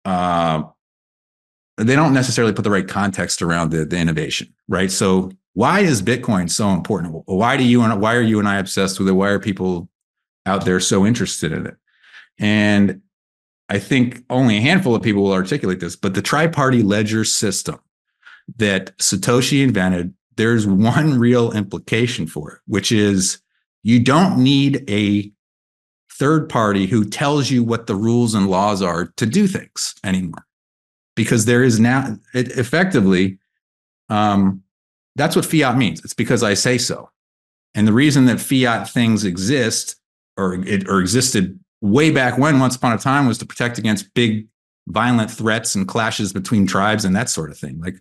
uh, 0.07 0.63
they 1.75 1.95
don't 1.95 2.13
necessarily 2.13 2.53
put 2.53 2.63
the 2.63 2.71
right 2.71 2.87
context 2.87 3.41
around 3.41 3.71
the, 3.71 3.83
the 3.83 3.97
innovation, 3.97 4.53
right? 4.69 4.89
So 4.89 5.31
why 5.53 5.81
is 5.81 6.01
Bitcoin 6.01 6.49
so 6.49 6.69
important? 6.69 7.23
Why 7.25 7.57
do 7.57 7.65
you 7.65 7.81
and 7.81 8.01
why 8.01 8.15
are 8.15 8.21
you 8.21 8.39
and 8.39 8.47
I 8.47 8.57
obsessed 8.57 8.99
with 8.99 9.09
it? 9.09 9.11
Why 9.11 9.29
are 9.29 9.39
people 9.39 9.89
out 10.45 10.63
there 10.63 10.79
so 10.79 11.05
interested 11.05 11.51
in 11.51 11.67
it? 11.67 11.75
And 12.39 13.01
I 13.67 13.79
think 13.79 14.23
only 14.29 14.57
a 14.57 14.61
handful 14.61 14.95
of 14.95 15.01
people 15.01 15.23
will 15.23 15.33
articulate 15.33 15.81
this, 15.81 15.97
but 15.97 16.13
the 16.13 16.21
tri-party 16.21 16.83
ledger 16.83 17.25
system 17.25 17.79
that 18.55 18.97
Satoshi 18.97 19.61
invented, 19.61 20.13
there's 20.37 20.65
one 20.65 21.19
real 21.19 21.51
implication 21.51 22.27
for 22.27 22.53
it, 22.53 22.59
which 22.65 22.93
is 22.93 23.41
you 23.83 23.99
don't 23.99 24.41
need 24.41 24.89
a 24.89 25.31
third 26.17 26.49
party 26.49 26.87
who 26.87 27.05
tells 27.05 27.51
you 27.51 27.63
what 27.63 27.87
the 27.87 27.95
rules 27.95 28.33
and 28.33 28.49
laws 28.49 28.81
are 28.81 29.05
to 29.17 29.25
do 29.25 29.47
things 29.47 29.95
anymore. 30.03 30.45
Because 31.15 31.45
there 31.45 31.63
is 31.63 31.79
now 31.79 32.17
it, 32.33 32.49
effectively, 32.49 33.39
um, 34.09 34.63
that's 35.15 35.35
what 35.35 35.45
fiat 35.45 35.77
means. 35.77 36.03
It's 36.03 36.13
because 36.13 36.43
I 36.43 36.53
say 36.53 36.77
so. 36.77 37.09
And 37.73 37.87
the 37.87 37.93
reason 37.93 38.25
that 38.25 38.39
fiat 38.39 38.89
things 38.89 39.23
exist 39.23 39.95
or 40.37 40.55
it 40.65 40.87
or 40.87 40.99
existed 40.99 41.59
way 41.81 42.11
back 42.11 42.37
when, 42.37 42.59
once 42.59 42.75
upon 42.75 42.93
a 42.93 42.97
time, 42.97 43.27
was 43.27 43.37
to 43.39 43.45
protect 43.45 43.77
against 43.77 44.13
big 44.13 44.47
violent 44.87 45.29
threats 45.29 45.75
and 45.75 45.87
clashes 45.87 46.31
between 46.33 46.65
tribes 46.65 47.03
and 47.03 47.15
that 47.15 47.29
sort 47.29 47.51
of 47.51 47.57
thing. 47.57 47.79
Like 47.79 47.95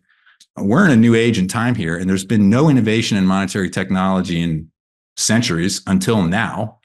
we're 0.56 0.84
in 0.84 0.90
a 0.90 0.96
new 0.96 1.14
age 1.14 1.38
and 1.38 1.48
time 1.48 1.74
here, 1.74 1.96
and 1.96 2.08
there's 2.08 2.24
been 2.24 2.48
no 2.48 2.68
innovation 2.68 3.18
in 3.18 3.26
monetary 3.26 3.70
technology 3.70 4.40
in 4.40 4.70
centuries 5.16 5.82
until 5.86 6.22
now. 6.22 6.78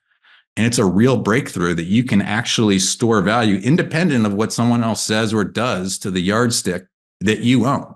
And 0.57 0.65
it's 0.65 0.77
a 0.77 0.85
real 0.85 1.17
breakthrough 1.17 1.73
that 1.75 1.85
you 1.85 2.03
can 2.03 2.21
actually 2.21 2.79
store 2.79 3.21
value 3.21 3.57
independent 3.59 4.25
of 4.25 4.33
what 4.33 4.51
someone 4.51 4.83
else 4.83 5.01
says 5.01 5.33
or 5.33 5.43
does 5.43 5.97
to 5.99 6.11
the 6.11 6.19
yardstick 6.19 6.87
that 7.21 7.39
you 7.39 7.65
own. 7.65 7.95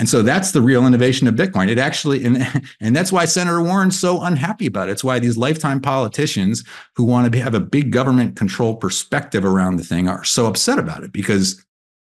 And 0.00 0.08
so 0.08 0.22
that's 0.22 0.50
the 0.50 0.60
real 0.60 0.86
innovation 0.86 1.28
of 1.28 1.34
Bitcoin. 1.34 1.68
It 1.68 1.78
actually, 1.78 2.24
and, 2.24 2.64
and 2.80 2.96
that's 2.96 3.12
why 3.12 3.24
Senator 3.26 3.62
Warren's 3.62 3.98
so 3.98 4.22
unhappy 4.22 4.66
about 4.66 4.88
it. 4.88 4.92
It's 4.92 5.04
why 5.04 5.18
these 5.18 5.36
lifetime 5.36 5.80
politicians 5.80 6.64
who 6.96 7.04
want 7.04 7.32
to 7.32 7.40
have 7.40 7.54
a 7.54 7.60
big 7.60 7.92
government 7.92 8.36
control 8.36 8.74
perspective 8.74 9.44
around 9.44 9.76
the 9.76 9.84
thing 9.84 10.08
are 10.08 10.24
so 10.24 10.46
upset 10.46 10.78
about 10.78 11.04
it. 11.04 11.12
Because 11.12 11.58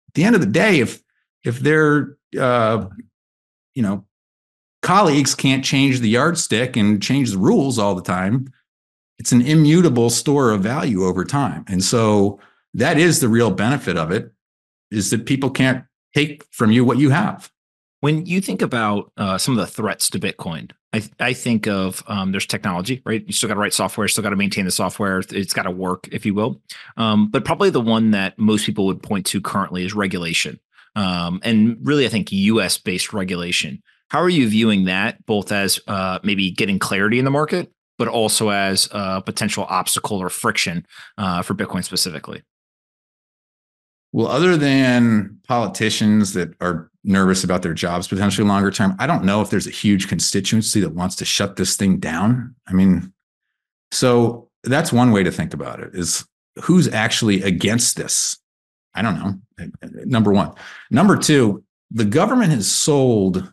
at 0.08 0.14
the 0.14 0.24
end 0.24 0.34
of 0.34 0.40
the 0.40 0.46
day, 0.46 0.80
if 0.80 1.02
if 1.44 1.60
their 1.60 2.16
uh, 2.38 2.86
you 3.74 3.82
know 3.82 4.04
colleagues 4.80 5.34
can't 5.34 5.64
change 5.64 6.00
the 6.00 6.08
yardstick 6.08 6.76
and 6.76 7.02
change 7.02 7.32
the 7.32 7.38
rules 7.38 7.78
all 7.78 7.94
the 7.94 8.02
time, 8.02 8.52
it's 9.18 9.32
an 9.32 9.42
immutable 9.42 10.10
store 10.10 10.50
of 10.50 10.62
value 10.62 11.04
over 11.04 11.24
time. 11.24 11.64
And 11.68 11.82
so 11.82 12.40
that 12.74 12.98
is 12.98 13.20
the 13.20 13.28
real 13.28 13.50
benefit 13.50 13.96
of 13.96 14.10
it 14.10 14.32
is 14.90 15.10
that 15.10 15.26
people 15.26 15.50
can't 15.50 15.84
take 16.14 16.44
from 16.50 16.70
you 16.70 16.84
what 16.84 16.98
you 16.98 17.10
have. 17.10 17.50
When 18.00 18.26
you 18.26 18.40
think 18.40 18.62
about 18.62 19.12
uh, 19.16 19.38
some 19.38 19.56
of 19.56 19.64
the 19.64 19.72
threats 19.72 20.10
to 20.10 20.18
Bitcoin, 20.18 20.72
I, 20.92 21.02
I 21.20 21.32
think 21.32 21.66
of 21.68 22.02
um, 22.06 22.32
there's 22.32 22.46
technology, 22.46 23.00
right? 23.04 23.22
You 23.24 23.32
still 23.32 23.48
got 23.48 23.54
to 23.54 23.60
write 23.60 23.72
software, 23.72 24.08
still 24.08 24.22
got 24.22 24.30
to 24.30 24.36
maintain 24.36 24.64
the 24.64 24.70
software. 24.70 25.20
It's 25.30 25.54
got 25.54 25.62
to 25.62 25.70
work, 25.70 26.08
if 26.10 26.26
you 26.26 26.34
will. 26.34 26.60
Um, 26.96 27.30
but 27.30 27.44
probably 27.44 27.70
the 27.70 27.80
one 27.80 28.10
that 28.10 28.38
most 28.38 28.66
people 28.66 28.86
would 28.86 29.02
point 29.02 29.24
to 29.26 29.40
currently 29.40 29.84
is 29.84 29.94
regulation. 29.94 30.58
Um, 30.96 31.40
and 31.42 31.78
really, 31.82 32.04
I 32.04 32.08
think 32.08 32.32
US 32.32 32.76
based 32.76 33.12
regulation. 33.12 33.82
How 34.08 34.20
are 34.20 34.28
you 34.28 34.46
viewing 34.48 34.84
that, 34.84 35.24
both 35.24 35.52
as 35.52 35.80
uh, 35.86 36.18
maybe 36.22 36.50
getting 36.50 36.78
clarity 36.78 37.18
in 37.18 37.24
the 37.24 37.30
market, 37.30 37.72
but 37.98 38.08
also 38.08 38.50
as 38.50 38.88
a 38.92 39.22
potential 39.22 39.66
obstacle 39.68 40.18
or 40.18 40.28
friction 40.28 40.86
uh, 41.18 41.42
for 41.42 41.54
Bitcoin 41.54 41.84
specifically? 41.84 42.42
Well, 44.12 44.28
other 44.28 44.56
than 44.58 45.38
politicians 45.48 46.34
that 46.34 46.54
are 46.60 46.90
nervous 47.02 47.44
about 47.44 47.62
their 47.62 47.72
jobs 47.72 48.08
potentially 48.08 48.46
longer 48.46 48.70
term, 48.70 48.94
I 48.98 49.06
don't 49.06 49.24
know 49.24 49.40
if 49.40 49.48
there's 49.48 49.66
a 49.66 49.70
huge 49.70 50.06
constituency 50.06 50.80
that 50.80 50.90
wants 50.90 51.16
to 51.16 51.24
shut 51.24 51.56
this 51.56 51.76
thing 51.76 51.98
down. 51.98 52.54
I 52.66 52.74
mean, 52.74 53.12
so 53.90 54.50
that's 54.64 54.92
one 54.92 55.12
way 55.12 55.22
to 55.22 55.30
think 55.30 55.54
about 55.54 55.80
it 55.80 55.94
is 55.94 56.26
who's 56.62 56.88
actually 56.88 57.42
against 57.42 57.96
this? 57.96 58.36
I 58.94 59.00
don't 59.00 59.18
know. 59.18 59.70
Number 60.04 60.32
one. 60.32 60.52
Number 60.90 61.16
two, 61.16 61.64
the 61.90 62.04
government 62.04 62.52
has 62.52 62.70
sold 62.70 63.50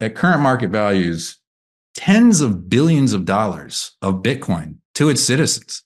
at 0.00 0.14
current 0.14 0.40
market 0.40 0.70
values 0.70 1.39
tens 1.94 2.40
of 2.40 2.68
billions 2.68 3.12
of 3.12 3.24
dollars 3.24 3.92
of 4.02 4.22
Bitcoin 4.22 4.76
to 4.94 5.08
its 5.08 5.22
citizens. 5.22 5.82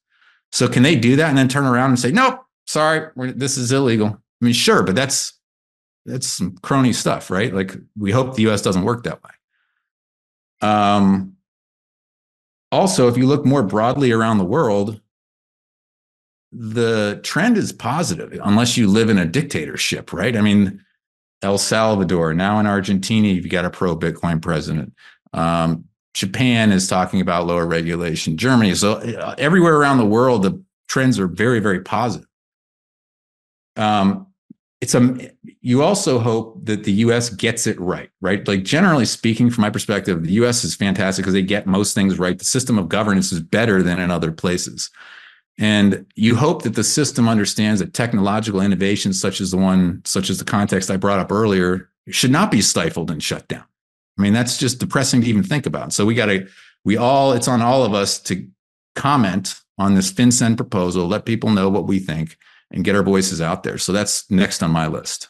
So 0.53 0.69
can 0.69 0.83
they 0.83 0.97
do 0.97 1.17
that 1.17 1.29
and 1.29 1.38
then 1.38 1.49
turn 1.49 1.64
around 1.64 1.90
and 1.90 1.99
say, 1.99 2.12
nope, 2.12 2.40
sorry, 2.67 3.11
this 3.17 3.57
is 3.57 3.73
illegal? 3.73 4.09
I 4.09 4.45
mean, 4.45 4.55
sure, 4.55 4.83
but 4.83 4.95
that's 4.95 5.33
that's 6.07 6.27
some 6.27 6.57
crony 6.59 6.93
stuff, 6.93 7.31
right? 7.31 7.53
Like 7.55 7.75
we 7.99 8.12
hope 8.12 8.35
the 8.35 8.49
US 8.49 8.62
doesn't 8.62 8.85
work 8.85 9.05
that 9.05 9.23
way. 9.23 10.69
Um, 10.69 11.35
also, 12.71 13.09
if 13.09 13.17
you 13.17 13.27
look 13.27 13.45
more 13.47 13.62
broadly 13.62 14.12
around 14.12 14.38
the 14.38 14.45
world, 14.45 15.01
the 16.53 17.21
trend 17.23 17.57
is 17.57 17.73
positive 17.73 18.38
unless 18.45 18.77
you 18.77 18.87
live 18.87 19.11
in 19.11 19.19
a 19.19 19.27
dictatorship, 19.27 20.12
right? 20.12 20.37
I 20.37 20.40
mean, 20.40 20.85
El 21.43 21.59
Salvador, 21.59 22.33
now 22.33 22.59
in 22.61 22.67
Argentina, 22.67 23.29
you've 23.29 23.49
got 23.49 23.64
a 23.64 23.71
pro 23.71 23.97
Bitcoin 23.97 24.40
president. 24.40 24.95
Um, 25.33 25.85
Japan 26.14 26.72
is 26.72 26.88
talking 26.88 27.20
about 27.20 27.46
lower 27.46 27.66
regulation. 27.66 28.37
Germany, 28.37 28.74
so 28.74 28.94
uh, 28.94 29.35
everywhere 29.37 29.77
around 29.77 29.98
the 29.98 30.07
world, 30.07 30.44
the 30.44 30.62
trends 30.88 31.18
are 31.18 31.27
very, 31.27 31.59
very 31.59 31.81
positive. 31.81 32.29
Um, 33.77 34.29
it's 34.81 34.94
a. 34.94 35.31
You 35.61 35.83
also 35.83 36.18
hope 36.18 36.64
that 36.66 36.85
the 36.85 36.92
U.S. 36.92 37.31
gets 37.31 37.66
it 37.66 37.81
right, 37.81 38.11
right? 38.20 38.46
Like 38.46 38.64
generally 38.64 39.07
speaking, 39.07 39.50
from 39.50 39.62
my 39.62 39.70
perspective, 39.70 40.22
the 40.22 40.33
U.S. 40.35 40.62
is 40.62 40.74
fantastic 40.74 41.22
because 41.22 41.33
they 41.33 41.42
get 41.42 41.66
most 41.66 41.94
things 41.94 42.18
right. 42.18 42.38
The 42.38 42.44
system 42.44 42.79
of 42.79 42.88
governance 42.88 43.33
is 43.33 43.40
better 43.40 43.83
than 43.83 43.98
in 43.98 44.11
other 44.11 44.31
places. 44.31 44.90
And 45.59 46.05
you 46.16 46.37
hope 46.37 46.62
that 46.62 46.74
the 46.74 46.85
system 46.85 47.29
understands 47.29 47.81
that 47.81 47.94
technological 47.94 48.61
innovations, 48.61 49.20
such 49.20 49.40
as 49.40 49.53
the 49.53 49.57
one, 49.57 50.03
such 50.05 50.29
as 50.29 50.38
the 50.38 50.44
context 50.44 50.90
I 50.90 50.96
brought 50.96 51.20
up 51.20 51.33
earlier, 51.33 51.88
should 52.11 52.33
not 52.33 52.50
be 52.50 52.61
stifled 52.61 53.11
and 53.11 53.22
shut 53.22 53.48
down. 53.48 53.64
I 54.18 54.22
mean, 54.22 54.33
that's 54.33 54.59
just 54.59 54.79
depressing 54.79 55.22
to 55.22 55.27
even 55.27 55.42
think 55.42 55.66
about. 55.66 55.92
So 55.92 56.07
we 56.07 56.14
got 56.14 56.27
to, 56.27 56.46
we 56.85 56.96
all, 56.96 57.33
it's 57.33 57.48
on 57.48 57.62
all 57.62 57.85
of 57.85 57.94
us 57.94 58.20
to 58.22 58.46
comment 58.94 59.61
on 59.79 59.94
this 59.94 60.12
FinCEN 60.12 60.57
proposal, 60.57 61.07
let 61.07 61.24
people 61.24 61.50
know 61.50 61.68
what 61.68 61.87
we 61.87 61.98
think, 61.98 62.37
and 62.70 62.85
get 62.85 62.94
our 62.94 63.03
voices 63.03 63.40
out 63.40 63.62
there. 63.62 63.79
So 63.79 63.92
that's 63.92 64.31
next 64.31 64.62
on 64.62 64.70
my 64.70 64.87
list. 64.87 65.29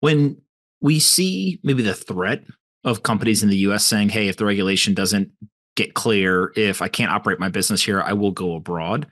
When 0.00 0.40
we 0.80 0.98
see 0.98 1.60
maybe 1.62 1.82
the 1.82 1.94
threat 1.94 2.42
of 2.82 3.02
companies 3.02 3.42
in 3.42 3.48
the 3.48 3.56
US 3.58 3.84
saying, 3.84 4.10
hey, 4.10 4.28
if 4.28 4.36
the 4.36 4.44
regulation 4.44 4.94
doesn't 4.94 5.30
get 5.76 5.94
clear, 5.94 6.52
if 6.56 6.82
I 6.82 6.88
can't 6.88 7.12
operate 7.12 7.40
my 7.40 7.48
business 7.48 7.82
here, 7.82 8.00
I 8.00 8.12
will 8.12 8.30
go 8.30 8.54
abroad. 8.56 9.06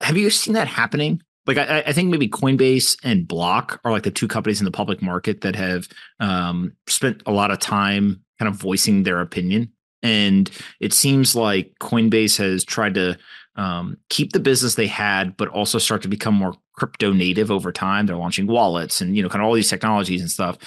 Have 0.00 0.16
you 0.16 0.30
seen 0.30 0.54
that 0.54 0.68
happening? 0.68 1.22
Like 1.48 1.58
I, 1.58 1.82
I 1.86 1.92
think 1.92 2.10
maybe 2.10 2.28
Coinbase 2.28 2.98
and 3.02 3.26
Block 3.26 3.80
are 3.82 3.90
like 3.90 4.04
the 4.04 4.10
two 4.10 4.28
companies 4.28 4.60
in 4.60 4.66
the 4.66 4.70
public 4.70 5.02
market 5.02 5.40
that 5.40 5.56
have 5.56 5.88
um, 6.20 6.74
spent 6.86 7.22
a 7.26 7.32
lot 7.32 7.50
of 7.50 7.58
time 7.58 8.22
kind 8.38 8.48
of 8.48 8.54
voicing 8.54 9.02
their 9.02 9.20
opinion. 9.20 9.72
And 10.02 10.48
it 10.78 10.92
seems 10.92 11.34
like 11.34 11.72
Coinbase 11.80 12.36
has 12.38 12.64
tried 12.64 12.94
to 12.94 13.18
um, 13.56 13.96
keep 14.10 14.32
the 14.32 14.40
business 14.40 14.76
they 14.76 14.86
had, 14.86 15.36
but 15.36 15.48
also 15.48 15.78
start 15.78 16.02
to 16.02 16.08
become 16.08 16.34
more 16.34 16.54
crypto 16.74 17.12
native 17.12 17.50
over 17.50 17.72
time. 17.72 18.06
They're 18.06 18.16
launching 18.16 18.46
wallets 18.46 19.00
and 19.00 19.16
you 19.16 19.22
know 19.22 19.28
kind 19.28 19.42
of 19.42 19.48
all 19.48 19.54
these 19.54 19.70
technologies 19.70 20.20
and 20.20 20.30
stuff, 20.30 20.58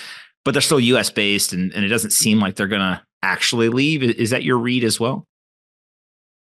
but 0.44 0.52
they're 0.52 0.62
still 0.62 0.80
U.S. 0.80 1.10
based, 1.10 1.54
and, 1.54 1.72
and 1.74 1.86
it 1.86 1.90
doesn't 1.90 2.12
seem 2.12 2.40
like 2.40 2.56
they're 2.56 2.68
to 2.68 3.02
actually 3.22 3.70
leave. 3.70 4.04
Is 4.04 4.32
that 4.32 4.44
your 4.44 4.58
read 4.58 4.84
as 4.84 5.00
well? 5.00 5.26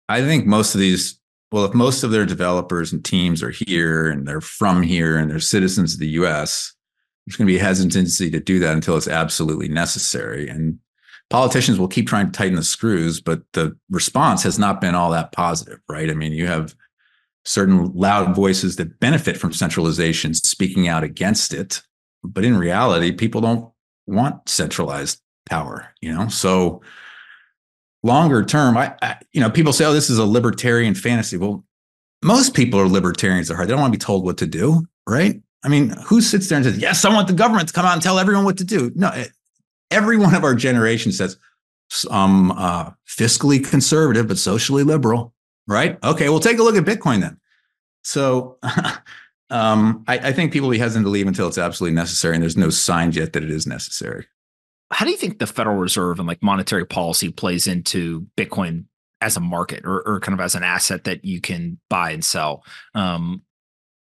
I 0.09 0.21
think 0.21 0.47
most 0.47 0.75
of 0.75 0.81
these, 0.81 1.19
well, 1.57 1.65
if 1.65 1.73
most 1.73 2.03
of 2.03 2.11
their 2.11 2.27
developers 2.27 2.93
and 2.93 3.03
teams 3.03 3.43
are 3.43 3.49
here 3.49 4.11
and 4.11 4.29
they're 4.29 4.43
from 4.43 4.83
here 4.83 5.17
and 5.17 5.31
they're 5.31 5.41
citizens 5.41 5.95
of 5.95 6.01
the 6.01 6.09
U.S., 6.09 6.75
there's 7.25 7.37
going 7.37 7.49
to 7.49 7.53
be 7.55 7.59
hesitancy 7.59 8.31
to 8.31 8.39
do 8.39 8.59
that 8.59 8.75
until 8.75 8.95
it's 8.95 9.09
absolutely 9.09 9.67
necessary. 9.67 10.51
And 10.51 10.79
politicians 11.31 11.79
will 11.79 11.89
keep 11.89 12.07
trying 12.07 12.27
to 12.27 12.33
tighten 12.33 12.57
the 12.57 12.63
screws, 12.63 13.23
but 13.23 13.41
the 13.55 13.75
response 13.89 14.43
has 14.43 14.59
not 14.59 14.83
been 14.83 14.95
all 14.95 15.11
that 15.13 15.33
positive, 15.33 15.81
right? 15.89 16.11
I 16.11 16.13
mean, 16.13 16.35
you 16.35 16.47
have 16.47 16.75
certain 17.47 17.91
loud 17.95 18.37
voices 18.37 18.77
that 18.77 19.01
benefit 19.01 19.39
from 19.39 19.55
centralization 19.55 20.35
speaking 20.35 20.89
out 20.89 21.05
against 21.05 21.55
it. 21.55 21.81
But 22.23 22.45
in 22.45 22.59
reality, 22.59 23.13
people 23.13 23.41
don't 23.41 23.73
want 24.07 24.47
centralized 24.47 25.23
power, 25.49 25.89
you 26.03 26.13
know? 26.13 26.29
So 26.29 26.83
longer 28.07 28.45
term, 28.45 28.77
I, 28.77 28.95
I, 29.03 29.17
you 29.33 29.41
know, 29.41 29.51
people 29.51 29.73
say, 29.73 29.85
oh, 29.85 29.93
this 29.93 30.09
is 30.09 30.19
a 30.19 30.25
libertarian 30.25 30.95
fantasy. 30.95 31.37
Well, 31.37 31.65
most 32.23 32.55
people 32.55 32.81
are 32.81 32.89
libertarians 32.89 33.51
at 33.51 33.57
heart. 33.57 33.69
They 33.69 33.75
don't 33.75 33.81
want 33.81 33.93
to 33.93 33.99
be 33.99 34.05
told 34.05 34.25
what 34.25 34.39
to 34.39 34.47
do, 34.47 34.87
right? 35.07 35.41
I 35.65 35.69
mean, 35.69 35.91
who 36.07 36.21
sits 36.21 36.49
there 36.49 36.57
and 36.57 36.65
says, 36.65 36.79
yes, 36.79 37.05
I 37.05 37.13
want 37.13 37.29
the 37.29 37.35
government 37.35 37.69
to 37.69 37.75
come 37.75 37.85
out 37.85 37.93
and 37.93 38.03
tell 38.03 38.19
everyone 38.19 38.45
what 38.45 38.59
to 38.59 38.65
do? 38.65 38.93
No, 38.95 39.11
it, 39.13 39.33
every 39.91 40.17
one 40.17 40.35
of 40.35 40.45
our 40.45 40.55
generation 40.55 41.13
says, 41.13 41.37
I'm 42.11 42.53
uh, 42.53 42.91
fiscally 43.07 43.69
conservative, 43.69 44.29
but 44.29 44.39
socially 44.39 44.83
liberal, 44.83 45.35
right? 45.67 45.99
Okay, 46.03 46.29
well, 46.29 46.41
take 46.41 46.59
a 46.59 46.63
look 46.63 46.77
at 46.77 46.85
Bitcoin 46.85 47.21
then. 47.21 47.39
So 48.03 48.59
um, 49.51 50.05
I, 50.09 50.19
I 50.19 50.33
think 50.33 50.53
people 50.53 50.69
will 50.69 50.75
be 50.75 50.79
hesitant 50.79 51.07
to 51.07 51.11
leave 51.11 51.27
until 51.27 51.49
it's 51.49 51.59
absolutely 51.59 51.95
necessary, 51.95 52.35
and 52.35 52.43
there's 52.43 52.57
no 52.57 52.71
sign 52.71 53.13
yet 53.13 53.33
that 53.35 53.43
it 53.43 53.51
is 53.51 53.67
necessary. 53.67 54.27
How 54.91 55.05
do 55.05 55.11
you 55.11 55.17
think 55.17 55.39
the 55.39 55.47
Federal 55.47 55.77
Reserve 55.77 56.19
and 56.19 56.29
like 56.29 56.43
monetary 56.43 56.85
policy 56.85 57.31
plays 57.31 57.67
into 57.67 58.27
Bitcoin 58.37 58.85
as 59.21 59.37
a 59.37 59.41
market 59.41 59.85
or, 59.85 60.03
or 60.07 60.21
kind 60.21 60.39
of 60.39 60.45
as 60.45 60.55
an 60.55 60.63
asset 60.63 61.05
that 61.05 61.25
you 61.25 61.41
can 61.41 61.79
buy 61.89 62.11
and 62.11 62.25
sell? 62.25 62.65
Um, 62.95 63.43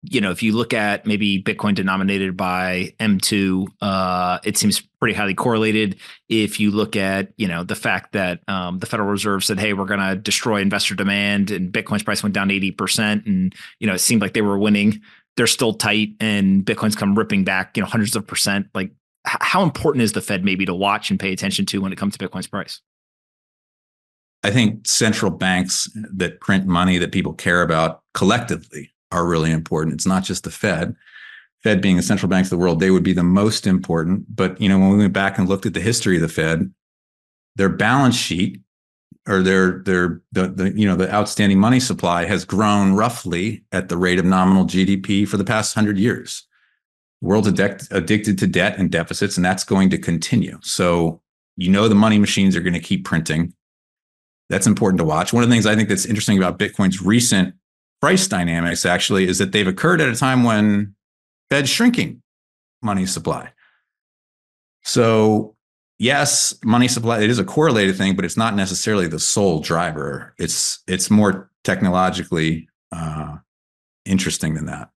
you 0.03 0.21
know, 0.21 0.31
if 0.31 0.43
you 0.43 0.53
look 0.53 0.73
at 0.73 1.07
maybe 1.07 1.43
Bitcoin 1.43 1.75
denominated 1.75 2.37
by 2.37 2.95
M2, 3.01 3.67
uh, 3.81 4.39
it 4.45 4.57
seems 4.57 4.81
pretty 5.01 5.15
highly 5.15 5.35
correlated. 5.35 5.97
If 6.29 6.61
you 6.61 6.71
look 6.71 6.95
at, 6.95 7.33
you 7.37 7.49
know, 7.49 7.65
the 7.65 7.75
fact 7.75 8.13
that 8.13 8.41
um, 8.47 8.79
the 8.79 8.87
Federal 8.87 9.09
Reserve 9.09 9.45
said, 9.45 9.59
hey, 9.59 9.73
we're 9.73 9.87
going 9.87 10.01
to 10.01 10.15
destroy 10.15 10.61
investor 10.61 10.95
demand 10.95 11.51
and 11.51 11.73
Bitcoin's 11.73 12.05
price 12.05 12.23
went 12.23 12.35
down 12.35 12.49
80%. 12.49 13.27
And, 13.27 13.55
you 13.81 13.87
know, 13.87 13.95
it 13.95 14.01
seemed 14.01 14.23
like 14.23 14.35
they 14.35 14.43
were 14.43 14.59
winning. 14.59 15.01
They're 15.37 15.49
still 15.49 15.75
tight 15.75 16.11
and 16.21 16.65
Bitcoin's 16.65 16.97
come 16.97 17.19
ripping 17.19 17.45
back, 17.45 17.77
you 17.77 17.83
know, 17.83 17.89
hundreds 17.89 18.15
of 18.15 18.27
percent. 18.27 18.69
Like, 18.75 18.93
how 19.41 19.63
important 19.63 20.03
is 20.03 20.13
the 20.13 20.21
Fed 20.21 20.45
maybe 20.45 20.65
to 20.67 20.75
watch 20.75 21.11
and 21.11 21.19
pay 21.19 21.33
attention 21.33 21.67
to 21.67 21.81
when 21.81 21.93
it 21.93 21.97
comes 21.97 22.17
to 22.17 22.29
Bitcoin's 22.29 22.47
price? 22.47 22.81
I 24.43 24.51
think 24.51 24.87
central 24.87 25.31
banks 25.31 25.91
that 25.95 26.41
print 26.41 26.67
money 26.67 26.99
that 26.99 27.13
people 27.13 27.33
care 27.33 27.63
about 27.63 28.03
collectively 28.15 28.93
are 29.11 29.27
really 29.27 29.51
important. 29.51 29.95
It's 29.95 30.07
not 30.07 30.25
just 30.25 30.45
the 30.45 30.51
Fed. 30.51 30.95
Fed 31.63 31.81
being 31.81 31.97
the 31.97 32.03
central 32.03 32.31
banks 32.31 32.47
of 32.47 32.51
the 32.51 32.63
world, 32.63 32.79
they 32.79 32.91
would 32.91 33.03
be 33.03 33.13
the 33.13 33.25
most 33.25 33.67
important. 33.67 34.25
But 34.35 34.61
you 34.61 34.69
know, 34.69 34.79
when 34.79 34.91
we 34.91 34.99
went 34.99 35.13
back 35.13 35.39
and 35.39 35.49
looked 35.49 35.67
at 35.67 35.75
the 35.75 35.81
history 35.81 36.17
of 36.17 36.23
the 36.23 36.29
Fed, 36.29 36.73
their 37.57 37.69
balance 37.69 38.17
sheet 38.17 38.61
or 39.27 39.43
their 39.43 39.81
their 39.81 40.23
the, 40.33 40.49
the 40.49 40.73
you 40.79 40.87
know 40.87 40.97
the 40.97 41.13
outstanding 41.13 41.59
money 41.59 41.81
supply 41.81 42.25
has 42.25 42.45
grown 42.45 42.95
roughly 42.95 43.65
at 43.73 43.89
the 43.89 43.97
rate 43.97 44.19
of 44.19 44.25
nominal 44.25 44.65
GDP 44.65 45.27
for 45.27 45.37
the 45.37 45.45
past 45.45 45.75
hundred 45.75 45.99
years. 45.99 46.48
World's 47.21 47.49
addict, 47.49 47.89
addicted 47.91 48.39
to 48.39 48.47
debt 48.47 48.79
and 48.79 48.91
deficits, 48.91 49.37
and 49.37 49.45
that's 49.45 49.65
going 49.65 49.91
to 49.91 49.99
continue. 49.99 50.59
So 50.63 51.21
you 51.57 51.71
know 51.71 51.89
the 51.89 51.95
money 51.95 52.19
machines 52.19 52.55
are 52.57 52.61
going 52.61 52.75
to 52.75 52.81
keep 52.81 53.05
printing. 53.05 53.53
That's 54.49 54.67
important 54.67 54.99
to 54.99 55.05
watch. 55.05 55.33
One 55.33 55.43
of 55.43 55.49
the 55.49 55.55
things 55.55 55.67
I 55.67 55.75
think 55.75 55.89
that's 55.89 56.07
interesting 56.07 56.39
about 56.39 56.59
Bitcoin's 56.59 57.03
recent 57.03 57.55
price 58.01 58.29
dynamics 58.29 58.87
actually 58.87 59.27
is 59.27 59.39
that 59.39 59.53
they've 59.53 59.67
occurred 59.67 60.01
at 60.01 60.09
a 60.09 60.15
time 60.15 60.45
when 60.45 60.95
Fed's 61.51 61.69
shrinking 61.69 62.23
money 62.83 63.07
supply. 63.07 63.51
So 64.85 65.57
yes, 65.99 66.55
money 66.65 66.89
supply 66.89 67.21
it 67.21 67.31
is 67.31 67.39
a 67.39 67.45
correlated 67.45 67.97
thing, 67.97 68.15
but 68.15 68.25
it's 68.25 68.37
not 68.37 68.55
necessarily 68.55 69.09
the 69.09 69.19
sole 69.19 69.61
driver. 69.61 70.35
It's 70.39 70.79
it's 70.87 71.11
more 71.11 71.51
technologically 71.65 72.69
uh, 72.93 73.37
interesting 74.05 74.55
than 74.55 74.67
that. 74.67 74.91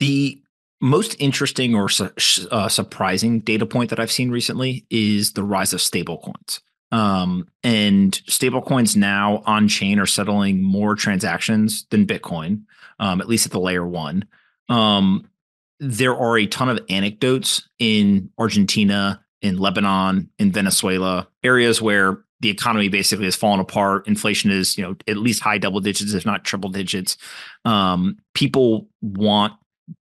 The 0.00 0.42
most 0.80 1.16
interesting 1.18 1.74
or 1.74 1.88
su- 1.88 2.10
uh, 2.50 2.68
surprising 2.68 3.40
data 3.40 3.66
point 3.66 3.90
that 3.90 4.00
I've 4.00 4.12
seen 4.12 4.30
recently 4.30 4.86
is 4.90 5.32
the 5.32 5.42
rise 5.42 5.72
of 5.72 5.80
stablecoins. 5.80 6.60
Um, 6.90 7.48
and 7.62 8.12
stablecoins 8.28 8.96
now 8.96 9.42
on 9.44 9.68
chain 9.68 9.98
are 9.98 10.06
settling 10.06 10.62
more 10.62 10.94
transactions 10.94 11.86
than 11.90 12.06
Bitcoin, 12.06 12.62
um, 12.98 13.20
at 13.20 13.28
least 13.28 13.46
at 13.46 13.52
the 13.52 13.60
layer 13.60 13.86
one. 13.86 14.24
Um, 14.68 15.28
there 15.80 16.16
are 16.16 16.38
a 16.38 16.46
ton 16.46 16.68
of 16.68 16.80
anecdotes 16.88 17.68
in 17.78 18.30
Argentina, 18.38 19.22
in 19.42 19.58
Lebanon, 19.58 20.30
in 20.38 20.50
Venezuela, 20.50 21.28
areas 21.42 21.80
where 21.80 22.24
the 22.40 22.50
economy 22.50 22.88
basically 22.88 23.24
has 23.24 23.36
fallen 23.36 23.60
apart. 23.60 24.06
Inflation 24.06 24.50
is, 24.50 24.78
you 24.78 24.84
know, 24.84 24.96
at 25.06 25.16
least 25.16 25.42
high 25.42 25.58
double 25.58 25.80
digits, 25.80 26.14
if 26.14 26.24
not 26.24 26.44
triple 26.44 26.70
digits. 26.70 27.16
Um, 27.64 28.18
people 28.34 28.88
want 29.02 29.54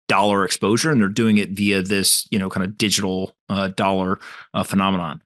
dollar 0.08 0.44
exposure, 0.44 0.90
and 0.90 1.00
they're 1.00 1.08
doing 1.08 1.38
it 1.38 1.50
via 1.50 1.82
this, 1.82 2.26
you 2.30 2.38
know, 2.38 2.48
kind 2.48 2.64
of 2.64 2.78
digital 2.78 3.36
uh, 3.48 3.68
dollar 3.68 4.18
uh, 4.54 4.62
phenomenon. 4.62 5.22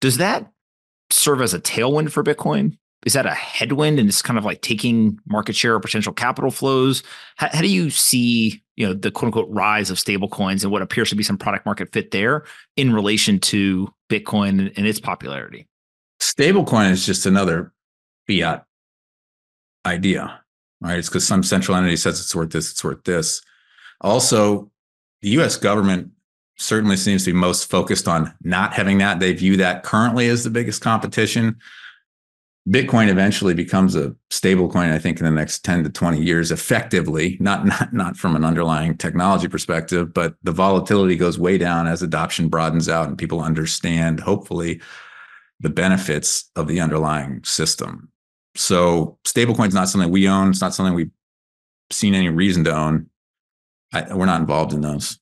Does 0.00 0.18
that 0.18 0.50
serve 1.10 1.40
as 1.40 1.54
a 1.54 1.60
tailwind 1.60 2.12
for 2.12 2.22
Bitcoin? 2.22 2.76
Is 3.04 3.12
that 3.12 3.26
a 3.26 3.34
headwind 3.34 4.00
and 4.00 4.08
it's 4.08 4.22
kind 4.22 4.38
of 4.38 4.44
like 4.44 4.62
taking 4.62 5.18
market 5.26 5.54
share 5.54 5.74
or 5.74 5.80
potential 5.80 6.12
capital 6.12 6.50
flows? 6.50 7.04
How, 7.36 7.48
how 7.52 7.60
do 7.60 7.68
you 7.68 7.88
see, 7.88 8.62
you 8.74 8.86
know, 8.86 8.94
the 8.94 9.12
quote 9.12 9.28
unquote 9.28 9.48
rise 9.48 9.90
of 9.90 9.96
stablecoins 9.96 10.64
and 10.64 10.72
what 10.72 10.82
appears 10.82 11.10
to 11.10 11.14
be 11.16 11.22
some 11.22 11.38
product 11.38 11.66
market 11.66 11.92
fit 11.92 12.10
there 12.10 12.44
in 12.76 12.92
relation 12.92 13.38
to 13.40 13.88
Bitcoin 14.10 14.72
and 14.76 14.86
its 14.86 14.98
popularity? 14.98 15.68
Stablecoin 16.20 16.90
is 16.90 17.06
just 17.06 17.26
another 17.26 17.72
fiat 18.26 18.64
idea, 19.84 20.40
right? 20.80 20.98
It's 20.98 21.08
because 21.08 21.26
some 21.26 21.44
central 21.44 21.76
entity 21.76 21.96
says 21.96 22.20
it's 22.20 22.34
worth 22.34 22.50
this, 22.50 22.72
it's 22.72 22.82
worth 22.82 23.04
this. 23.04 23.40
Also, 24.00 24.70
the 25.22 25.30
US 25.40 25.56
government 25.56 26.10
certainly 26.58 26.96
seems 26.96 27.24
to 27.24 27.32
be 27.32 27.38
most 27.38 27.70
focused 27.70 28.08
on 28.08 28.32
not 28.42 28.72
having 28.72 28.98
that. 28.98 29.20
They 29.20 29.32
view 29.32 29.56
that 29.58 29.82
currently 29.82 30.28
as 30.28 30.44
the 30.44 30.50
biggest 30.50 30.80
competition. 30.82 31.56
Bitcoin 32.68 33.08
eventually 33.08 33.54
becomes 33.54 33.94
a 33.94 34.14
stable 34.30 34.68
coin, 34.68 34.90
I 34.90 34.98
think, 34.98 35.20
in 35.20 35.24
the 35.24 35.30
next 35.30 35.64
10 35.64 35.84
to 35.84 35.90
20 35.90 36.20
years, 36.20 36.50
effectively, 36.50 37.36
not, 37.38 37.64
not, 37.64 37.92
not 37.92 38.16
from 38.16 38.34
an 38.34 38.44
underlying 38.44 38.96
technology 38.96 39.46
perspective, 39.46 40.12
but 40.12 40.34
the 40.42 40.50
volatility 40.50 41.16
goes 41.16 41.38
way 41.38 41.58
down 41.58 41.86
as 41.86 42.02
adoption 42.02 42.48
broadens 42.48 42.88
out 42.88 43.06
and 43.06 43.16
people 43.16 43.40
understand, 43.40 44.18
hopefully, 44.18 44.80
the 45.60 45.70
benefits 45.70 46.50
of 46.56 46.66
the 46.66 46.80
underlying 46.80 47.42
system. 47.44 48.10
So 48.56 49.18
stablecoin 49.24 49.68
is 49.68 49.74
not 49.74 49.88
something 49.88 50.10
we 50.10 50.28
own. 50.28 50.50
It's 50.50 50.60
not 50.60 50.74
something 50.74 50.94
we've 50.94 51.10
seen 51.90 52.14
any 52.14 52.30
reason 52.30 52.64
to 52.64 52.74
own. 52.74 53.08
I, 53.92 54.14
we're 54.14 54.26
not 54.26 54.40
involved 54.40 54.72
in 54.72 54.80
those. 54.80 55.18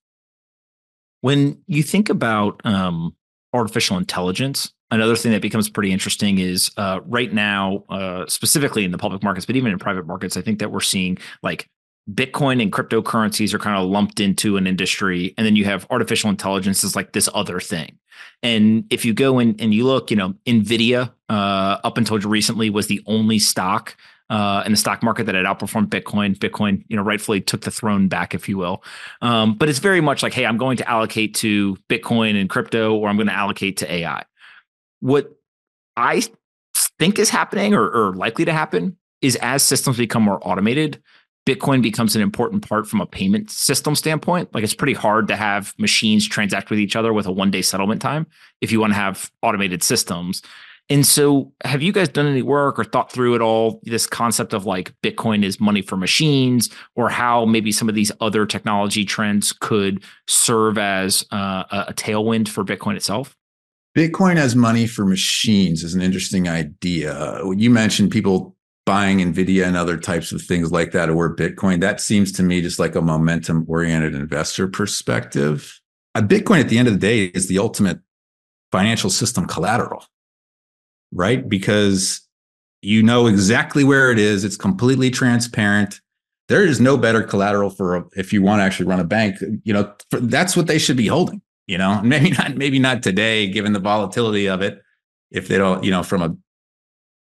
When 1.21 1.63
you 1.67 1.83
think 1.83 2.09
about 2.09 2.61
um, 2.65 3.15
artificial 3.53 3.97
intelligence, 3.97 4.73
another 4.91 5.17
thing 5.17 5.33
that 5.33 5.43
becomes 5.43 5.71
pretty 5.71 5.93
interesting 5.93 6.39
is 6.39 6.71
uh, 6.77 7.01
right 7.07 7.33
now, 7.33 7.85
uh, 7.89 8.27
specifically 8.27 8.85
in 8.85 8.91
the 8.91 8.99
public 8.99 9.23
markets, 9.23 9.47
but 9.47 9.57
even 9.57 9.73
in 9.73 9.79
private 9.79 10.07
markets, 10.07 10.37
I 10.37 10.43
think 10.43 10.59
that 10.59 10.71
we're 10.71 10.81
seeing 10.81 11.19
like 11.43 11.69
Bitcoin 12.13 12.61
and 12.61 12.71
cryptocurrencies 12.71 13.55
are 13.55 13.59
kind 13.59 13.79
of 13.79 13.89
lumped 13.89 14.21
into 14.21 14.59
an 14.59 14.67
industry, 14.67 15.33
and 15.39 15.47
then 15.47 15.57
you 15.57 15.65
have 15.65 15.87
artificial 15.89 16.29
intelligence 16.29 16.85
is 16.85 16.95
like 16.95 17.13
this 17.13 17.29
other 17.33 17.61
thing. 17.61 17.99
And 18.43 18.85
if 18.91 19.05
you 19.07 19.15
go 19.15 19.39
in 19.39 19.57
and 19.59 19.73
you 19.73 19.85
look, 19.87 20.11
you 20.11 20.17
know, 20.17 20.35
Nvidia 20.47 21.13
uh, 21.31 21.79
up 21.83 21.97
until 21.97 22.19
recently 22.19 22.69
was 22.69 22.89
the 22.89 23.03
only 23.07 23.39
stock 23.39 23.97
uh, 24.35 24.65
in 24.67 24.73
the 24.73 24.77
stock 24.77 25.01
market 25.01 25.27
that 25.27 25.37
had 25.37 25.45
outperformed 25.45 25.87
Bitcoin. 25.87 26.37
Bitcoin, 26.37 26.85
you 26.89 26.97
know, 26.97 27.05
rightfully 27.05 27.41
took 27.41 27.61
the 27.61 27.71
throne 27.71 28.09
back, 28.09 28.35
if 28.35 28.49
you 28.49 28.59
will. 28.59 28.83
Um, 29.23 29.55
but 29.55 29.69
it's 29.69 29.79
very 29.79 30.01
much 30.01 30.25
like, 30.25 30.35
hey, 30.35 30.45
I'm 30.45 30.57
going 30.57 30.77
to 30.79 30.91
allocate 30.91 31.37
to 31.37 31.77
Bitcoin 31.89 32.39
and 32.41 32.51
crypto, 32.51 32.97
or 32.97 33.09
I'm 33.09 33.15
going 33.15 33.29
to 33.29 33.33
allocate 33.33 33.77
to 33.77 33.93
AI. 33.93 34.25
What 34.99 35.31
I 35.97 36.25
think 36.99 37.21
is 37.21 37.31
happening 37.31 37.75
or, 37.75 37.89
or 37.89 38.15
likely 38.15 38.45
to 38.47 38.53
happen 38.53 38.97
is 39.23 39.37
as 39.37 39.63
systems 39.63 39.99
become 39.99 40.25
more 40.25 40.41
automated, 40.43 41.01
Bitcoin 41.47 41.81
becomes 41.81 42.17
an 42.17 42.23
important 42.23 42.67
part 42.67 42.89
from 42.89 43.01
a 43.01 43.07
payment 43.07 43.53
system 43.53 43.95
standpoint. 43.95 44.53
Like 44.53 44.65
it's 44.65 44.75
pretty 44.75 44.95
hard 44.95 45.29
to 45.29 45.37
have 45.37 45.75
machines 45.79 46.27
transact 46.27 46.71
with 46.71 46.81
each 46.81 46.97
other 46.97 47.13
with 47.13 47.27
a 47.27 47.33
one 47.33 47.53
day 47.53 47.63
settlement 47.63 48.03
time 48.03 48.27
if 48.61 48.73
you 48.73 48.81
want 48.81 48.95
to 48.95 48.99
have 48.99 49.31
automated 49.43 49.85
systems. 49.85 50.43
And 50.91 51.07
so, 51.07 51.51
have 51.65 51.81
you 51.81 51.93
guys 51.93 52.11
done 52.11 52.27
any 52.27 52.43
work 52.43 52.79
or 52.79 52.85
thought 52.85 53.11
through 53.11 53.35
at 53.35 53.41
all 53.41 53.81
this 53.85 54.07
concept 54.07 54.53
of 54.53 54.67
like 54.67 54.95
Bitcoin 55.03 55.43
is 55.43 55.59
money 55.59 55.81
for 55.81 55.97
machines, 55.97 56.69
or 56.95 57.09
how 57.09 57.47
maybe 57.47 57.73
some 57.73 57.89
of 57.89 57.95
these 57.95 58.13
other 58.21 58.45
technology 58.45 59.05
trends 59.05 59.53
could 59.53 60.05
serve 60.29 60.77
as 60.77 61.25
uh, 61.33 61.65
a 61.89 61.95
tailwind 61.95 62.49
for 62.49 62.65
Bitcoin 62.65 62.97
itself? 62.97 63.35
Bitcoin 63.97 64.37
as 64.37 64.55
money 64.55 64.87
for 64.87 65.07
machines 65.07 65.83
is 65.85 65.95
an 65.95 66.03
interesting 66.03 66.49
idea. 66.49 67.41
You 67.57 67.71
mentioned 67.71 68.11
people 68.11 68.55
buying 68.85 69.19
Nvidia 69.19 69.67
and 69.67 69.79
other 69.79 69.97
types 69.97 70.33
of 70.33 70.43
things 70.43 70.71
like 70.71 70.91
that 70.91 71.09
or 71.09 71.35
Bitcoin. 71.35 71.81
That 71.81 72.01
seems 72.01 72.31
to 72.33 72.43
me 72.43 72.61
just 72.61 72.79
like 72.79 72.95
a 72.95 73.01
momentum 73.01 73.65
oriented 73.69 74.15
investor 74.15 74.69
perspective. 74.69 75.81
A 76.15 76.21
Bitcoin 76.21 76.61
at 76.61 76.69
the 76.69 76.77
end 76.77 76.89
of 76.89 76.95
the 76.95 77.01
day 77.01 77.25
is 77.27 77.49
the 77.49 77.59
ultimate 77.59 78.01
financial 78.71 79.09
system 79.09 79.47
collateral 79.47 80.05
right? 81.15 81.49
Because 81.49 82.21
you 82.83 83.03
know 83.03 83.27
exactly 83.27 83.85
where 83.85 84.11
it 84.11 84.19
is. 84.19 84.45
It's 84.45 84.57
completely 84.57 85.11
transparent. 85.11 86.01
There 86.49 86.65
is 86.65 86.81
no 86.81 86.99
better 86.99 87.23
collateral 87.23 87.71
for 87.71 87.97
a, 87.97 88.05
if 88.17 88.33
you 88.33 88.43
want 88.43 88.61
to 88.61 88.65
actually 88.65 88.87
run 88.87 89.01
a 89.01 89.05
bank. 89.05 89.37
You 89.63 89.73
know, 89.73 89.95
for, 90.11 90.21
that's 90.21 90.57
what 90.57 90.67
they 90.67 90.79
should 90.79 90.99
be 90.99 91.07
holding. 91.07 91.41
You 91.67 91.79
know, 91.79 92.01
maybe 92.05 92.31
not, 92.31 92.57
maybe 92.57 92.79
not 92.79 93.03
today, 93.03 93.47
given 93.47 93.73
the 93.73 93.81
volatility 93.81 94.49
of 94.49 94.61
it. 94.61 94.83
If 95.31 95.49
they 95.49 95.57
don't, 95.57 95.83
you 95.83 95.91
know, 95.91 96.03
from 96.03 96.23
a 96.23 96.37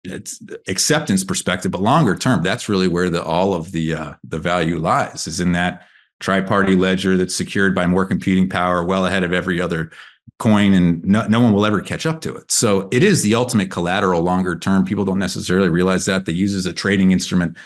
it's 0.04 0.41
acceptance 0.67 1.24
perspective, 1.24 1.72
but 1.72 1.82
longer 1.82 2.15
term, 2.15 2.43
that's 2.43 2.67
really 2.67 2.89
where 2.89 3.10
the 3.10 3.24
all 3.24 3.54
of 3.54 3.72
the 3.72 3.93
uh, 3.93 4.13
the 4.24 4.39
value 4.39 4.80
lies. 4.80 5.28
Is 5.28 5.39
in 5.39 5.54
that 5.54 5.88
tri-party 6.19 6.76
ledger 6.76 7.15
that's 7.15 7.36
secured 7.36 7.76
by 7.76 7.86
more 7.86 8.06
computing 8.06 8.50
power, 8.50 8.84
well 8.84 9.06
ahead 9.06 9.24
of 9.24 9.34
every 9.34 9.62
other 9.62 9.91
coin 10.39 10.74
and 10.74 11.04
no, 11.06 11.26
no 11.28 11.39
one 11.39 11.54
will 11.54 11.65
ever 11.65 11.82
catch 11.82 12.06
up 12.06 12.22
to 12.22 12.36
it. 12.36 12.52
So 12.52 12.89
it 12.91 13.04
is 13.04 13.22
the 13.22 13.36
ultimate 13.36 13.72
collateral 13.72 14.22
longer 14.22 14.58
term. 14.58 14.86
People 14.86 15.06
don't 15.06 15.19
necessarily 15.19 15.69
realize 15.69 16.06
that 16.06 16.26
they 16.26 16.34
use 16.34 16.54
as 16.54 16.65
a 16.65 16.74
trading 16.74 17.12
instrument. 17.12 17.58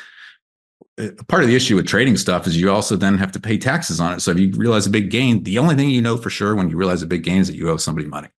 Uh, 0.99 1.09
part 1.27 1.43
of 1.43 1.49
the 1.49 1.55
issue 1.55 1.75
with 1.75 1.87
trading 1.87 2.17
stuff 2.17 2.45
is 2.45 2.59
you 2.59 2.71
also 2.71 2.95
then 2.95 3.17
have 3.17 3.31
to 3.31 3.39
pay 3.39 3.57
taxes 3.57 3.99
on 3.99 4.13
it. 4.13 4.19
So 4.19 4.31
if 4.31 4.39
you 4.39 4.51
realize 4.51 4.85
a 4.85 4.91
big 4.91 5.09
gain, 5.09 5.43
the 5.43 5.57
only 5.57 5.75
thing 5.75 5.89
you 5.89 6.01
know 6.01 6.17
for 6.17 6.29
sure 6.29 6.55
when 6.55 6.69
you 6.69 6.77
realize 6.77 7.01
a 7.01 7.07
big 7.07 7.23
gain 7.23 7.41
is 7.41 7.47
that 7.47 7.55
you 7.55 7.69
owe 7.69 7.77
somebody 7.77 8.07
money. 8.07 8.29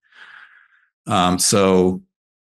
Um, 1.08 1.40
so 1.40 2.04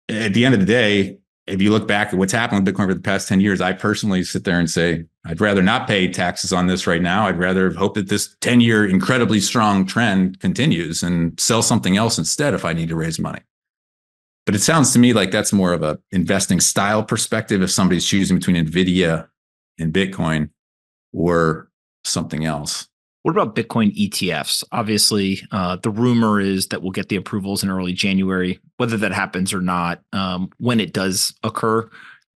at 0.09 0.35
the 0.35 0.45
end 0.45 0.55
of 0.55 0.61
the 0.61 0.67
day, 0.67 1.19
if 1.47 1.61
you 1.61 1.71
look 1.71 1.89
back 1.89 2.09
at 2.09 2.15
what's 2.15 2.33
happened 2.33 2.65
with 2.65 2.75
Bitcoin 2.75 2.87
for 2.87 2.95
the 2.95 3.01
past 3.01 3.29
10 3.29 3.41
years, 3.41 3.61
I 3.61 3.73
personally 3.73 4.23
sit 4.23 4.45
there 4.45 4.61
and 4.61 4.71
say, 4.71 5.05
I'd 5.25 5.41
rather 5.41 5.63
not 5.63 5.89
pay 5.89 6.09
taxes 6.09 6.53
on 6.53 6.67
this 6.67 6.87
right 6.87 7.03
now. 7.03 7.27
I'd 7.27 7.39
rather 7.39 7.73
hope 7.73 7.95
that 7.95 8.09
this 8.09 8.37
10 8.41 8.61
year 8.61 8.87
incredibly 8.87 9.41
strong 9.41 9.87
trend 9.87 10.41
continues 10.41 11.03
and 11.03 11.39
sell 11.41 11.63
something 11.63 11.97
else 11.97 12.17
instead 12.19 12.55
if 12.55 12.65
I 12.65 12.73
need 12.73 12.89
to 12.91 12.97
raise 12.97 13.19
money. 13.19 13.41
But 14.47 14.55
it 14.55 14.61
sounds 14.61 14.93
to 14.93 14.99
me 14.99 15.13
like 15.13 15.31
that's 15.31 15.53
more 15.53 15.73
of 15.73 15.83
a 15.83 15.99
investing 16.11 16.61
style 16.61 17.03
perspective 17.03 17.63
if 17.63 17.71
somebody's 17.71 18.07
choosing 18.07 18.39
between 18.39 18.65
Nvidia 18.65 19.29
and 19.79 19.93
Bitcoin 19.93 20.51
or 21.13 21.71
something 22.05 22.45
else. 22.45 22.89
What 23.23 23.33
about 23.33 23.55
Bitcoin 23.55 23.97
ETFs? 23.97 24.65
Obviously, 24.73 25.41
uh, 25.53 25.77
the 25.77 25.91
rumor 25.91 26.41
is 26.41 26.69
that 26.69 26.83
we'll 26.83 26.91
get 26.91 27.09
the 27.09 27.17
approvals 27.17 27.63
in 27.63 27.71
early 27.71 27.93
January. 27.93 28.59
Whether 28.79 28.97
that 28.97 29.13
happens 29.13 29.55
or 29.55 29.61
not, 29.61 30.03
um, 30.13 30.51
when 30.59 30.81
it 30.81 30.93
does 30.93 31.33
occur, 31.45 31.89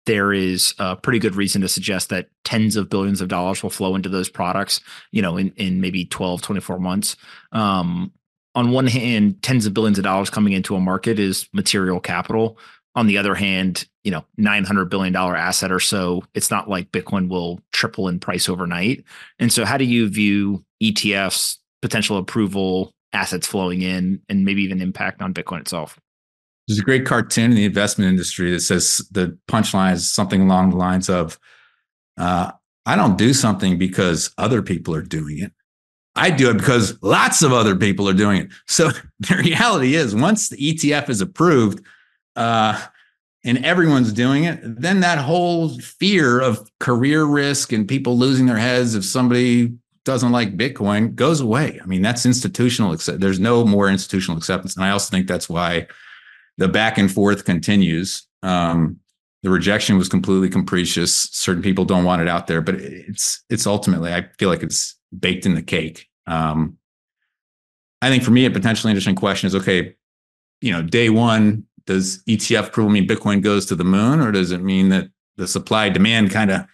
there 0.07 0.33
is 0.33 0.75
a 0.79 0.95
pretty 0.95 1.19
good 1.19 1.35
reason 1.35 1.61
to 1.63 1.69
suggest 1.69 2.09
that 2.11 2.29
tens 2.45 2.77
of 2.77 2.89
billions 2.89 3.21
of 3.21 3.27
dollars 3.27 3.63
will 3.63 3.71
flow 3.71 3.97
into 3.97 4.09
those 4.09 4.29
products, 4.29 4.81
you 5.11 5.21
know, 5.21 5.37
in, 5.37 5.51
in 5.57 5.81
maybe 5.81 6.05
12, 6.05 6.41
24 6.43 6.79
months. 6.79 7.17
Um, 7.51 8.13
on 8.55 8.71
one 8.71 8.87
hand, 8.87 9.43
tens 9.43 9.67
of 9.67 9.75
billions 9.75 9.99
of 9.99 10.05
dollars 10.05 10.31
coming 10.31 10.53
into 10.53 10.77
a 10.77 10.81
market 10.81 11.19
is 11.19 11.49
material 11.53 12.01
capital. 12.01 12.59
On 12.95 13.09
the 13.09 13.19
other 13.19 13.35
hand, 13.35 13.87
you 14.05 14.11
know, 14.11 14.25
$900 14.39 14.89
billion 14.89 15.15
asset 15.15 15.71
or 15.71 15.81
so, 15.81 16.23
it's 16.35 16.51
not 16.51 16.71
like 16.71 16.93
Bitcoin 16.93 17.29
will 17.29 17.61
triple 17.73 18.09
in 18.09 18.19
price 18.19 18.49
overnight. 18.49 19.05
And 19.39 19.53
so, 19.53 19.67
how 19.67 19.77
do 19.77 19.85
you 19.85 20.09
view 20.09 20.65
ETFs, 20.83 21.59
potential 21.83 22.19
approval, 22.19 22.93
assets 23.13 23.47
flowing 23.47 23.83
in, 23.83 24.21
and 24.29 24.45
maybe 24.45 24.63
even 24.63 24.81
impact 24.81 25.23
on 25.23 25.35
Bitcoin 25.35 25.61
itself? 25.61 25.99
There's 26.69 26.81
a 26.81 26.83
great 26.83 27.07
cartoon 27.07 27.51
in 27.51 27.57
the 27.57 27.65
investment 27.65 28.11
industry 28.11 28.51
that 28.51 28.61
says 28.61 29.07
the 29.13 29.39
punchline 29.49 29.93
is 29.93 30.11
something 30.11 30.43
along 30.43 30.71
the 30.71 30.77
lines 30.77 31.09
of, 31.09 31.39
uh, 32.19 32.51
I 32.85 32.97
don't 32.97 33.17
do 33.17 33.33
something 33.33 33.79
because 33.79 34.33
other 34.37 34.63
people 34.63 34.95
are 34.95 35.03
doing 35.03 35.39
it. 35.39 35.53
I 36.17 36.31
do 36.31 36.51
it 36.51 36.57
because 36.57 37.01
lots 37.03 37.43
of 37.43 37.53
other 37.53 37.77
people 37.77 38.09
are 38.09 38.15
doing 38.15 38.43
it. 38.43 38.49
So 38.67 38.91
the 39.21 39.37
reality 39.37 39.95
is, 39.95 40.15
once 40.15 40.49
the 40.49 40.57
ETF 40.57 41.09
is 41.11 41.21
approved 41.21 41.85
uh, 42.35 42.81
and 43.45 43.65
everyone's 43.65 44.13
doing 44.13 44.45
it, 44.45 44.61
then 44.63 45.01
that 45.01 45.19
whole 45.19 45.79
fear 45.79 46.41
of 46.41 46.69
career 46.81 47.25
risk 47.25 47.73
and 47.73 47.87
people 47.87 48.19
losing 48.19 48.47
their 48.47 48.57
heads 48.57 48.95
if 48.95 49.05
somebody 49.05 49.73
doesn't 50.07 50.33
like 50.33 50.57
Bitcoin 50.57 51.15
goes 51.15 51.41
away. 51.41 51.79
I 51.83 51.87
mean, 51.87 52.01
that's 52.01 52.25
institutional. 52.25 52.97
There's 52.97 53.41
no 53.41 53.65
more 53.65 53.91
institutional 53.91 54.39
acceptance. 54.39 54.77
And 54.77 54.85
I 54.85 54.91
also 54.91 55.11
think 55.11 55.27
that's 55.27 55.49
why 55.49 55.89
the 56.57 56.69
back 56.69 56.97
and 56.97 57.13
forth 57.13 57.45
continues. 57.45 58.27
Um, 58.43 59.01
the 59.43 59.51
rejection 59.51 59.99
was 59.99 60.09
completely 60.09 60.49
capricious. 60.49 61.15
Certain 61.33 61.63
people 61.63 61.85
don't 61.85 62.05
want 62.05 62.23
it 62.23 62.29
out 62.29 62.47
there, 62.47 62.63
but 62.63 62.77
it's 62.77 63.45
it's 63.51 63.67
ultimately 63.67 64.15
I 64.15 64.29
feel 64.39 64.49
like 64.49 64.63
it's 64.63 64.95
baked 65.19 65.45
in 65.45 65.55
the 65.55 65.63
cake. 65.63 66.09
Um, 66.27 66.79
I 68.01 68.09
think 68.09 68.23
for 68.23 68.31
me, 68.31 68.47
a 68.47 68.51
potentially 68.51 68.93
interesting 68.93 69.17
question 69.17 69.49
is: 69.49 69.55
Okay, 69.55 69.95
you 70.61 70.73
know, 70.73 70.83
day 70.83 71.11
one, 71.11 71.65
does 71.85 72.23
ETF 72.25 72.69
approval 72.69 72.93
mean 72.93 73.07
Bitcoin 73.07 73.43
goes 73.43 73.67
to 73.67 73.75
the 73.75 73.85
moon, 73.85 74.21
or 74.21 74.33
does 74.33 74.53
it 74.53 74.63
mean 74.63 74.89
that 74.89 75.09
the 75.37 75.49
supply 75.49 75.89
demand 75.91 76.31
kind 76.31 76.51
of? 76.51 76.67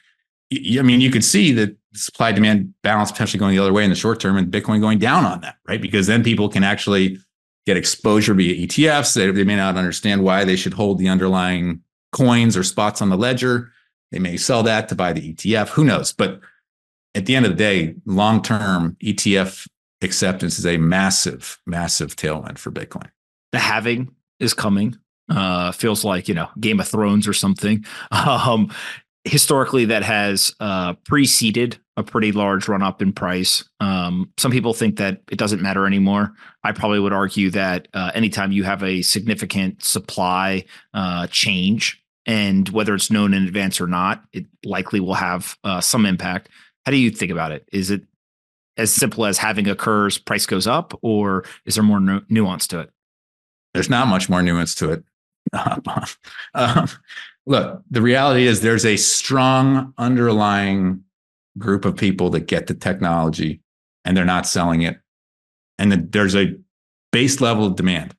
I 0.79 0.83
mean, 0.83 1.01
you 1.01 1.11
could 1.11 1.25
see 1.25 1.53
that 1.53 1.77
supply 1.95 2.33
demand 2.33 2.75
balance 2.83 3.13
potentially 3.13 3.39
going 3.39 3.55
the 3.55 3.63
other 3.63 3.73
way 3.73 3.85
in 3.85 3.91
the 3.91 3.97
short 3.97 4.21
term, 4.21 4.37
and 4.37 4.53
Bitcoin 4.53 4.81
going 4.81 4.99
down 4.99 5.25
on 5.25 5.41
that, 5.43 5.57
right? 5.69 5.81
Because 5.81 6.07
then 6.07 6.23
people 6.23 6.49
can 6.49 6.65
actually 6.65 7.19
get 7.67 7.77
exposure 7.77 8.35
via 8.35 8.67
ETFs. 8.67 9.15
They, 9.15 9.31
they 9.31 9.45
may 9.45 9.57
not 9.57 9.77
understand 9.77 10.25
why 10.25 10.45
they 10.45 10.57
should 10.57 10.75
hold 10.75 10.99
the 10.99 11.09
underlying 11.09 11.83
coins 12.13 12.57
or 12.57 12.63
spots 12.63 13.01
on 13.01 13.09
the 13.09 13.17
ledger. 13.17 13.73
They 14.11 14.19
may 14.19 14.37
sell 14.37 14.63
that 14.65 14.89
to 14.89 14.95
buy 14.95 15.13
the 15.13 15.35
ETF. 15.35 15.71
Who 15.71 15.85
knows? 15.85 16.13
But 16.13 16.41
at 17.15 17.27
the 17.27 17.35
end 17.35 17.47
of 17.47 17.53
the 17.53 17.59
day, 17.59 17.95
long 18.05 18.43
term 18.43 18.97
ETF 19.03 19.69
acceptance 20.03 20.59
is 20.59 20.67
a 20.67 20.77
massive, 20.77 21.59
massive 21.67 22.17
tailwind 22.17 22.59
for 22.59 22.71
Bitcoin. 22.71 23.09
The 23.53 23.59
halving 23.59 24.15
is 24.41 24.55
coming. 24.55 24.97
Uh, 25.31 25.73
feels 25.73 26.05
like 26.05 26.29
you 26.29 26.35
know 26.35 26.49
Game 26.61 26.81
of 26.81 26.89
Thrones 26.89 27.27
or 27.29 27.33
something. 27.33 27.85
Um, 28.13 28.73
historically 29.25 29.85
that 29.87 30.03
has 30.03 30.55
uh, 30.61 30.95
preceded 31.05 31.79
a 31.97 32.03
pretty 32.03 32.33
large 32.33 32.69
run 32.69 32.83
up 32.83 33.03
in 33.03 33.13
price. 33.13 33.69
Um, 33.81 34.33
some 34.37 34.51
people 34.51 34.75
think 34.75 34.97
that 34.97 35.21
it 35.31 35.39
doesn't 35.39 35.63
matter 35.63 35.87
anymore. 35.87 36.33
I 36.65 36.73
probably 36.73 36.99
would 36.99 37.13
argue 37.13 37.51
that 37.51 37.89
uh, 37.95 38.11
anytime 38.15 38.53
you 38.53 38.65
have 38.65 38.83
a 38.83 39.03
significant 39.03 39.85
supply 39.85 40.65
uh, 40.95 41.27
change, 41.29 42.03
and 42.25 42.69
whether 42.69 42.95
it's 42.95 43.11
known 43.11 43.35
in 43.35 43.45
advance 43.45 43.81
or 43.81 43.87
not, 43.87 44.25
it 44.33 44.47
likely 44.65 45.01
will 45.01 45.15
have 45.15 45.57
uh, 45.65 45.81
some 45.81 46.07
impact. 46.07 46.49
How 46.87 46.93
do 46.93 46.99
you 46.99 47.11
think 47.11 47.33
about 47.33 47.53
it? 47.53 47.69
Is 47.73 47.91
it 47.91 48.03
as 48.77 48.93
simple 48.93 49.27
as 49.27 49.39
halving 49.39 49.69
occurs, 49.69 50.19
price 50.19 50.47
goes 50.47 50.67
up, 50.67 50.99
or 51.03 51.45
is 51.67 51.75
there 51.75 51.85
more 51.85 52.01
nu- 52.01 52.23
nuance 52.29 52.67
to 52.69 52.81
it? 52.81 52.91
There's 53.75 53.91
not 53.91 54.09
much 54.09 54.29
more 54.29 54.43
nuance 54.43 54.75
to 54.77 54.93
it. 54.93 55.05
um, 56.55 56.89
look, 57.47 57.83
the 57.91 58.03
reality 58.03 58.47
is 58.47 58.61
there's 58.61 58.87
a 58.87 58.97
strong 58.97 59.95
underlying 59.99 61.05
group 61.59 61.85
of 61.85 61.97
people 61.97 62.31
that 62.31 62.47
get 62.47 62.67
the 62.67 62.75
technology 62.75 63.61
and 64.05 64.17
they're 64.17 64.25
not 64.25 64.47
selling 64.47 64.83
it. 64.83 64.99
And 65.79 65.93
there's 65.93 66.37
a 66.37 66.57
base 67.11 67.41
level 67.41 67.67
of 67.67 67.77
demand. 67.77 68.15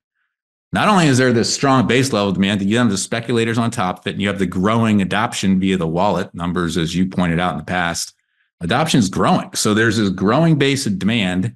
not 0.72 0.88
only 0.88 1.08
is 1.08 1.18
there 1.18 1.34
this 1.34 1.54
strong 1.54 1.88
base 1.88 2.12
level 2.12 2.32
demand, 2.32 2.62
you 2.62 2.78
have 2.78 2.90
the 2.90 2.98
speculators 2.98 3.58
on 3.58 3.70
top 3.72 4.00
of 4.00 4.08
it, 4.08 4.12
and 4.12 4.22
you 4.22 4.28
have 4.28 4.40
the 4.40 4.46
growing 4.46 5.02
adoption 5.02 5.60
via 5.60 5.78
the 5.78 5.88
wallet 5.88 6.34
numbers, 6.34 6.78
as 6.78 6.96
you 6.96 7.08
pointed 7.08 7.40
out 7.40 7.52
in 7.52 7.58
the 7.58 7.64
past. 7.64 8.14
Adoption 8.60 9.00
is 9.00 9.10
growing. 9.10 9.54
So 9.54 9.74
there's 9.74 9.98
this 9.98 10.10
growing 10.10 10.58
base 10.58 10.86
of 10.86 10.98
demand. 10.98 11.56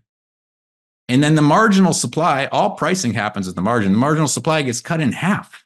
And 1.10 1.24
then 1.24 1.36
the 1.36 1.42
marginal 1.42 1.94
supply, 1.94 2.48
all 2.52 2.72
pricing 2.72 3.14
happens 3.14 3.48
at 3.48 3.56
the 3.56 3.62
margin. 3.62 3.92
The 3.94 3.98
marginal 3.98 4.28
supply 4.28 4.62
gets 4.62 4.82
cut 4.82 5.00
in 5.00 5.14
half. 5.14 5.64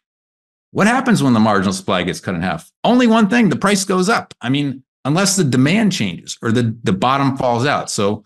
What 0.72 0.88
happens 0.88 1.22
when 1.22 1.34
the 1.34 1.40
marginal 1.40 1.74
supply 1.74 2.04
gets 2.04 2.20
cut 2.20 2.36
in 2.36 2.42
half? 2.42 2.72
Only 2.84 3.08
one 3.08 3.30
thing 3.30 3.50
the 3.50 3.56
price 3.56 3.84
goes 3.84 4.10
up. 4.10 4.34
I 4.42 4.50
mean, 4.50 4.84
unless 5.06 5.36
the 5.36 5.44
demand 5.44 5.92
changes 5.92 6.38
or 6.42 6.52
the, 6.52 6.76
the 6.84 6.94
bottom 6.94 7.38
falls 7.38 7.66
out. 7.66 7.92
So 7.92 8.24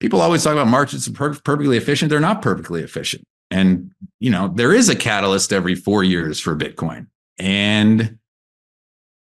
people 0.00 0.20
always 0.20 0.44
talk 0.44 0.52
about 0.52 0.68
markets 0.68 1.08
are 1.08 1.12
per- 1.12 1.34
perfectly 1.34 1.76
efficient. 1.76 2.10
They're 2.10 2.20
not 2.20 2.42
perfectly 2.42 2.82
efficient. 2.82 3.24
And, 3.50 3.92
you 4.20 4.30
know, 4.30 4.52
there 4.54 4.72
is 4.72 4.88
a 4.88 4.96
catalyst 4.96 5.52
every 5.52 5.74
four 5.74 6.04
years 6.04 6.40
for 6.40 6.56
Bitcoin. 6.56 7.06
And 7.38 8.18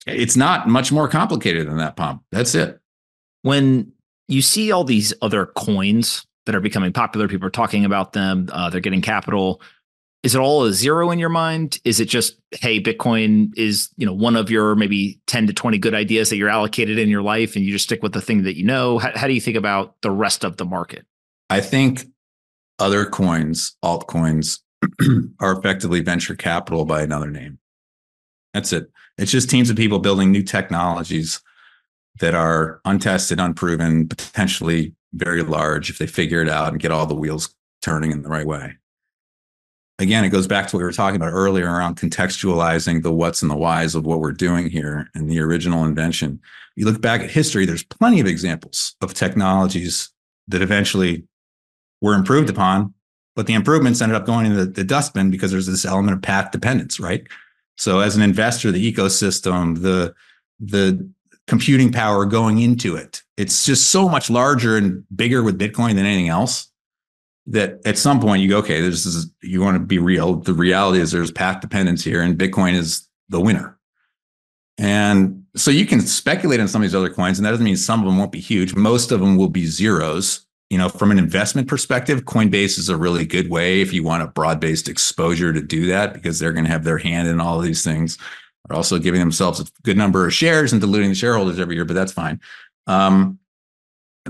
it's 0.06 0.36
not 0.36 0.68
much 0.68 0.92
more 0.92 1.08
complicated 1.08 1.66
than 1.66 1.78
that, 1.78 1.96
Pomp. 1.96 2.22
That's 2.32 2.54
it. 2.54 2.80
When 3.42 3.92
you 4.28 4.42
see 4.42 4.72
all 4.72 4.84
these 4.84 5.12
other 5.22 5.46
coins 5.46 6.26
that 6.46 6.54
are 6.54 6.60
becoming 6.60 6.92
popular, 6.92 7.28
people 7.28 7.46
are 7.46 7.50
talking 7.50 7.84
about 7.84 8.12
them, 8.12 8.48
uh, 8.52 8.70
they're 8.70 8.80
getting 8.80 9.02
capital. 9.02 9.60
Is 10.22 10.34
it 10.34 10.40
all 10.40 10.64
a 10.64 10.72
zero 10.72 11.10
in 11.10 11.18
your 11.18 11.28
mind? 11.28 11.78
Is 11.84 12.00
it 12.00 12.06
just, 12.06 12.38
hey, 12.50 12.82
Bitcoin 12.82 13.56
is, 13.56 13.88
you 13.96 14.04
know, 14.04 14.12
one 14.12 14.34
of 14.34 14.50
your 14.50 14.74
maybe 14.74 15.20
10 15.26 15.46
to 15.46 15.52
20 15.52 15.78
good 15.78 15.94
ideas 15.94 16.30
that 16.30 16.36
you're 16.36 16.48
allocated 16.48 16.98
in 16.98 17.08
your 17.08 17.22
life 17.22 17.54
and 17.54 17.64
you 17.64 17.72
just 17.72 17.84
stick 17.84 18.02
with 18.02 18.12
the 18.12 18.20
thing 18.20 18.42
that 18.42 18.56
you 18.56 18.64
know? 18.64 18.98
How, 18.98 19.12
how 19.14 19.26
do 19.28 19.32
you 19.32 19.40
think 19.40 19.56
about 19.56 19.94
the 20.02 20.10
rest 20.10 20.44
of 20.44 20.56
the 20.56 20.64
market? 20.64 21.06
I 21.50 21.60
think 21.60 22.06
other 22.80 23.06
coins, 23.06 23.76
altcoins, 23.84 24.58
are 25.40 25.58
effectively 25.58 26.00
venture 26.00 26.34
capital 26.34 26.84
by 26.84 27.02
another 27.02 27.30
name. 27.30 27.58
That's 28.54 28.72
it. 28.72 28.90
It's 29.18 29.32
just 29.32 29.50
teams 29.50 29.70
of 29.70 29.76
people 29.76 29.98
building 29.98 30.32
new 30.32 30.42
technologies 30.42 31.40
that 32.20 32.34
are 32.34 32.80
untested, 32.84 33.38
unproven, 33.38 34.08
potentially 34.08 34.94
very 35.12 35.42
large 35.42 35.90
if 35.90 35.98
they 35.98 36.06
figure 36.06 36.42
it 36.42 36.48
out 36.48 36.72
and 36.72 36.80
get 36.80 36.92
all 36.92 37.06
the 37.06 37.14
wheels 37.14 37.54
turning 37.82 38.10
in 38.10 38.22
the 38.22 38.28
right 38.28 38.46
way. 38.46 38.76
Again, 40.00 40.24
it 40.24 40.28
goes 40.28 40.46
back 40.46 40.68
to 40.68 40.76
what 40.76 40.78
we 40.78 40.84
were 40.84 40.92
talking 40.92 41.16
about 41.16 41.32
earlier 41.32 41.66
around 41.66 41.96
contextualizing 41.96 43.02
the 43.02 43.12
what's 43.12 43.42
and 43.42 43.50
the 43.50 43.56
whys 43.56 43.96
of 43.96 44.06
what 44.06 44.20
we're 44.20 44.30
doing 44.30 44.70
here 44.70 45.10
and 45.14 45.28
the 45.28 45.40
original 45.40 45.84
invention. 45.84 46.40
You 46.76 46.84
look 46.84 47.00
back 47.00 47.20
at 47.20 47.30
history, 47.30 47.66
there's 47.66 47.82
plenty 47.82 48.20
of 48.20 48.26
examples 48.26 48.94
of 49.00 49.12
technologies 49.12 50.10
that 50.46 50.62
eventually 50.62 51.24
were 52.00 52.14
improved 52.14 52.48
upon, 52.48 52.94
but 53.34 53.48
the 53.48 53.54
improvements 53.54 54.00
ended 54.00 54.14
up 54.14 54.24
going 54.24 54.46
in 54.46 54.54
the, 54.54 54.66
the 54.66 54.84
dustbin 54.84 55.32
because 55.32 55.50
there's 55.50 55.66
this 55.66 55.84
element 55.84 56.14
of 56.14 56.22
path 56.22 56.52
dependence, 56.52 57.00
right? 57.00 57.26
So 57.76 57.98
as 57.98 58.14
an 58.14 58.22
investor, 58.22 58.70
the 58.70 58.92
ecosystem, 58.92 59.82
the 59.82 60.14
the 60.60 61.08
computing 61.48 61.90
power 61.90 62.24
going 62.24 62.58
into 62.58 62.94
it, 62.94 63.22
it's 63.36 63.64
just 63.64 63.90
so 63.90 64.08
much 64.08 64.30
larger 64.30 64.76
and 64.76 65.04
bigger 65.16 65.42
with 65.42 65.58
Bitcoin 65.58 65.94
than 65.94 66.04
anything 66.04 66.28
else 66.28 66.67
that 67.48 67.80
at 67.84 67.98
some 67.98 68.20
point 68.20 68.42
you 68.42 68.48
go, 68.48 68.58
okay, 68.58 68.80
this 68.80 69.06
is 69.06 69.30
you 69.42 69.60
want 69.60 69.76
to 69.76 69.80
be 69.80 69.98
real. 69.98 70.36
The 70.36 70.54
reality 70.54 71.00
is 71.00 71.10
there's 71.10 71.30
path 71.30 71.60
dependence 71.60 72.04
here, 72.04 72.22
and 72.22 72.38
Bitcoin 72.38 72.74
is 72.74 73.08
the 73.28 73.40
winner. 73.40 73.78
And 74.76 75.44
so 75.56 75.70
you 75.70 75.86
can 75.86 76.00
speculate 76.00 76.60
on 76.60 76.68
some 76.68 76.82
of 76.82 76.88
these 76.88 76.94
other 76.94 77.10
coins, 77.10 77.38
and 77.38 77.46
that 77.46 77.50
doesn't 77.50 77.64
mean 77.64 77.76
some 77.76 78.00
of 78.00 78.06
them 78.06 78.18
won't 78.18 78.32
be 78.32 78.40
huge. 78.40 78.74
Most 78.74 79.10
of 79.10 79.20
them 79.20 79.36
will 79.36 79.48
be 79.48 79.66
zeros 79.66 80.46
you 80.70 80.76
know, 80.76 80.88
from 80.88 81.10
an 81.10 81.18
investment 81.18 81.66
perspective, 81.66 82.24
Coinbase 82.24 82.78
is 82.78 82.88
a 82.88 82.96
really 82.96 83.24
good 83.24 83.48
way 83.48 83.80
if 83.80 83.92
you 83.92 84.02
want 84.02 84.22
a 84.22 84.26
broad 84.26 84.60
based 84.60 84.88
exposure 84.88 85.52
to 85.52 85.62
do 85.62 85.86
that 85.86 86.12
because 86.12 86.38
they're 86.38 86.52
going 86.52 86.66
to 86.66 86.70
have 86.70 86.84
their 86.84 86.98
hand 86.98 87.26
in 87.28 87.40
all 87.40 87.58
of 87.58 87.64
these 87.64 87.82
things. 87.82 88.18
They're 88.66 88.76
also 88.76 88.98
giving 88.98 89.20
themselves 89.20 89.60
a 89.60 89.66
good 89.82 89.96
number 89.96 90.26
of 90.26 90.34
shares 90.34 90.72
and 90.72 90.80
diluting 90.80 91.08
the 91.08 91.14
shareholders 91.14 91.58
every 91.58 91.74
year, 91.74 91.86
but 91.86 91.94
that's 91.94 92.12
fine. 92.12 92.40
Um, 92.86 93.38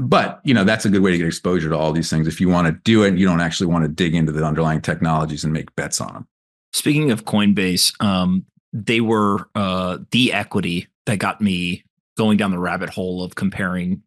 but 0.00 0.40
you 0.44 0.54
know 0.54 0.64
that's 0.64 0.84
a 0.84 0.88
good 0.90 1.02
way 1.02 1.10
to 1.10 1.18
get 1.18 1.26
exposure 1.26 1.68
to 1.68 1.76
all 1.76 1.92
these 1.92 2.10
things 2.10 2.26
if 2.26 2.40
you 2.40 2.48
want 2.48 2.66
to 2.66 2.72
do 2.84 3.02
it 3.02 3.16
you 3.16 3.26
don't 3.26 3.40
actually 3.40 3.66
want 3.66 3.84
to 3.84 3.88
dig 3.88 4.14
into 4.14 4.32
the 4.32 4.44
underlying 4.44 4.80
technologies 4.80 5.44
and 5.44 5.52
make 5.52 5.74
bets 5.76 6.00
on 6.00 6.12
them 6.12 6.26
speaking 6.72 7.10
of 7.10 7.24
coinbase 7.24 7.92
um, 8.02 8.44
they 8.72 9.00
were 9.00 9.48
uh, 9.54 9.98
the 10.10 10.32
equity 10.32 10.88
that 11.06 11.18
got 11.18 11.40
me 11.40 11.84
going 12.16 12.36
down 12.36 12.50
the 12.50 12.58
rabbit 12.58 12.90
hole 12.90 13.22
of 13.22 13.34
comparing 13.34 14.02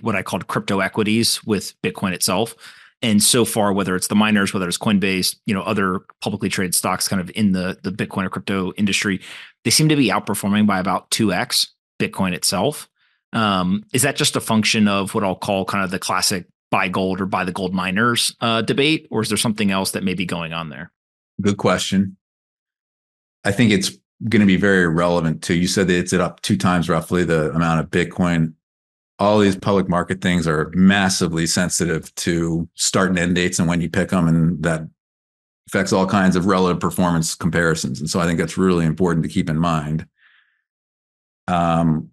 what 0.00 0.16
I 0.16 0.22
called 0.22 0.46
crypto 0.46 0.80
equities 0.80 1.44
with 1.44 1.74
Bitcoin 1.82 2.12
itself. 2.12 2.54
And 3.02 3.22
so 3.22 3.44
far, 3.44 3.72
whether 3.72 3.94
it's 3.94 4.08
the 4.08 4.14
miners, 4.14 4.54
whether 4.54 4.66
it's 4.66 4.78
Coinbase, 4.78 5.36
you 5.44 5.54
know, 5.54 5.62
other 5.62 6.00
publicly 6.22 6.48
traded 6.48 6.74
stocks 6.74 7.08
kind 7.08 7.20
of 7.20 7.30
in 7.34 7.52
the, 7.52 7.78
the 7.82 7.90
Bitcoin 7.90 8.24
or 8.24 8.30
crypto 8.30 8.72
industry, 8.72 9.20
they 9.64 9.70
seem 9.70 9.88
to 9.90 9.96
be 9.96 10.08
outperforming 10.08 10.66
by 10.66 10.78
about 10.78 11.10
2x 11.10 11.68
Bitcoin 12.00 12.32
itself. 12.32 12.88
Um, 13.36 13.84
is 13.92 14.02
that 14.02 14.16
just 14.16 14.34
a 14.34 14.40
function 14.40 14.88
of 14.88 15.14
what 15.14 15.22
I'll 15.22 15.34
call 15.34 15.64
kind 15.64 15.84
of 15.84 15.90
the 15.90 15.98
classic 15.98 16.46
buy 16.70 16.88
gold 16.88 17.20
or 17.20 17.26
buy 17.26 17.44
the 17.44 17.52
gold 17.52 17.74
miners 17.74 18.34
uh, 18.40 18.62
debate? 18.62 19.06
Or 19.10 19.22
is 19.22 19.28
there 19.28 19.38
something 19.38 19.70
else 19.70 19.92
that 19.92 20.02
may 20.02 20.14
be 20.14 20.26
going 20.26 20.52
on 20.52 20.70
there? 20.70 20.92
Good 21.40 21.58
question. 21.58 22.16
I 23.44 23.52
think 23.52 23.70
it's 23.70 23.90
going 24.28 24.40
to 24.40 24.46
be 24.46 24.56
very 24.56 24.88
relevant 24.88 25.42
too. 25.42 25.54
You 25.54 25.68
said 25.68 25.86
that 25.88 25.98
it's 25.98 26.12
up 26.12 26.40
two 26.40 26.56
times 26.56 26.88
roughly 26.88 27.24
the 27.24 27.50
amount 27.52 27.80
of 27.80 27.90
Bitcoin 27.90 28.54
all 29.18 29.38
these 29.38 29.56
public 29.56 29.88
market 29.88 30.20
things 30.20 30.46
are 30.46 30.70
massively 30.74 31.46
sensitive 31.46 32.14
to 32.16 32.68
start 32.74 33.10
and 33.10 33.18
end 33.18 33.34
dates 33.34 33.58
and 33.58 33.68
when 33.68 33.80
you 33.80 33.88
pick 33.88 34.10
them 34.10 34.28
and 34.28 34.62
that 34.62 34.82
affects 35.68 35.92
all 35.92 36.06
kinds 36.06 36.36
of 36.36 36.46
relative 36.46 36.80
performance 36.80 37.34
comparisons 37.34 38.00
and 38.00 38.10
so 38.10 38.20
i 38.20 38.26
think 38.26 38.38
that's 38.38 38.58
really 38.58 38.84
important 38.84 39.22
to 39.22 39.28
keep 39.28 39.48
in 39.48 39.58
mind 39.58 40.06
um 41.48 42.10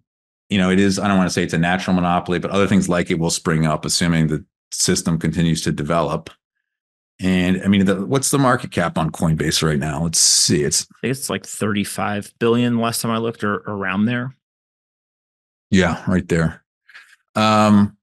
you 0.48 0.58
know 0.58 0.70
it 0.70 0.78
is 0.78 0.98
i 0.98 1.08
don't 1.08 1.16
want 1.16 1.28
to 1.28 1.32
say 1.32 1.42
it's 1.42 1.54
a 1.54 1.58
natural 1.58 1.94
monopoly 1.94 2.38
but 2.38 2.50
other 2.50 2.66
things 2.66 2.88
like 2.88 3.10
it 3.10 3.18
will 3.18 3.30
spring 3.30 3.66
up 3.66 3.84
assuming 3.84 4.26
the 4.26 4.44
system 4.74 5.18
continues 5.18 5.62
to 5.62 5.72
develop. 5.72 6.30
And 7.20 7.62
i 7.62 7.68
mean 7.68 7.84
the, 7.84 8.04
what's 8.04 8.30
the 8.32 8.38
market 8.38 8.72
cap 8.72 8.98
on 8.98 9.10
coinbase 9.10 9.62
right 9.62 9.78
now? 9.78 10.02
Let's 10.02 10.18
see 10.18 10.64
it's 10.64 10.86
it's 11.02 11.30
like 11.30 11.46
35 11.46 12.34
billion 12.40 12.78
last 12.78 13.00
time 13.00 13.12
i 13.12 13.18
looked 13.18 13.44
or 13.44 13.54
around 13.66 14.06
there. 14.06 14.34
Yeah 15.70 16.02
right 16.08 16.28
there. 16.28 16.64
Um, 17.36 17.96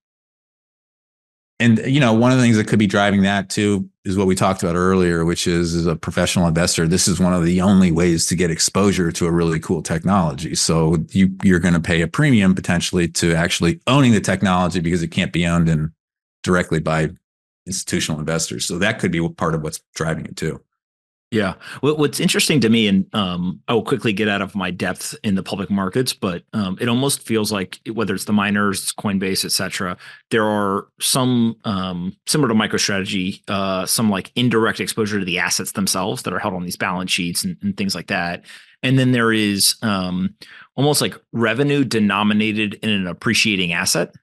and 1.62 1.78
you 1.86 2.00
know, 2.00 2.14
one 2.14 2.32
of 2.32 2.38
the 2.38 2.44
things 2.44 2.58
that 2.58 2.68
could 2.68 2.80
be 2.80 2.88
driving 2.88 3.22
that 3.22 3.50
too 3.50 3.90
is 4.04 4.18
what 4.18 4.28
we 4.28 4.36
talked 4.36 4.64
about 4.64 4.76
earlier, 4.76 5.24
which 5.24 5.46
is 5.46 5.76
as 5.76 5.86
a 5.86 5.96
professional 5.96 6.48
investor, 6.48 6.88
this 6.88 7.08
is 7.08 7.20
one 7.20 7.34
of 7.34 7.46
the 7.46 7.62
only 7.62 7.92
ways 7.92 8.26
to 8.28 8.36
get 8.36 8.50
exposure 8.50 9.12
to 9.12 9.28
a 9.28 9.32
really 9.32 9.60
cool 9.60 9.84
technology. 9.84 10.56
So 10.56 10.98
you 11.10 11.36
you're 11.44 11.60
going 11.60 11.76
to 11.76 11.80
pay 11.80 12.02
a 12.02 12.08
premium 12.08 12.56
potentially 12.56 13.08
to 13.10 13.36
actually 13.36 13.80
owning 13.88 14.12
the 14.12 14.22
technology 14.22 14.80
because 14.80 15.04
it 15.04 15.10
can't 15.10 15.32
be 15.32 15.46
owned 15.46 15.70
in 15.70 15.92
directly 16.44 16.80
by 16.80 17.12
institutional 17.68 18.20
investors. 18.20 18.66
So 18.66 18.80
that 18.80 19.00
could 19.00 19.12
be 19.12 19.28
part 19.30 19.54
of 19.54 19.62
what's 19.62 19.82
driving 19.94 20.26
it 20.26 20.36
too. 20.36 20.62
Yeah. 21.32 21.54
what's 21.80 22.20
interesting 22.20 22.60
to 22.60 22.70
me, 22.70 22.90
and 22.90 23.08
um, 23.16 23.62
I 23.70 23.74
will 23.74 23.86
quickly 23.86 24.12
get 24.12 24.28
out 24.28 24.42
of 24.42 24.54
my 24.54 24.70
depth 24.70 25.16
in 25.24 25.36
the 25.36 25.44
public 25.44 25.70
markets, 25.70 26.12
but 26.12 26.44
um, 26.52 26.78
it 26.82 26.90
almost 26.90 27.22
feels 27.22 27.54
like 27.54 27.80
whether 27.94 28.14
it's 28.14 28.26
the 28.26 28.34
miners, 28.34 28.92
Coinbase, 28.92 29.46
et 29.46 29.54
cetera, 29.54 29.96
there 30.30 30.44
are 30.44 30.88
some 31.00 31.56
um, 31.64 32.18
similar 32.28 32.50
to 32.50 32.54
MicroStrategy, 32.54 33.44
uh, 33.48 33.86
some 33.86 34.10
like 34.10 34.34
indirect 34.36 34.82
exposure 34.82 35.20
to 35.20 35.26
the 35.26 35.40
assets 35.40 35.72
themselves 35.72 36.24
that 36.24 36.34
are 36.34 36.40
held 36.40 36.54
on 36.54 36.66
these 36.66 36.76
balance 36.76 37.12
sheets 37.12 37.46
and, 37.46 37.56
and 37.62 37.78
things 37.78 37.96
like 37.96 38.08
that. 38.08 38.44
And 38.84 39.00
then 39.00 39.14
there 39.14 39.32
is 39.32 39.76
um, 39.84 40.36
almost 40.76 41.02
like 41.02 41.16
revenue 41.32 41.86
denominated 41.86 42.74
in 42.84 42.90
an 42.90 43.08
appreciating 43.08 43.72
asset 43.72 44.14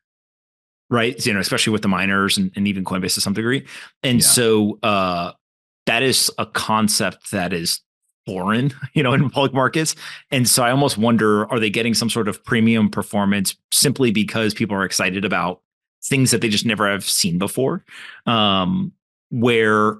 right? 0.90 1.24
You 1.26 1.34
know, 1.34 1.40
especially 1.40 1.72
with 1.72 1.82
the 1.82 1.88
miners 1.88 2.38
and, 2.38 2.50
and 2.56 2.66
even 2.66 2.84
Coinbase 2.84 3.14
to 3.14 3.20
some 3.20 3.34
degree. 3.34 3.66
And 4.02 4.20
yeah. 4.20 4.26
so 4.26 4.78
uh, 4.82 5.32
that 5.88 6.02
is 6.02 6.30
a 6.36 6.44
concept 6.44 7.30
that 7.30 7.54
is 7.54 7.80
foreign, 8.26 8.74
you 8.92 9.02
know, 9.02 9.14
in 9.14 9.30
public 9.30 9.54
markets. 9.54 9.96
And 10.30 10.46
so 10.46 10.62
I 10.62 10.70
almost 10.70 10.98
wonder 10.98 11.50
are 11.50 11.58
they 11.58 11.70
getting 11.70 11.94
some 11.94 12.10
sort 12.10 12.28
of 12.28 12.44
premium 12.44 12.90
performance 12.90 13.56
simply 13.72 14.10
because 14.10 14.52
people 14.52 14.76
are 14.76 14.84
excited 14.84 15.24
about 15.24 15.62
things 16.04 16.30
that 16.30 16.42
they 16.42 16.50
just 16.50 16.66
never 16.66 16.88
have 16.88 17.04
seen 17.04 17.38
before? 17.38 17.86
Um, 18.26 18.92
where 19.30 19.96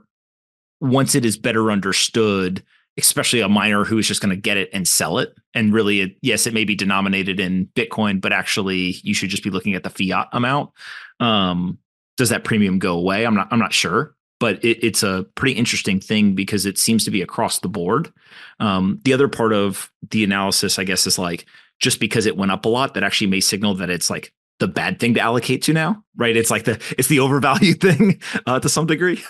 once 0.80 1.14
it 1.14 1.24
is 1.24 1.38
better 1.38 1.70
understood, 1.70 2.62
especially 2.98 3.40
a 3.40 3.48
miner 3.48 3.84
who 3.84 3.96
is 3.96 4.06
just 4.06 4.20
going 4.20 4.34
to 4.34 4.40
get 4.40 4.58
it 4.58 4.68
and 4.74 4.86
sell 4.86 5.18
it. 5.18 5.34
And 5.54 5.72
really, 5.72 6.02
it, 6.02 6.16
yes, 6.20 6.46
it 6.46 6.52
may 6.52 6.64
be 6.64 6.74
denominated 6.74 7.40
in 7.40 7.66
Bitcoin, 7.74 8.20
but 8.20 8.32
actually, 8.34 8.96
you 9.02 9.14
should 9.14 9.30
just 9.30 9.42
be 9.42 9.50
looking 9.50 9.74
at 9.74 9.84
the 9.84 9.90
fiat 9.90 10.28
amount. 10.32 10.70
Um, 11.18 11.78
does 12.18 12.28
that 12.28 12.44
premium 12.44 12.78
go 12.78 12.94
away? 12.98 13.24
I'm 13.24 13.34
not. 13.34 13.48
I'm 13.50 13.58
not 13.58 13.72
sure 13.72 14.14
but 14.40 14.62
it, 14.64 14.84
it's 14.84 15.02
a 15.02 15.26
pretty 15.34 15.56
interesting 15.56 16.00
thing 16.00 16.34
because 16.34 16.66
it 16.66 16.78
seems 16.78 17.04
to 17.04 17.10
be 17.10 17.22
across 17.22 17.58
the 17.60 17.68
board. 17.68 18.12
Um, 18.60 19.00
the 19.04 19.12
other 19.12 19.28
part 19.28 19.52
of 19.52 19.90
the 20.10 20.24
analysis, 20.24 20.78
I 20.78 20.84
guess, 20.84 21.06
is 21.06 21.18
like 21.18 21.46
just 21.80 22.00
because 22.00 22.26
it 22.26 22.36
went 22.36 22.52
up 22.52 22.64
a 22.64 22.68
lot, 22.68 22.94
that 22.94 23.02
actually 23.02 23.28
may 23.28 23.40
signal 23.40 23.74
that 23.76 23.90
it's 23.90 24.10
like 24.10 24.32
the 24.58 24.68
bad 24.68 24.98
thing 24.98 25.14
to 25.14 25.20
allocate 25.20 25.62
to 25.62 25.72
now, 25.72 26.02
right? 26.16 26.36
It's 26.36 26.50
like 26.50 26.64
the 26.64 26.80
it's 26.98 27.08
the 27.08 27.20
overvalued 27.20 27.80
thing 27.80 28.20
uh, 28.46 28.60
to 28.60 28.68
some 28.68 28.86
degree. 28.86 29.22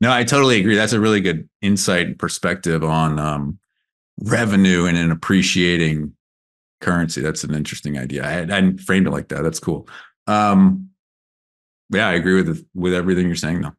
No, 0.00 0.12
I 0.12 0.24
totally 0.24 0.58
agree. 0.58 0.74
That's 0.74 0.94
a 0.94 1.00
really 1.00 1.20
good 1.20 1.48
insight 1.60 2.06
and 2.06 2.18
perspective 2.18 2.82
on 2.82 3.18
um, 3.18 3.58
revenue 4.20 4.86
and 4.86 4.96
an 4.96 5.12
appreciating 5.12 6.14
currency. 6.80 7.20
That's 7.20 7.44
an 7.44 7.54
interesting 7.54 7.98
idea. 7.98 8.26
I, 8.26 8.30
hadn't 8.30 8.80
framed 8.80 9.06
it 9.06 9.10
like 9.10 9.28
that. 9.28 9.42
That's 9.42 9.60
cool. 9.60 9.86
Um, 10.26 10.90
yeah, 11.90 12.08
I 12.08 12.14
agree 12.14 12.34
with 12.34 12.66
with 12.74 12.94
everything 12.94 13.26
you're 13.26 13.36
saying 13.36 13.60
though. 13.60 13.74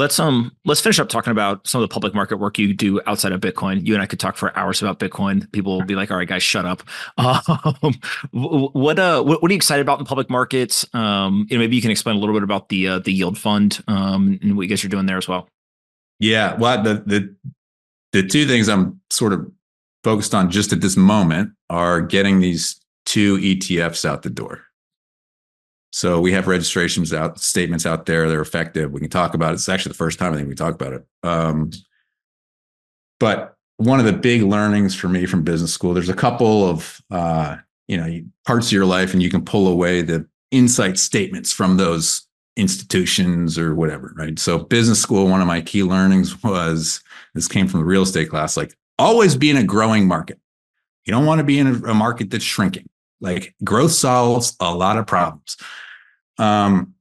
Let's 0.00 0.18
um 0.18 0.56
let's 0.64 0.80
finish 0.80 0.98
up 0.98 1.10
talking 1.10 1.30
about 1.30 1.68
some 1.68 1.82
of 1.82 1.86
the 1.86 1.92
public 1.92 2.14
market 2.14 2.38
work 2.38 2.58
you 2.58 2.72
do 2.72 3.02
outside 3.06 3.32
of 3.32 3.40
Bitcoin. 3.42 3.86
You 3.86 3.92
and 3.92 4.02
I 4.02 4.06
could 4.06 4.18
talk 4.18 4.38
for 4.38 4.56
hours 4.56 4.80
about 4.80 4.98
Bitcoin. 4.98 5.52
People 5.52 5.76
will 5.76 5.84
be 5.84 5.94
like, 5.94 6.10
"All 6.10 6.16
right, 6.16 6.26
guys, 6.26 6.42
shut 6.42 6.64
up." 6.64 6.82
Um, 7.20 7.94
what 8.30 8.98
uh 8.98 9.22
what, 9.22 9.42
what, 9.42 9.50
are 9.50 9.52
you 9.52 9.56
excited 9.56 9.82
about 9.82 9.98
in 9.98 10.06
public 10.06 10.30
markets? 10.30 10.86
Um, 10.94 11.46
you 11.50 11.56
know, 11.56 11.60
maybe 11.60 11.76
you 11.76 11.82
can 11.82 11.90
explain 11.90 12.16
a 12.16 12.18
little 12.18 12.34
bit 12.34 12.42
about 12.42 12.70
the 12.70 12.88
uh, 12.88 12.98
the 13.00 13.12
yield 13.12 13.36
fund 13.36 13.84
um 13.88 14.38
and 14.40 14.56
what 14.56 14.62
you 14.62 14.68
guys 14.68 14.82
are 14.84 14.88
doing 14.88 15.04
there 15.04 15.18
as 15.18 15.28
well. 15.28 15.48
Yeah, 16.18 16.54
well, 16.54 16.82
the 16.82 17.02
the 17.04 17.34
the 18.12 18.26
two 18.26 18.46
things 18.46 18.70
I'm 18.70 19.00
sort 19.10 19.34
of 19.34 19.52
focused 20.02 20.34
on 20.34 20.50
just 20.50 20.72
at 20.72 20.80
this 20.80 20.96
moment 20.96 21.52
are 21.68 22.00
getting 22.00 22.40
these 22.40 22.80
two 23.04 23.36
ETFs 23.36 24.06
out 24.06 24.22
the 24.22 24.30
door. 24.30 24.62
So 25.92 26.20
we 26.20 26.32
have 26.32 26.46
registrations 26.46 27.12
out, 27.12 27.40
statements 27.40 27.84
out 27.84 28.06
there. 28.06 28.28
They're 28.28 28.40
effective. 28.40 28.92
We 28.92 29.00
can 29.00 29.10
talk 29.10 29.34
about 29.34 29.52
it. 29.52 29.54
It's 29.54 29.68
actually 29.68 29.90
the 29.90 29.98
first 29.98 30.18
time 30.18 30.32
I 30.32 30.36
think 30.36 30.48
we 30.48 30.54
talk 30.54 30.74
about 30.74 30.92
it. 30.92 31.06
Um, 31.22 31.70
but 33.18 33.56
one 33.76 33.98
of 33.98 34.06
the 34.06 34.12
big 34.12 34.42
learnings 34.42 34.94
for 34.94 35.08
me 35.08 35.26
from 35.26 35.42
business 35.42 35.72
school, 35.72 35.94
there's 35.94 36.08
a 36.08 36.14
couple 36.14 36.68
of 36.68 37.00
uh, 37.10 37.56
you 37.88 37.96
know 37.96 38.20
parts 38.46 38.68
of 38.68 38.72
your 38.72 38.86
life, 38.86 39.12
and 39.12 39.22
you 39.22 39.30
can 39.30 39.44
pull 39.44 39.68
away 39.68 40.02
the 40.02 40.26
insight 40.50 40.98
statements 40.98 41.52
from 41.52 41.76
those 41.76 42.26
institutions 42.56 43.58
or 43.58 43.74
whatever, 43.74 44.12
right? 44.16 44.38
So 44.38 44.58
business 44.58 45.00
school, 45.00 45.28
one 45.28 45.40
of 45.40 45.46
my 45.46 45.60
key 45.60 45.82
learnings 45.82 46.42
was 46.42 47.02
this 47.34 47.48
came 47.48 47.68
from 47.68 47.80
the 47.80 47.86
real 47.86 48.02
estate 48.02 48.28
class, 48.28 48.56
like 48.56 48.76
always 48.98 49.34
be 49.34 49.50
in 49.50 49.56
a 49.56 49.64
growing 49.64 50.06
market. 50.06 50.38
You 51.04 51.12
don't 51.12 51.26
want 51.26 51.38
to 51.38 51.44
be 51.44 51.58
in 51.58 51.66
a, 51.66 51.90
a 51.90 51.94
market 51.94 52.30
that's 52.30 52.44
shrinking. 52.44 52.88
Like 53.20 53.54
growth 53.62 53.92
solves 53.92 54.56
a 54.60 54.74
lot 54.74 54.96
of 54.96 55.06
problems. 55.06 55.56
Um, 56.38 56.94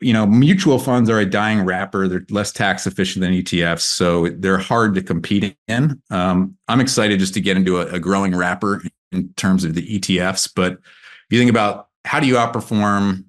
you 0.00 0.12
know, 0.12 0.26
mutual 0.26 0.78
funds 0.78 1.08
are 1.08 1.18
a 1.18 1.24
dying 1.24 1.62
wrapper. 1.62 2.08
They're 2.08 2.26
less 2.28 2.52
tax 2.52 2.86
efficient 2.86 3.22
than 3.22 3.32
ETFs, 3.32 3.80
so 3.80 4.28
they're 4.28 4.58
hard 4.58 4.94
to 4.96 5.02
compete 5.02 5.56
in. 5.66 6.02
Um, 6.10 6.56
I'm 6.68 6.80
excited 6.80 7.20
just 7.20 7.34
to 7.34 7.40
get 7.40 7.56
into 7.56 7.78
a, 7.78 7.86
a 7.94 7.98
growing 7.98 8.36
wrapper 8.36 8.82
in 9.12 9.32
terms 9.34 9.64
of 9.64 9.74
the 9.74 9.98
ETFs. 9.98 10.50
But 10.54 10.72
if 10.72 11.26
you 11.30 11.38
think 11.38 11.50
about 11.50 11.88
how 12.04 12.20
do 12.20 12.26
you 12.26 12.34
outperform 12.34 13.24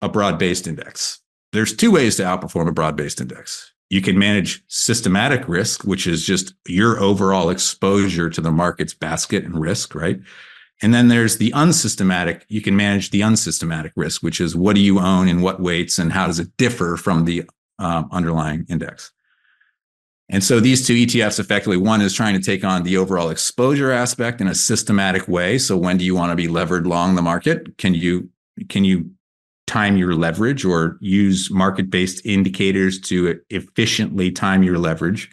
a 0.00 0.08
broad 0.08 0.38
based 0.38 0.66
index? 0.66 1.20
There's 1.52 1.74
two 1.74 1.90
ways 1.90 2.16
to 2.16 2.22
outperform 2.22 2.68
a 2.68 2.72
broad 2.72 2.96
based 2.96 3.20
index. 3.20 3.72
You 3.90 4.00
can 4.00 4.18
manage 4.18 4.62
systematic 4.68 5.46
risk, 5.48 5.84
which 5.84 6.06
is 6.06 6.24
just 6.24 6.54
your 6.66 6.98
overall 6.98 7.50
exposure 7.50 8.30
to 8.30 8.40
the 8.40 8.52
market's 8.52 8.94
basket 8.94 9.44
and 9.44 9.60
risk, 9.60 9.94
right? 9.94 10.18
And 10.82 10.92
then 10.92 11.08
there's 11.08 11.38
the 11.38 11.52
unsystematic. 11.54 12.44
You 12.48 12.60
can 12.60 12.76
manage 12.76 13.10
the 13.10 13.22
unsystematic 13.22 13.92
risk, 13.94 14.22
which 14.22 14.40
is 14.40 14.56
what 14.56 14.74
do 14.74 14.82
you 14.82 14.98
own 14.98 15.28
in 15.28 15.40
what 15.40 15.60
weights 15.60 15.98
and 15.98 16.12
how 16.12 16.26
does 16.26 16.40
it 16.40 16.56
differ 16.56 16.96
from 16.96 17.24
the 17.24 17.44
um, 17.78 18.08
underlying 18.10 18.66
index? 18.68 19.12
And 20.28 20.42
so 20.42 20.60
these 20.60 20.86
two 20.86 20.94
ETFs 20.94 21.38
effectively, 21.38 21.76
one 21.76 22.00
is 22.00 22.14
trying 22.14 22.34
to 22.34 22.40
take 22.40 22.64
on 22.64 22.82
the 22.82 22.96
overall 22.96 23.28
exposure 23.28 23.92
aspect 23.92 24.40
in 24.40 24.48
a 24.48 24.54
systematic 24.54 25.28
way. 25.28 25.58
So 25.58 25.76
when 25.76 25.98
do 25.98 26.04
you 26.04 26.14
want 26.14 26.30
to 26.30 26.36
be 26.36 26.48
levered 26.48 26.86
long 26.86 27.14
the 27.14 27.22
market? 27.22 27.76
Can 27.78 27.94
you 27.94 28.28
can 28.68 28.84
you 28.84 29.10
time 29.66 29.96
your 29.96 30.14
leverage 30.14 30.64
or 30.64 30.98
use 31.00 31.50
market-based 31.50 32.24
indicators 32.26 33.00
to 33.00 33.40
efficiently 33.50 34.30
time 34.30 34.62
your 34.62 34.78
leverage? 34.78 35.30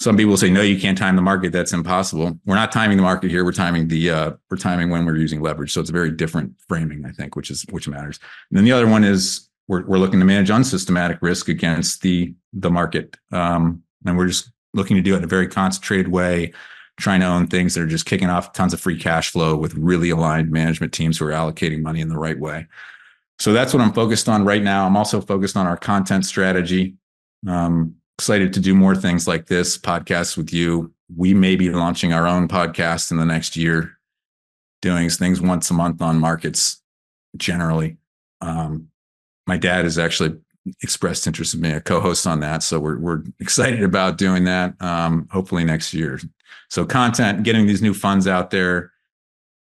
Some 0.00 0.16
people 0.16 0.34
say 0.38 0.50
no 0.50 0.62
you 0.62 0.80
can't 0.80 0.96
time 0.96 1.14
the 1.14 1.22
market. 1.22 1.52
That's 1.52 1.74
impossible. 1.74 2.38
We're 2.46 2.54
not 2.54 2.72
timing 2.72 2.96
the 2.96 3.02
market 3.02 3.30
here. 3.30 3.44
We're 3.44 3.52
timing 3.52 3.88
the 3.88 4.10
uh, 4.10 4.32
we're 4.50 4.56
timing 4.56 4.88
when 4.88 5.04
we're 5.04 5.16
using 5.16 5.42
leverage. 5.42 5.72
So 5.72 5.80
it's 5.80 5.90
a 5.90 5.92
very 5.92 6.10
different 6.10 6.54
framing 6.68 7.04
i 7.04 7.12
think 7.12 7.36
which 7.36 7.50
is 7.50 7.64
which 7.70 7.86
matters. 7.86 8.18
And 8.50 8.56
then 8.56 8.64
the 8.64 8.72
other 8.72 8.86
one 8.86 9.04
is 9.04 9.48
we're, 9.68 9.84
we're 9.84 9.98
looking 9.98 10.18
to 10.18 10.24
manage 10.24 10.50
unsystematic 10.50 11.18
risk 11.20 11.48
against 11.48 12.00
the 12.00 12.34
the 12.54 12.70
market. 12.70 13.16
Um, 13.30 13.82
and 14.06 14.16
we're 14.16 14.26
just 14.26 14.50
looking 14.72 14.96
to 14.96 15.02
do 15.02 15.14
it 15.14 15.18
in 15.18 15.24
a 15.24 15.28
very 15.28 15.46
concentrated 15.46 16.08
way 16.08 16.52
trying 16.98 17.20
to 17.20 17.26
own 17.26 17.46
things 17.46 17.74
that 17.74 17.82
are 17.82 17.86
just 17.86 18.06
kicking 18.06 18.28
off 18.28 18.52
tons 18.52 18.72
of 18.72 18.80
free 18.80 18.98
cash 18.98 19.30
flow 19.30 19.56
with 19.56 19.74
really 19.74 20.10
aligned 20.10 20.50
management 20.50 20.92
teams 20.92 21.18
who 21.18 21.26
are 21.26 21.30
allocating 21.30 21.82
money 21.82 22.00
in 22.00 22.08
the 22.08 22.18
right 22.18 22.38
way. 22.38 22.66
So 23.38 23.52
that's 23.54 23.72
what 23.72 23.82
i'm 23.82 23.92
focused 23.92 24.28
on 24.28 24.44
right 24.44 24.62
now. 24.62 24.86
I'm 24.86 24.96
also 24.96 25.20
focused 25.20 25.56
on 25.56 25.66
our 25.66 25.76
content 25.76 26.24
strategy. 26.26 26.96
Um, 27.46 27.96
excited 28.20 28.52
to 28.52 28.60
do 28.60 28.74
more 28.74 28.94
things 28.94 29.26
like 29.26 29.46
this 29.46 29.78
podcast 29.78 30.36
with 30.36 30.52
you. 30.52 30.92
We 31.16 31.32
may 31.32 31.56
be 31.56 31.70
launching 31.70 32.12
our 32.12 32.26
own 32.26 32.48
podcast 32.48 33.10
in 33.10 33.16
the 33.16 33.24
next 33.24 33.56
year, 33.56 33.92
doing 34.82 35.08
things 35.08 35.40
once 35.40 35.70
a 35.70 35.74
month 35.74 36.02
on 36.02 36.18
markets 36.18 36.82
generally. 37.38 37.96
Um, 38.42 38.88
my 39.46 39.56
dad 39.56 39.86
has 39.86 39.98
actually 39.98 40.38
expressed 40.82 41.26
interest 41.26 41.54
in 41.54 41.62
being 41.62 41.76
a 41.76 41.80
co-host 41.80 42.26
on 42.26 42.40
that. 42.40 42.62
So 42.62 42.78
we're, 42.78 42.98
we're 42.98 43.22
excited 43.38 43.82
about 43.82 44.18
doing 44.18 44.44
that. 44.44 44.74
Um, 44.82 45.26
hopefully 45.32 45.64
next 45.64 45.94
year. 45.94 46.20
So 46.68 46.84
content, 46.84 47.42
getting 47.42 47.66
these 47.66 47.80
new 47.80 47.94
funds 47.94 48.26
out 48.26 48.50
there. 48.50 48.92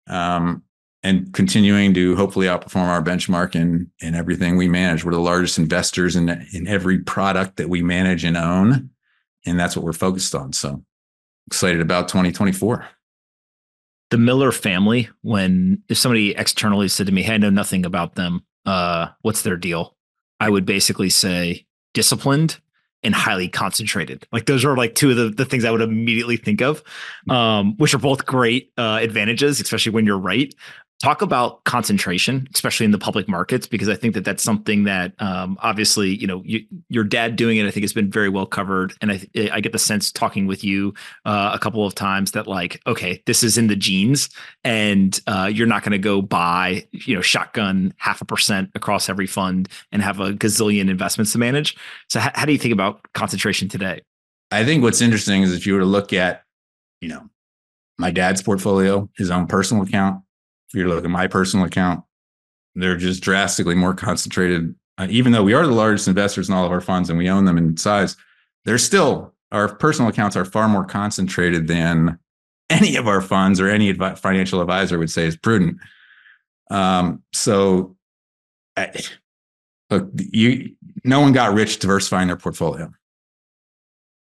Um, 0.06 0.62
and 1.06 1.32
continuing 1.32 1.94
to 1.94 2.16
hopefully 2.16 2.48
outperform 2.48 2.88
our 2.88 3.00
benchmark 3.00 3.54
in 3.54 3.88
in 4.00 4.16
everything 4.16 4.56
we 4.56 4.66
manage. 4.66 5.04
We're 5.04 5.12
the 5.12 5.20
largest 5.20 5.56
investors 5.56 6.16
in 6.16 6.28
in 6.52 6.66
every 6.66 6.98
product 6.98 7.58
that 7.58 7.68
we 7.68 7.80
manage 7.80 8.24
and 8.24 8.36
own, 8.36 8.90
and 9.46 9.58
that's 9.58 9.76
what 9.76 9.84
we're 9.84 9.92
focused 9.92 10.34
on. 10.34 10.52
So 10.52 10.82
excited 11.46 11.80
about 11.80 12.08
2024. 12.08 12.86
The 14.10 14.18
Miller 14.18 14.50
family, 14.50 15.08
when 15.22 15.80
if 15.88 15.96
somebody 15.96 16.34
externally 16.34 16.88
said 16.88 17.06
to 17.06 17.12
me, 17.12 17.22
"Hey, 17.22 17.34
I 17.34 17.38
know 17.38 17.50
nothing 17.50 17.86
about 17.86 18.16
them. 18.16 18.44
Uh, 18.64 19.08
what's 19.22 19.42
their 19.42 19.56
deal?" 19.56 19.96
I 20.40 20.50
would 20.50 20.66
basically 20.66 21.08
say 21.08 21.66
disciplined 21.94 22.58
and 23.02 23.14
highly 23.14 23.48
concentrated. 23.48 24.26
Like 24.32 24.46
those 24.46 24.64
are 24.64 24.76
like 24.76 24.96
two 24.96 25.10
of 25.10 25.16
the, 25.16 25.28
the 25.28 25.44
things 25.44 25.64
I 25.64 25.70
would 25.70 25.80
immediately 25.80 26.36
think 26.36 26.60
of, 26.60 26.82
um, 27.30 27.76
which 27.76 27.94
are 27.94 27.98
both 27.98 28.26
great 28.26 28.72
uh, 28.76 28.98
advantages, 29.00 29.60
especially 29.60 29.92
when 29.92 30.04
you're 30.04 30.18
right 30.18 30.52
talk 31.02 31.20
about 31.20 31.62
concentration 31.64 32.48
especially 32.54 32.84
in 32.84 32.90
the 32.90 32.98
public 32.98 33.28
markets 33.28 33.66
because 33.66 33.88
i 33.88 33.94
think 33.94 34.14
that 34.14 34.24
that's 34.24 34.42
something 34.42 34.84
that 34.84 35.12
um, 35.20 35.58
obviously 35.60 36.16
you 36.16 36.26
know 36.26 36.42
you, 36.44 36.64
your 36.88 37.04
dad 37.04 37.36
doing 37.36 37.58
it 37.58 37.66
i 37.66 37.70
think 37.70 37.84
has 37.84 37.92
been 37.92 38.10
very 38.10 38.28
well 38.28 38.46
covered. 38.46 38.94
And 39.00 39.12
i, 39.12 39.20
I 39.52 39.60
get 39.60 39.72
the 39.72 39.78
sense 39.78 40.10
talking 40.10 40.46
with 40.46 40.64
you 40.64 40.94
uh, 41.24 41.50
a 41.52 41.58
couple 41.58 41.84
of 41.86 41.94
times 41.94 42.32
that 42.32 42.46
like 42.46 42.80
okay 42.86 43.22
this 43.26 43.42
is 43.42 43.58
in 43.58 43.66
the 43.66 43.76
genes 43.76 44.30
and 44.64 45.18
uh, 45.26 45.50
you're 45.52 45.66
not 45.66 45.82
going 45.82 45.92
to 45.92 45.98
go 45.98 46.22
buy 46.22 46.86
you 46.92 47.14
know 47.14 47.20
shotgun 47.20 47.94
half 47.98 48.20
a 48.20 48.24
percent 48.24 48.70
across 48.74 49.08
every 49.08 49.26
fund 49.26 49.68
and 49.92 50.02
have 50.02 50.20
a 50.20 50.32
gazillion 50.32 50.88
investments 50.88 51.32
to 51.32 51.38
manage. 51.38 51.76
So 52.08 52.20
h- 52.20 52.32
how 52.34 52.44
do 52.44 52.52
you 52.52 52.58
think 52.58 52.72
about 52.72 53.00
concentration 53.14 53.68
today? 53.68 54.00
I 54.50 54.64
think 54.64 54.82
what's 54.82 55.00
interesting 55.00 55.42
is 55.42 55.54
if 55.54 55.66
you 55.66 55.74
were 55.74 55.80
to 55.80 55.86
look 55.86 56.12
at 56.12 56.42
you 57.00 57.08
know 57.08 57.28
my 57.98 58.10
dad's 58.10 58.42
portfolio 58.42 59.08
his 59.16 59.30
own 59.30 59.46
personal 59.46 59.82
account 59.82 60.22
if 60.68 60.74
you 60.74 60.88
look 60.88 61.04
at 61.04 61.10
my 61.10 61.26
personal 61.26 61.66
account, 61.66 62.04
they're 62.74 62.96
just 62.96 63.22
drastically 63.22 63.74
more 63.74 63.94
concentrated. 63.94 64.74
Uh, 64.98 65.06
even 65.10 65.32
though 65.32 65.42
we 65.44 65.54
are 65.54 65.66
the 65.66 65.72
largest 65.72 66.08
investors 66.08 66.48
in 66.48 66.54
all 66.54 66.64
of 66.64 66.72
our 66.72 66.80
funds 66.80 67.08
and 67.10 67.18
we 67.18 67.28
own 67.28 67.44
them 67.44 67.58
in 67.58 67.76
size, 67.76 68.16
they're 68.64 68.78
still 68.78 69.34
our 69.52 69.74
personal 69.74 70.10
accounts 70.10 70.36
are 70.36 70.44
far 70.44 70.68
more 70.68 70.84
concentrated 70.84 71.68
than 71.68 72.18
any 72.70 72.96
of 72.96 73.06
our 73.06 73.20
funds 73.20 73.60
or 73.60 73.68
any 73.68 73.92
financial 73.92 74.60
advisor 74.60 74.98
would 74.98 75.10
say 75.10 75.26
is 75.26 75.36
prudent. 75.36 75.78
Um, 76.70 77.22
so, 77.32 77.96
I, 78.76 78.92
look, 79.90 80.10
you 80.14 80.74
no 81.04 81.20
one 81.20 81.32
got 81.32 81.54
rich 81.54 81.78
diversifying 81.78 82.26
their 82.26 82.36
portfolio. 82.36 82.92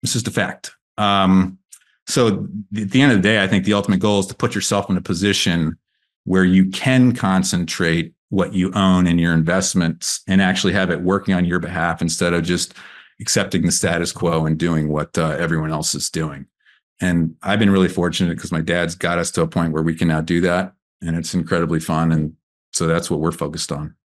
It's 0.04 0.14
just 0.14 0.28
a 0.28 0.32
fact. 0.32 0.76
Um, 0.98 1.58
so, 2.06 2.48
at 2.76 2.92
the 2.92 3.02
end 3.02 3.14
of 3.14 3.18
the 3.18 3.28
day, 3.28 3.42
I 3.42 3.48
think 3.48 3.64
the 3.64 3.74
ultimate 3.74 4.02
goal 4.02 4.20
is 4.20 4.28
to 4.28 4.36
put 4.36 4.56
yourself 4.56 4.90
in 4.90 4.98
a 4.98 5.02
position 5.02 5.78
where 6.26 6.46
you 6.46 6.70
can 6.70 7.14
concentrate 7.14 8.14
what 8.30 8.54
you 8.54 8.72
own 8.74 9.06
in 9.06 9.20
your 9.20 9.34
investments 9.34 10.22
and 10.28 10.42
actually 10.42 10.74
have 10.74 10.90
it 10.90 11.02
working 11.02 11.34
on 11.36 11.46
your 11.46 11.60
behalf 11.60 12.02
instead 12.02 12.34
of 12.34 12.44
just 12.44 12.74
accepting 13.22 13.62
the 13.62 13.72
status 13.72 14.12
quo 14.12 14.46
and 14.46 14.58
doing 14.58 14.90
what 14.90 15.16
uh, 15.18 15.36
everyone 15.38 15.72
else 15.72 15.94
is 15.94 16.10
doing. 16.10 16.46
And 17.00 17.36
I've 17.44 17.60
been 17.60 17.70
really 17.70 17.90
fortunate 17.90 18.36
because 18.36 18.52
my 18.52 18.62
dad's 18.62 18.96
got 18.96 19.18
us 19.18 19.30
to 19.32 19.42
a 19.42 19.48
point 19.48 19.74
where 19.74 19.84
we 19.84 19.96
can 19.96 20.08
now 20.08 20.22
do 20.22 20.42
that. 20.42 20.74
And 21.02 21.16
it's 21.16 21.34
incredibly 21.34 21.80
fun. 21.80 22.12
And 22.12 22.34
so 22.72 22.88
that's 22.88 23.12
what 23.12 23.20
we're 23.20 23.32
focused 23.32 23.72
on. 23.72 23.96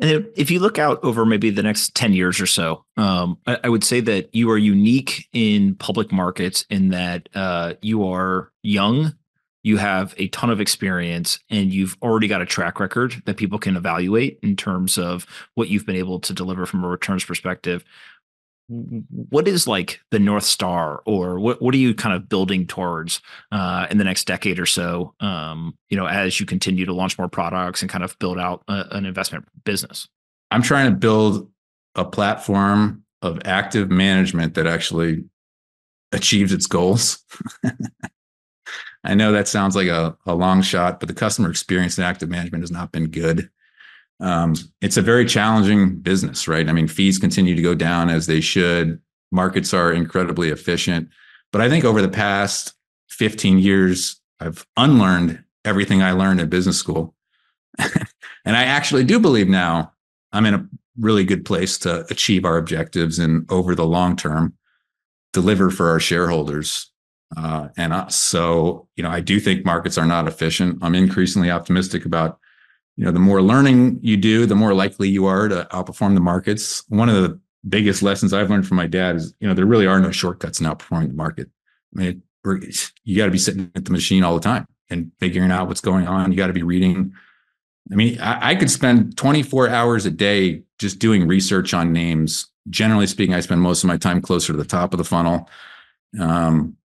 And 0.00 0.26
if 0.34 0.50
you 0.50 0.60
look 0.60 0.78
out 0.78 0.98
over 1.04 1.26
maybe 1.26 1.50
the 1.50 1.62
next 1.62 1.94
10 1.94 2.14
years 2.14 2.40
or 2.40 2.46
so, 2.46 2.84
um, 2.96 3.38
I, 3.46 3.58
I, 3.64 3.68
would 3.68 3.84
say 3.84 4.00
that 4.00 4.34
you 4.34 4.50
are 4.50 4.56
unique 4.56 5.28
in 5.34 5.74
public 5.74 6.10
markets 6.10 6.64
in 6.70 6.88
that 6.88 7.28
uh, 7.34 7.74
you 7.82 8.08
are 8.08 8.50
young, 8.62 9.14
you 9.62 9.76
have 9.76 10.14
a 10.16 10.28
ton 10.28 10.50
of 10.50 10.60
experience 10.60 11.38
and 11.50 11.72
you've 11.72 11.96
already 12.02 12.28
got 12.28 12.40
a 12.40 12.46
track 12.46 12.80
record 12.80 13.22
that 13.26 13.36
people 13.36 13.58
can 13.58 13.76
evaluate 13.76 14.38
in 14.42 14.56
terms 14.56 14.96
of 14.96 15.26
what 15.54 15.68
you've 15.68 15.86
been 15.86 15.96
able 15.96 16.18
to 16.20 16.32
deliver 16.32 16.66
from 16.66 16.82
a 16.84 16.88
returns 16.88 17.24
perspective. 17.24 17.84
What 18.68 19.48
is 19.48 19.66
like 19.66 20.00
the 20.10 20.20
north 20.20 20.44
star 20.44 21.02
or 21.04 21.38
what, 21.40 21.60
what 21.60 21.74
are 21.74 21.78
you 21.78 21.92
kind 21.92 22.14
of 22.14 22.28
building 22.28 22.66
towards 22.66 23.20
uh, 23.50 23.86
in 23.90 23.98
the 23.98 24.04
next 24.04 24.26
decade 24.26 24.60
or 24.60 24.66
so 24.66 25.14
um, 25.18 25.76
you 25.88 25.96
know 25.96 26.06
as 26.06 26.38
you 26.38 26.46
continue 26.46 26.86
to 26.86 26.92
launch 26.92 27.18
more 27.18 27.28
products 27.28 27.82
and 27.82 27.90
kind 27.90 28.04
of 28.04 28.16
build 28.20 28.38
out 28.38 28.62
a, 28.68 28.86
an 28.92 29.06
investment 29.06 29.44
business? 29.64 30.08
I'm 30.52 30.62
trying 30.62 30.90
to 30.90 30.96
build 30.96 31.50
a 31.96 32.04
platform 32.04 33.04
of 33.22 33.40
active 33.44 33.90
management 33.90 34.54
that 34.54 34.68
actually 34.68 35.24
achieves 36.12 36.52
its 36.52 36.66
goals 36.66 37.24
i 39.04 39.14
know 39.14 39.32
that 39.32 39.48
sounds 39.48 39.76
like 39.76 39.88
a, 39.88 40.16
a 40.26 40.34
long 40.34 40.62
shot 40.62 41.00
but 41.00 41.08
the 41.08 41.14
customer 41.14 41.50
experience 41.50 41.98
in 41.98 42.04
active 42.04 42.28
management 42.28 42.62
has 42.62 42.70
not 42.70 42.92
been 42.92 43.08
good 43.08 43.50
um, 44.20 44.54
it's 44.82 44.98
a 44.98 45.02
very 45.02 45.24
challenging 45.24 45.96
business, 45.96 46.46
right? 46.46 46.68
I 46.68 46.72
mean, 46.72 46.88
fees 46.88 47.18
continue 47.18 47.54
to 47.54 47.62
go 47.62 47.74
down 47.74 48.10
as 48.10 48.26
they 48.26 48.40
should. 48.40 49.00
Markets 49.32 49.72
are 49.72 49.92
incredibly 49.92 50.50
efficient. 50.50 51.08
But 51.52 51.62
I 51.62 51.68
think 51.68 51.84
over 51.84 52.02
the 52.02 52.08
past 52.08 52.74
15 53.08 53.58
years, 53.58 54.20
I've 54.38 54.66
unlearned 54.76 55.42
everything 55.64 56.02
I 56.02 56.12
learned 56.12 56.40
in 56.40 56.48
business 56.48 56.78
school. 56.78 57.14
and 57.78 58.56
I 58.56 58.64
actually 58.64 59.04
do 59.04 59.18
believe 59.18 59.48
now 59.48 59.92
I'm 60.32 60.46
in 60.46 60.54
a 60.54 60.66
really 60.98 61.24
good 61.24 61.44
place 61.44 61.78
to 61.78 62.04
achieve 62.10 62.44
our 62.44 62.58
objectives 62.58 63.18
and 63.18 63.50
over 63.50 63.74
the 63.74 63.86
long 63.86 64.16
term, 64.16 64.54
deliver 65.32 65.70
for 65.70 65.88
our 65.88 66.00
shareholders 66.00 66.89
uh, 67.36 67.68
and 67.76 67.92
us. 67.92 68.16
So, 68.16 68.88
you 68.96 69.02
know, 69.02 69.10
I 69.10 69.20
do 69.20 69.38
think 69.40 69.64
markets 69.64 69.98
are 69.98 70.06
not 70.06 70.26
efficient. 70.26 70.78
I'm 70.82 70.94
increasingly 70.94 71.50
optimistic 71.50 72.04
about 72.04 72.38
you 72.96 73.06
know 73.06 73.12
the 73.12 73.18
more 73.18 73.40
learning 73.40 73.98
you 74.02 74.18
do 74.18 74.44
the 74.44 74.54
more 74.54 74.74
likely 74.74 75.08
you 75.08 75.24
are 75.24 75.48
to 75.48 75.66
outperform 75.72 76.14
the 76.14 76.20
markets. 76.20 76.84
One 76.88 77.08
of 77.08 77.14
the 77.14 77.40
biggest 77.68 78.02
lessons 78.02 78.32
i've 78.32 78.48
learned 78.48 78.66
from 78.66 78.78
my 78.78 78.86
dad 78.86 79.16
is 79.16 79.34
you 79.38 79.46
know 79.46 79.52
there 79.54 79.66
really 79.66 79.86
are 79.86 80.00
no 80.00 80.10
shortcuts 80.10 80.60
in 80.60 80.66
outperforming 80.66 81.08
the 81.08 81.14
market. 81.14 81.48
I 81.96 81.98
mean 81.98 82.22
you 83.04 83.16
got 83.16 83.26
to 83.26 83.30
be 83.30 83.38
sitting 83.38 83.70
at 83.74 83.86
the 83.86 83.90
machine 83.90 84.22
all 84.22 84.34
the 84.34 84.40
time 84.40 84.66
and 84.90 85.12
figuring 85.18 85.50
out 85.50 85.68
what's 85.68 85.80
going 85.80 86.06
on. 86.06 86.30
You 86.30 86.36
got 86.36 86.48
to 86.48 86.52
be 86.52 86.62
reading. 86.62 87.14
I 87.90 87.94
mean 87.94 88.20
I, 88.20 88.50
I 88.50 88.54
could 88.54 88.70
spend 88.70 89.16
24 89.16 89.70
hours 89.70 90.04
a 90.04 90.10
day 90.10 90.62
just 90.78 90.98
doing 90.98 91.26
research 91.26 91.72
on 91.72 91.94
names. 91.94 92.48
Generally 92.68 93.06
speaking 93.06 93.34
i 93.34 93.40
spend 93.40 93.62
most 93.62 93.82
of 93.82 93.88
my 93.88 93.96
time 93.96 94.20
closer 94.20 94.52
to 94.52 94.58
the 94.58 94.64
top 94.64 94.92
of 94.92 94.98
the 94.98 95.04
funnel. 95.04 95.48
Um, 96.18 96.76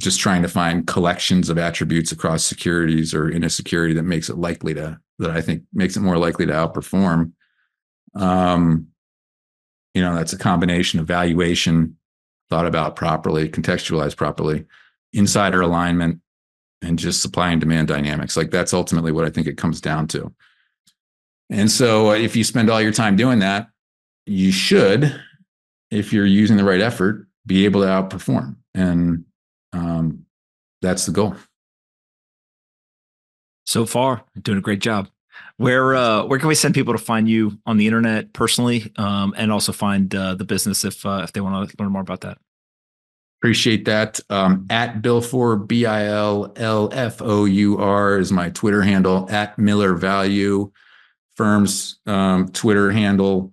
just 0.00 0.18
trying 0.18 0.40
to 0.42 0.48
find 0.48 0.86
collections 0.86 1.50
of 1.50 1.58
attributes 1.58 2.10
across 2.10 2.42
securities 2.42 3.12
or 3.12 3.28
in 3.28 3.44
a 3.44 3.50
security 3.50 3.92
that 3.94 4.02
makes 4.02 4.30
it 4.30 4.38
likely 4.38 4.72
to 4.74 4.98
that 5.18 5.30
I 5.30 5.42
think 5.42 5.62
makes 5.72 5.96
it 5.96 6.00
more 6.00 6.16
likely 6.16 6.46
to 6.46 6.52
outperform. 6.52 7.32
Um, 8.14 8.88
you 9.94 10.00
know, 10.00 10.14
that's 10.14 10.32
a 10.32 10.38
combination 10.38 10.98
of 11.00 11.06
valuation 11.06 11.96
thought 12.48 12.66
about 12.66 12.96
properly, 12.96 13.48
contextualized 13.48 14.16
properly, 14.16 14.64
insider 15.12 15.60
alignment, 15.60 16.20
and 16.82 16.98
just 16.98 17.20
supply 17.20 17.50
and 17.50 17.60
demand 17.60 17.88
dynamics. 17.88 18.36
Like 18.36 18.50
that's 18.50 18.72
ultimately 18.72 19.12
what 19.12 19.26
I 19.26 19.30
think 19.30 19.46
it 19.46 19.58
comes 19.58 19.80
down 19.80 20.08
to. 20.08 20.32
And 21.50 21.70
so 21.70 22.12
if 22.12 22.34
you 22.34 22.42
spend 22.42 22.70
all 22.70 22.80
your 22.80 22.92
time 22.92 23.16
doing 23.16 23.40
that, 23.40 23.68
you 24.24 24.50
should, 24.52 25.20
if 25.90 26.12
you're 26.12 26.26
using 26.26 26.56
the 26.56 26.64
right 26.64 26.80
effort, 26.80 27.26
be 27.44 27.66
able 27.66 27.82
to 27.82 27.88
outperform. 27.88 28.56
And 28.74 29.24
um, 29.72 30.26
that's 30.82 31.06
the 31.06 31.12
goal. 31.12 31.36
So 33.64 33.86
far, 33.86 34.24
doing 34.40 34.58
a 34.58 34.62
great 34.62 34.80
job. 34.80 35.08
Where 35.56 35.94
uh, 35.94 36.24
where 36.24 36.38
can 36.38 36.48
we 36.48 36.54
send 36.54 36.74
people 36.74 36.94
to 36.94 36.98
find 36.98 37.28
you 37.28 37.58
on 37.66 37.76
the 37.76 37.86
internet 37.86 38.32
personally, 38.32 38.92
um, 38.96 39.34
and 39.36 39.52
also 39.52 39.72
find 39.72 40.12
uh, 40.14 40.34
the 40.34 40.44
business 40.44 40.84
if 40.84 41.04
uh, 41.06 41.20
if 41.22 41.32
they 41.32 41.40
want 41.40 41.70
to 41.70 41.76
learn 41.78 41.92
more 41.92 42.02
about 42.02 42.22
that? 42.22 42.38
Appreciate 43.40 43.84
that. 43.86 44.20
Um, 44.28 44.66
at 44.68 45.00
Billfour 45.00 45.56
B 45.56 45.86
I 45.86 46.06
L 46.06 46.52
L 46.56 46.90
F 46.92 47.22
O 47.22 47.44
U 47.44 47.78
R 47.78 48.18
is 48.18 48.32
my 48.32 48.50
Twitter 48.50 48.82
handle. 48.82 49.26
At 49.30 49.58
Miller 49.58 49.94
Value 49.94 50.72
firm's 51.36 52.00
um, 52.06 52.48
Twitter 52.48 52.90
handle. 52.90 53.52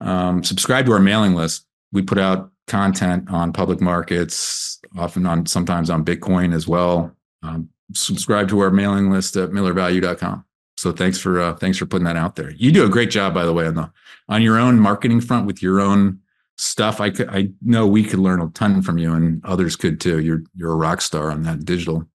Um, 0.00 0.42
subscribe 0.42 0.86
to 0.86 0.92
our 0.92 0.98
mailing 0.98 1.34
list. 1.34 1.66
We 1.92 2.02
put 2.02 2.18
out 2.18 2.50
content 2.70 3.30
on 3.30 3.52
public 3.52 3.80
markets, 3.80 4.80
often 4.96 5.26
on 5.26 5.44
sometimes 5.44 5.90
on 5.90 6.04
Bitcoin 6.04 6.54
as 6.54 6.66
well. 6.66 7.14
Um, 7.42 7.68
subscribe 7.92 8.48
to 8.48 8.60
our 8.60 8.70
mailing 8.70 9.10
list 9.10 9.36
at 9.36 9.50
millervalue.com. 9.50 10.44
So 10.76 10.92
thanks 10.92 11.18
for 11.18 11.40
uh, 11.40 11.54
thanks 11.56 11.76
for 11.76 11.84
putting 11.84 12.06
that 12.06 12.16
out 12.16 12.36
there. 12.36 12.52
You 12.52 12.72
do 12.72 12.86
a 12.86 12.88
great 12.88 13.10
job, 13.10 13.34
by 13.34 13.44
the 13.44 13.52
way, 13.52 13.66
on 13.66 13.74
the 13.74 13.90
on 14.30 14.40
your 14.40 14.58
own 14.58 14.78
marketing 14.80 15.20
front 15.20 15.46
with 15.46 15.62
your 15.62 15.80
own 15.80 16.20
stuff. 16.56 17.00
I 17.02 17.10
could, 17.10 17.28
I 17.28 17.50
know 17.60 17.86
we 17.86 18.02
could 18.02 18.18
learn 18.18 18.40
a 18.40 18.48
ton 18.48 18.80
from 18.80 18.96
you, 18.96 19.12
and 19.12 19.44
others 19.44 19.76
could 19.76 20.00
too. 20.00 20.20
You're 20.20 20.42
you're 20.54 20.72
a 20.72 20.76
rock 20.76 21.02
star 21.02 21.30
on 21.30 21.42
that 21.42 21.66
digital 21.66 22.06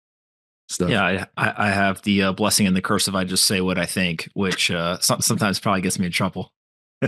stuff. 0.68 0.90
Yeah, 0.90 1.26
I, 1.38 1.68
I 1.68 1.70
have 1.70 2.02
the 2.02 2.24
uh, 2.24 2.32
blessing 2.32 2.66
and 2.66 2.76
the 2.76 2.82
curse 2.82 3.08
of 3.08 3.14
I 3.14 3.24
just 3.24 3.46
say 3.46 3.62
what 3.62 3.78
I 3.78 3.86
think, 3.86 4.30
which 4.34 4.72
uh, 4.72 4.98
sometimes 5.00 5.60
probably 5.60 5.82
gets 5.82 6.00
me 6.00 6.08
in 6.08 6.12
trouble. 6.12 6.52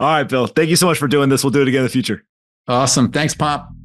All 0.00 0.08
right, 0.08 0.28
Bill. 0.28 0.46
Thank 0.46 0.70
you 0.70 0.76
so 0.76 0.86
much 0.86 0.98
for 0.98 1.08
doing 1.08 1.28
this. 1.28 1.44
We'll 1.44 1.50
do 1.50 1.62
it 1.62 1.68
again 1.68 1.80
in 1.80 1.84
the 1.84 1.90
future. 1.90 2.24
Awesome. 2.66 3.10
Thanks, 3.10 3.34
Pomp. 3.34 3.77